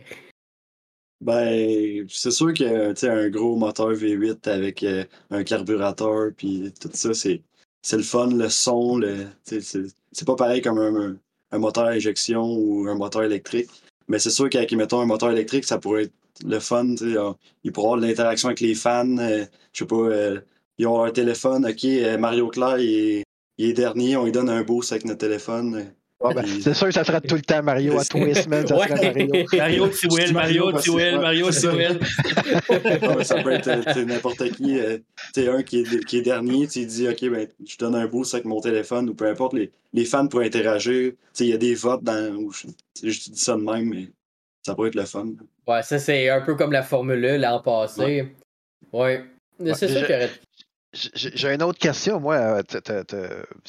Ben, 1.21 2.07
c'est 2.09 2.31
sûr 2.31 2.55
que 2.55 3.07
un 3.07 3.29
gros 3.29 3.55
moteur 3.57 3.93
V8 3.93 4.49
avec 4.49 4.83
euh, 4.83 5.05
un 5.31 5.45
carburateur, 5.45 6.31
puis 6.35 6.73
tout 6.81 6.89
ça, 6.95 7.13
c'est 7.13 7.43
le 7.93 8.03
fun, 8.03 8.29
le 8.29 8.49
son. 8.49 8.97
Le, 8.97 9.27
c'est 9.45 10.27
pas 10.27 10.37
pareil 10.37 10.63
comme 10.63 10.79
un, 10.79 11.17
un, 11.53 11.59
moteur 11.59 11.85
à 11.85 11.91
injection 11.91 12.43
ou 12.43 12.89
un 12.89 12.95
moteur 12.95 13.25
électrique. 13.25 13.69
Mais 14.09 14.19
c'est 14.19 14.31
sûr 14.31 14.49
qu'avec, 14.49 14.73
mettons, 14.73 15.01
un 15.01 15.07
moteur 15.07 15.31
électrique, 15.31 15.65
ça 15.65 15.79
pourrait 15.79 16.05
être 16.05 16.15
le 16.47 16.59
fun. 16.59 16.95
Il 17.65 17.73
pourrait 17.73 17.87
avoir 17.87 18.01
de 18.01 18.07
l'interaction 18.07 18.49
avec 18.49 18.61
les 18.61 18.75
fans. 18.75 19.19
Euh, 19.19 19.45
je 19.75 19.81
sais 19.81 19.87
pas, 19.87 19.97
euh, 19.97 20.41
ils 20.79 20.87
ont 20.87 21.05
leur 21.05 21.13
téléphone. 21.13 21.67
OK, 21.67 21.85
Mario 22.19 22.49
Claire, 22.49 22.79
il 22.79 22.95
est, 22.95 23.25
dernier, 23.73 24.17
on 24.17 24.25
lui 24.25 24.33
donne 24.33 24.51
un 24.51 24.63
boost 24.63 24.93
avec 24.93 25.05
notre 25.05 25.21
téléphone. 25.21 25.93
Ben, 26.23 26.45
c'est 26.61 26.75
sûr 26.75 26.89
que 26.89 26.93
ça 26.93 27.03
sera 27.03 27.19
tout 27.23 27.37
le 27.37 27.41
temps 27.41 27.63
Mario 27.63 27.99
à 27.99 28.05
tous 28.05 28.19
les 28.25 28.35
semaines. 28.35 28.67
Ça 28.67 28.77
serait 28.77 29.15
Mario. 29.15 29.47
Mario 29.57 29.89
Tiwell, 29.89 30.33
Mario 30.35 30.73
Tiwell, 30.79 31.19
Mario 31.19 31.51
Tiwell. 31.51 31.99
ça 33.25 33.43
peut 33.43 33.53
être 33.53 33.99
n'importe 34.01 34.51
qui. 34.51 34.79
Euh, 34.79 34.99
tu 35.33 35.49
un 35.49 35.63
qui 35.63 35.81
est, 35.81 36.05
qui 36.05 36.19
est 36.19 36.23
dernier, 36.23 36.69
tu 36.69 36.85
dis 36.85 37.09
OK, 37.09 37.27
ben, 37.31 37.49
je 37.67 37.77
donne 37.79 37.95
un 37.95 38.07
boost 38.07 38.35
avec 38.35 38.45
mon 38.45 38.61
téléphone 38.61 39.09
ou 39.09 39.15
peu 39.15 39.29
importe. 39.29 39.55
Les, 39.55 39.71
les 39.95 40.05
fans 40.05 40.29
pourraient 40.29 40.47
interagir. 40.47 41.13
Il 41.39 41.47
y 41.47 41.55
a 41.55 41.59
des 41.59 41.75
votes 41.75 42.05
dans. 42.05 42.51
Je, 42.51 42.69
je, 43.09 43.31
dis 43.31 43.39
ça 43.39 43.57
de 43.57 43.63
même, 43.63 43.89
mais 43.89 44.09
ça 44.63 44.75
pourrait 44.75 44.89
être 44.89 44.97
le 44.97 45.07
fun. 45.07 45.27
Ouais, 45.67 45.83
ça, 45.83 45.99
c'est 45.99 46.29
un 46.29 46.43
peu 46.43 46.55
comme 46.55 46.73
la 46.73 46.83
Formule 46.83 47.25
1 47.25 47.39
l'an 47.39 47.61
passé. 47.63 48.35
Ouais. 48.93 49.25
ouais. 49.63 49.75
C'est 49.75 49.89
ça 49.89 50.03
qui 50.03 50.13
aurait 50.13 50.31
j'ai 50.93 51.55
une 51.55 51.63
autre 51.63 51.79
question, 51.79 52.19
moi. 52.19 52.35
Euh, 52.35 52.63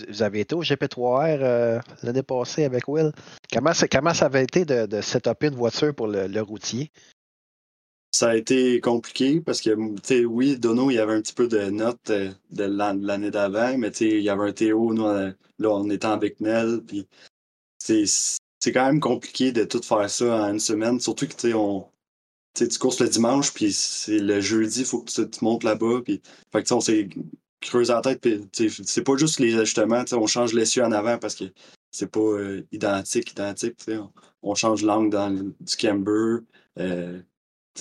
vous 0.08 0.22
avez 0.24 0.40
été 0.40 0.56
au 0.56 0.64
GP3R 0.64 1.40
euh, 1.42 1.80
l'année 2.02 2.24
passée 2.24 2.64
avec 2.64 2.88
Will. 2.88 3.12
Comment, 3.54 3.72
comment 3.92 4.14
ça 4.14 4.26
avait 4.26 4.44
été 4.44 4.66
de, 4.66 4.88
de 4.88 5.02
une 5.46 5.56
voiture 5.56 5.94
pour 5.94 6.08
le, 6.08 6.42
routier? 6.42 6.92
Ça 8.12 8.32
a 8.32 8.36
été 8.36 8.80
compliqué 8.82 9.40
parce 9.40 9.62
que, 9.62 9.72
oui, 10.26 10.58
Dono, 10.58 10.90
il 10.90 10.96
y 10.96 11.00
avait 11.00 11.14
un 11.14 11.22
petit 11.22 11.34
peu 11.34 11.48
de 11.48 11.70
notes 11.70 12.10
euh, 12.10 12.32
de 12.50 12.64
l'année 12.64 13.32
d'avant, 13.32 13.78
mais 13.78 13.90
il 13.90 14.22
y 14.22 14.30
avait 14.30 14.50
un 14.50 14.54
Théo, 14.54 14.94
nous, 14.94 15.06
là, 15.06 15.34
on 15.70 15.90
était 15.90 16.18
Bicknell, 16.18 16.82
puis 16.86 17.08
c'est 17.78 18.72
quand 18.72 18.86
même 18.86 19.00
compliqué 19.00 19.52
de 19.52 19.64
tout 19.64 19.82
faire 19.82 20.10
ça 20.10 20.44
en 20.44 20.54
une 20.54 20.60
semaine, 20.60 21.00
surtout 21.00 21.28
que, 21.28 21.36
tu 21.36 21.54
on, 21.54 21.88
tu 22.54 22.80
courses 22.80 23.00
le 23.00 23.10
dimanche, 23.10 23.54
puis 23.54 23.72
c'est 23.74 24.20
le 24.20 24.42
jeudi, 24.42 24.80
il 24.82 24.86
faut 24.86 25.02
que 25.02 25.12
tu, 25.12 25.30
te 25.30 25.44
montes 25.44 25.64
là-bas. 25.64 26.02
Puis, 26.04 26.22
fait 26.52 26.64
que, 26.64 26.74
on 26.74 26.82
s'est 26.82 27.10
creusé 27.62 27.94
la 27.94 28.02
tête. 28.02 28.22
Puis, 28.22 28.72
c'est 28.86 29.04
pas 29.04 29.18
juste 29.18 29.40
les 29.40 29.56
ajustements. 29.56 30.04
On 30.12 30.28
change 30.28 30.54
l'essieu 30.54 30.84
en 30.84 30.92
avant 30.92 31.18
parce 31.18 31.36
que 31.36 31.46
c'est 31.92 32.12
pas 32.12 32.20
euh, 32.20 32.66
identique, 32.72 33.32
identique. 33.32 33.78
On, 33.88 34.10
on, 34.42 34.56
change 34.56 34.84
l'angle 34.84 35.10
dans 35.10 35.30
le, 35.30 35.54
du 35.60 35.76
camber. 35.78 36.44
Euh, 36.80 37.22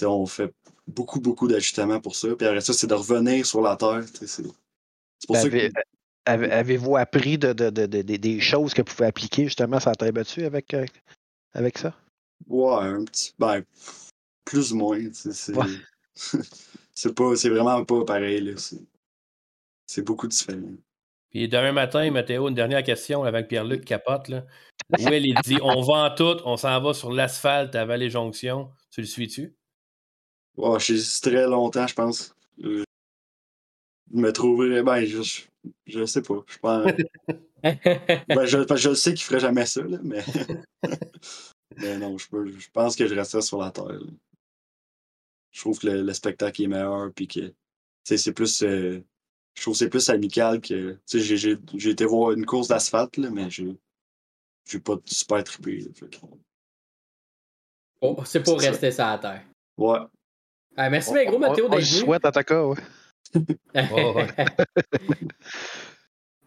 on 0.02 0.26
fait 0.26 0.52
beaucoup, 0.86 1.20
beaucoup 1.20 1.48
d'ajustements 1.48 2.00
pour 2.00 2.16
ça. 2.16 2.28
Puis 2.36 2.46
après 2.46 2.60
ça, 2.60 2.72
c'est 2.72 2.86
de 2.86 2.94
revenir 2.94 3.46
sur 3.46 3.60
la 3.62 3.76
terre. 3.76 4.04
C'est 4.26 4.44
pour 5.26 5.36
ça 5.36 5.48
que. 5.48 5.70
Avez-vous 6.26 6.96
appris 6.96 7.38
de, 7.38 7.52
de, 7.52 7.70
de, 7.70 7.86
des 7.86 8.40
choses 8.40 8.74
que 8.74 8.82
vous 8.82 8.94
pouvez 8.94 9.06
appliquer 9.06 9.44
justement 9.44 9.80
ça 9.80 9.94
t'a 9.94 10.12
battu 10.12 10.44
avec, 10.44 10.74
euh, 10.74 10.84
avec 11.54 11.78
ça? 11.78 11.94
Ouais, 12.46 12.84
un 12.84 13.04
petit. 13.04 13.34
Ben, 13.38 13.64
plus 14.50 14.72
ou 14.72 14.76
moins. 14.76 14.98
C'est 16.92 17.14
pas, 17.14 17.34
c'est 17.36 17.48
vraiment 17.48 17.82
pas 17.84 18.04
pareil. 18.04 18.54
C'est 19.86 20.02
beaucoup 20.02 20.26
différent. 20.26 20.74
Puis 21.30 21.48
demain 21.48 21.72
matin, 21.72 22.10
Mathéo, 22.10 22.48
une 22.48 22.54
dernière 22.54 22.82
question 22.82 23.22
que 23.22 23.42
Pierre-Luc 23.42 23.84
capote. 23.84 24.28
Là. 24.28 24.44
Will, 24.98 25.24
il 25.24 25.36
dit 25.44 25.56
on 25.62 25.80
vend 25.80 26.12
tout, 26.14 26.36
on 26.44 26.58
s'en 26.58 26.78
va 26.82 26.92
sur 26.92 27.10
l'asphalte 27.10 27.74
à 27.74 27.86
Vallée-Jonction. 27.86 28.70
Tu 28.90 29.00
le 29.00 29.06
suis-tu? 29.06 29.54
Oh, 30.56 30.78
je 30.78 31.20
très 31.22 31.46
longtemps, 31.46 31.86
je 31.86 31.94
pense. 31.94 32.34
Je 32.58 32.84
me 34.10 34.32
trouverais. 34.32 34.82
Ben, 34.82 35.04
je, 35.04 35.22
je, 35.86 36.04
sais 36.04 36.22
pas. 36.22 36.44
Je 36.48 36.58
pense. 36.58 36.92
ben, 37.62 38.44
je, 38.44 38.76
je 38.76 38.94
sais 38.94 39.14
qu'il 39.14 39.24
ferait 39.24 39.40
jamais 39.40 39.64
ça, 39.64 39.82
là, 39.82 39.98
mais. 40.02 40.24
mais 41.78 41.96
non, 41.96 42.18
je, 42.18 42.26
je 42.58 42.68
pense 42.72 42.96
que 42.96 43.06
je 43.06 43.14
resterais 43.14 43.42
sur 43.42 43.58
la 43.58 43.70
terre 43.70 44.00
je 45.50 45.60
trouve 45.60 45.78
que 45.78 45.88
le, 45.88 46.12
spectacle 46.12 46.62
est 46.62 46.68
meilleur, 46.68 47.12
puis 47.14 47.28
que 47.28 47.52
c'est 48.04 48.32
plus. 48.32 48.62
Euh, 48.62 49.02
je 49.54 49.62
trouve 49.62 49.74
c'est 49.74 49.88
plus 49.88 50.08
amical 50.08 50.60
que. 50.60 50.98
J'ai 51.06 51.90
été 51.90 52.04
voir 52.04 52.32
une 52.32 52.46
course 52.46 52.68
d'asphalte, 52.68 53.18
mais 53.18 53.50
je 53.50 53.64
n'ai 53.64 54.80
pas 54.80 54.96
super 55.06 55.42
trippé. 55.44 55.90
Oh, 58.00 58.16
c'est 58.24 58.42
pour 58.42 58.58
rester 58.60 58.90
ça 58.90 59.12
à 59.12 59.18
terre. 59.18 59.44
Ouais. 59.76 59.98
Ah, 60.76 60.88
merci, 60.88 61.12
mais 61.12 61.26
gros, 61.26 61.38
Mathéo, 61.38 61.68
d'être 61.68 61.80
venu. 61.80 62.00
souhaite 62.00 62.24
à 62.24 62.32
ta 62.32 62.44
cas, 62.44 62.64
ouais. 62.64 62.76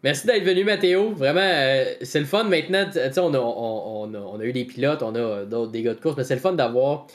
Merci 0.03 0.27
d'être 0.27 0.43
venu, 0.43 0.65
Mathéo. 0.65 1.13
Vraiment, 1.13 1.39
euh, 1.39 1.95
c'est 2.01 2.19
le 2.19 2.25
fun 2.25 2.43
maintenant. 2.43 2.89
On 3.17 3.33
a, 3.33 3.39
on, 3.39 4.03
on, 4.03 4.13
a, 4.13 4.19
on 4.19 4.39
a, 4.39 4.43
eu 4.43 4.51
des 4.51 4.65
pilotes, 4.65 5.01
on 5.01 5.15
a 5.15 5.45
d'autres 5.45 5.71
des 5.71 5.81
gars 5.81 5.93
de 5.93 6.01
course, 6.01 6.17
mais 6.17 6.25
c'est 6.25 6.35
le 6.35 6.41
fun 6.41 6.51
d'avoir 6.53 7.07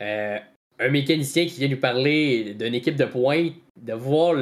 euh, 0.00 0.38
un 0.80 0.88
mécanicien 0.88 1.46
qui 1.46 1.60
vient 1.60 1.68
nous 1.68 1.76
parler 1.76 2.54
d'une 2.54 2.74
équipe 2.74 2.96
de 2.96 3.04
pointe, 3.04 3.52
de 3.80 3.92
voir 3.92 4.34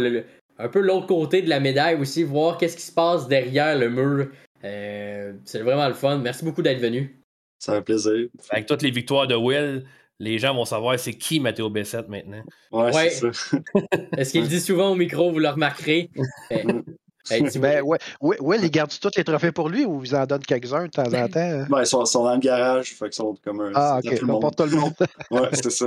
un 0.59 0.69
peu 0.69 0.81
l'autre 0.81 1.07
côté 1.07 1.43
de 1.43 1.49
la 1.49 1.61
médaille 1.61 1.97
aussi, 1.97 2.23
voir 2.23 2.57
qu'est-ce 2.57 2.77
qui 2.77 2.83
se 2.83 2.93
passe 2.93 3.29
derrière 3.29 3.77
le 3.77 3.91
mur. 3.91 4.29
Euh, 4.65 5.33
c'est 5.45 5.61
vraiment 5.61 5.87
le 5.89 5.95
fun. 5.95 6.19
Merci 6.19 6.45
beaucoup 6.45 6.63
d'être 6.63 6.81
venu. 6.81 7.21
Ça 7.59 7.75
fait 7.75 7.83
plaisir. 7.83 8.29
Avec 8.51 8.67
toutes 8.67 8.83
les 8.83 8.91
victoires 8.91 9.27
de 9.27 9.35
Will, 9.35 9.85
les 10.21 10.39
gens 10.39 10.55
vont 10.55 10.65
savoir 10.65 10.99
c'est 10.99 11.15
qui 11.15 11.41
Mathéo 11.41 11.71
Bessette 11.71 12.09
maintenant. 12.09 12.43
Ouais, 12.71 13.11
c'est 13.11 13.35
ça. 13.35 13.59
Est-ce 14.17 14.33
qu'il 14.33 14.47
dit 14.47 14.61
souvent 14.61 14.91
au 14.91 14.95
micro, 14.95 15.33
vous 15.33 15.41
le 15.41 15.49
remarquerez? 15.49 16.11
ben, 17.57 17.83
ouais, 17.83 17.99
ouais, 18.21 18.59
il 18.63 18.71
garde 18.71 18.91
tous 19.01 19.11
les 19.17 19.25
trophées 19.25 19.53
pour 19.53 19.69
lui 19.69 19.85
ou 19.85 20.01
vous 20.01 20.15
en 20.15 20.27
donne 20.27 20.43
quelques-uns 20.43 20.85
de 20.85 20.91
temps 20.91 21.03
en 21.03 21.29
temps? 21.29 21.41
Hein? 21.41 21.67
Ben, 21.69 21.81
ils 21.81 21.87
sont, 21.87 22.05
dans 22.05 22.35
le 22.35 22.39
garage, 22.39 22.95
fait 22.95 23.07
qu'ils 23.07 23.15
sont 23.15 23.35
comme 23.45 23.61
un. 23.61 23.73
Ah, 23.75 24.01
ok, 24.05 24.19
tout 24.19 24.27
le 24.27 24.33
monde. 24.33 24.57
tout 24.57 24.65
le 24.65 24.77
monde. 24.77 24.95
ouais, 25.31 25.49
c'est 25.53 25.71
ça. 25.71 25.87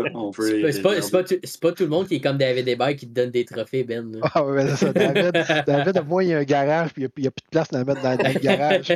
C'est 0.72 0.82
pas, 0.82 0.96
pas, 0.96 1.24
pas, 1.62 1.72
tout 1.72 1.84
le 1.84 1.90
monde 1.90 2.08
qui 2.08 2.16
est 2.16 2.22
comme 2.22 2.38
David 2.38 2.68
Hébert 2.68 2.96
qui 2.96 3.08
te 3.08 3.14
donne 3.14 3.32
des 3.32 3.46
trophées, 3.46 3.84
Ben. 3.84 4.20
Ah, 4.34 4.44
ouais, 4.44 4.68
c'est 4.70 4.86
ça. 4.88 4.94
David, 4.94 5.32
David, 5.68 5.98
au 6.00 6.04
moins, 6.04 6.24
il 6.24 6.30
y 6.30 6.34
a 6.34 6.40
un 6.40 6.44
garage, 6.44 6.94
puis 6.94 7.04
il 7.18 7.22
n'y 7.22 7.28
a, 7.28 7.32
plus 7.32 7.44
de 7.44 7.50
place 7.52 7.74
à 7.74 7.84
mettre 7.84 8.02
dans, 8.02 8.12
le 8.12 8.40
garage. 8.40 8.90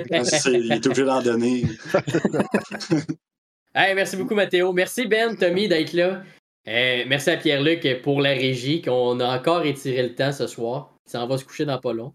il 0.45 0.71
est 0.71 0.85
obligé 0.85 1.05
d'en 1.05 1.21
donner. 1.21 1.63
hey, 3.75 3.95
merci 3.95 4.17
beaucoup, 4.17 4.35
Mathéo. 4.35 4.73
Merci, 4.73 5.07
Ben, 5.07 5.35
Tommy, 5.35 5.67
d'être 5.67 5.93
là. 5.93 6.21
Euh, 6.67 7.03
merci 7.07 7.29
à 7.29 7.37
Pierre-Luc 7.37 8.01
pour 8.01 8.21
la 8.21 8.31
régie, 8.31 8.81
qu'on 8.81 9.19
a 9.19 9.37
encore 9.37 9.65
étiré 9.65 10.01
le 10.01 10.15
temps 10.15 10.31
ce 10.31 10.47
soir. 10.47 10.97
Il 11.05 11.11
s'en 11.11 11.27
va 11.27 11.37
se 11.37 11.45
coucher 11.45 11.65
dans 11.65 11.79
pas 11.79 11.93
long. 11.93 12.13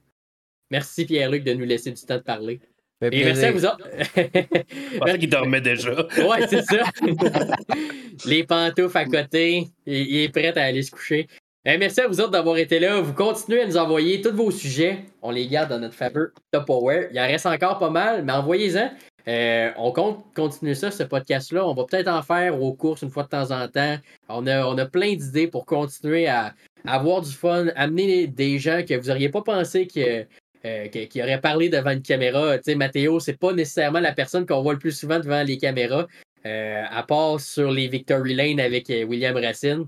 Merci 0.70 1.04
Pierre-Luc 1.04 1.44
de 1.44 1.52
nous 1.54 1.64
laisser 1.64 1.90
du 1.90 2.02
temps 2.02 2.16
de 2.16 2.22
parler. 2.22 2.60
Et 3.02 3.24
merci 3.24 3.46
à 3.46 3.52
vous 3.52 3.64
autres. 3.64 3.88
Parce 4.98 5.16
qu'il 5.16 5.30
dormait 5.30 5.62
déjà. 5.62 5.92
ouais, 5.92 6.46
c'est 6.48 6.62
ça. 6.62 6.84
Les 8.26 8.44
pantoufles 8.44 8.98
à 8.98 9.04
côté. 9.06 9.68
Il, 9.86 10.16
est 10.16 10.28
prêt 10.28 10.56
à 10.56 10.64
aller 10.64 10.82
se 10.82 10.90
coucher. 10.90 11.26
Et 11.64 11.78
merci 11.78 12.00
à 12.02 12.08
vous 12.08 12.20
autres 12.20 12.30
d'avoir 12.30 12.58
été 12.58 12.78
là. 12.78 13.00
Vous 13.00 13.14
continuez 13.14 13.62
à 13.62 13.66
nous 13.66 13.78
envoyer 13.78 14.20
tous 14.20 14.34
vos 14.34 14.50
sujets. 14.50 15.04
On 15.22 15.30
les 15.30 15.46
garde 15.46 15.70
dans 15.70 15.78
notre 15.78 15.94
fameux 15.94 16.32
Top 16.50 16.66
Power. 16.66 17.08
Il 17.10 17.18
en 17.18 17.26
reste 17.26 17.46
encore 17.46 17.78
pas 17.78 17.90
mal, 17.90 18.22
mais 18.24 18.32
envoyez-en. 18.32 18.90
Euh, 19.28 19.70
on 19.76 19.92
compte 19.92 20.24
continuer 20.34 20.74
ça, 20.74 20.90
ce 20.90 21.02
podcast-là. 21.02 21.66
On 21.66 21.74
va 21.74 21.84
peut-être 21.84 22.08
en 22.08 22.22
faire 22.22 22.60
aux 22.60 22.74
courses 22.74 23.02
une 23.02 23.10
fois 23.10 23.24
de 23.24 23.28
temps 23.28 23.50
en 23.50 23.68
temps. 23.68 23.96
On 24.28 24.46
a, 24.46 24.66
on 24.66 24.76
a 24.78 24.86
plein 24.86 25.14
d'idées 25.14 25.46
pour 25.46 25.66
continuer 25.66 26.26
à, 26.26 26.54
avoir 26.86 27.20
du 27.20 27.30
fun, 27.30 27.68
amener 27.76 28.26
des 28.26 28.58
gens 28.58 28.82
que 28.86 28.94
vous 28.94 29.08
n'auriez 29.08 29.28
pas 29.28 29.42
pensé 29.42 29.86
que, 29.86 30.26
euh, 30.66 30.88
qui, 30.88 31.22
aurait 31.22 31.40
parlé 31.40 31.70
devant 31.70 31.90
une 31.90 32.02
caméra. 32.02 32.58
Tu 32.58 32.64
sais, 32.64 32.74
Mathéo, 32.74 33.18
c'est 33.18 33.38
pas 33.38 33.54
nécessairement 33.54 34.00
la 34.00 34.12
personne 34.12 34.44
qu'on 34.44 34.60
voit 34.60 34.74
le 34.74 34.78
plus 34.78 34.92
souvent 34.92 35.18
devant 35.18 35.42
les 35.42 35.56
caméras, 35.56 36.06
euh, 36.44 36.84
à 36.90 37.02
part 37.02 37.40
sur 37.40 37.70
les 37.70 37.88
Victory 37.88 38.34
Lane 38.34 38.60
avec 38.60 38.90
euh, 38.90 39.04
William 39.04 39.34
Racine. 39.36 39.86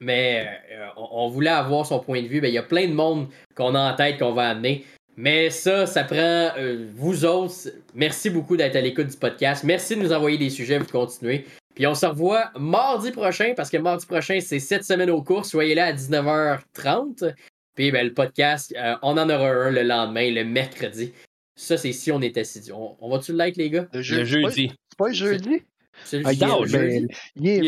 Mais 0.00 0.48
on, 0.96 1.28
voulait 1.28 1.50
avoir 1.50 1.84
son 1.84 2.00
point 2.00 2.22
de 2.22 2.26
vue. 2.28 2.40
Ben, 2.40 2.48
il 2.48 2.54
y 2.54 2.58
a 2.58 2.62
plein 2.62 2.88
de 2.88 2.94
monde 2.94 3.28
qu'on 3.54 3.74
a 3.74 3.92
en 3.92 3.94
tête 3.94 4.18
qu'on 4.18 4.32
va 4.32 4.48
amener. 4.48 4.86
Mais 5.18 5.50
ça, 5.50 5.84
ça 5.84 6.04
prend 6.04 6.52
vous 6.94 7.26
autres. 7.26 7.68
Merci 7.94 8.30
beaucoup 8.30 8.56
d'être 8.56 8.76
à 8.76 8.80
l'écoute 8.80 9.08
du 9.08 9.16
podcast. 9.18 9.62
Merci 9.62 9.96
de 9.96 10.00
nous 10.00 10.12
envoyer 10.14 10.38
des 10.38 10.48
sujets, 10.48 10.78
vous 10.78 10.86
continuez. 10.86 11.44
Puis 11.74 11.86
on 11.86 11.94
se 11.94 12.06
revoit 12.06 12.50
mardi 12.58 13.10
prochain, 13.10 13.52
parce 13.54 13.68
que 13.68 13.76
mardi 13.76 14.06
prochain, 14.06 14.40
c'est 14.40 14.58
cette 14.58 14.84
semaine 14.84 15.10
au 15.10 15.22
cours. 15.22 15.44
Soyez 15.44 15.74
là 15.74 15.86
à 15.86 15.92
19h30. 15.92 17.34
Puis 17.74 17.90
ben, 17.90 18.06
le 18.06 18.14
podcast, 18.14 18.74
euh, 18.76 18.94
on 19.02 19.16
en 19.16 19.28
aura 19.30 19.48
un 19.48 19.70
le 19.70 19.82
lendemain, 19.82 20.30
le 20.30 20.44
mercredi. 20.44 21.12
Ça, 21.56 21.76
c'est 21.76 21.92
si 21.92 22.10
on 22.10 22.20
est 22.20 22.36
assis. 22.38 22.70
On, 22.72 22.96
on 23.00 23.10
va-tu 23.10 23.32
le 23.32 23.38
like, 23.38 23.56
les 23.56 23.70
gars? 23.70 23.86
Le, 23.92 24.02
jeudi. 24.02 24.72
C'est 24.88 24.96
pas, 24.96 25.12
jeudi? 25.12 25.62
C'est 26.04 26.18
le 26.18 26.26
ah, 26.26 26.32
jeudi. 26.64 27.08
C'est 27.30 27.64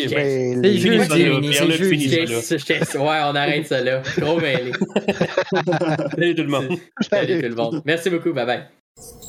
jeudi. 2.59 2.97
Ouais, 2.97 3.21
on 3.25 3.35
arrête 3.35 3.67
ça 3.67 3.83
là. 3.83 4.01
Trop 4.01 4.41
mêlé. 4.41 4.73
Salut 6.17 6.35
tout 6.35 6.43
le 6.43 6.49
monde. 6.49 6.79
Salut 7.01 7.43
tout 7.43 7.49
le 7.49 7.55
monde. 7.55 7.83
Merci 7.85 8.11
beaucoup. 8.11 8.33
Bye 8.33 8.47
bye. 8.47 9.23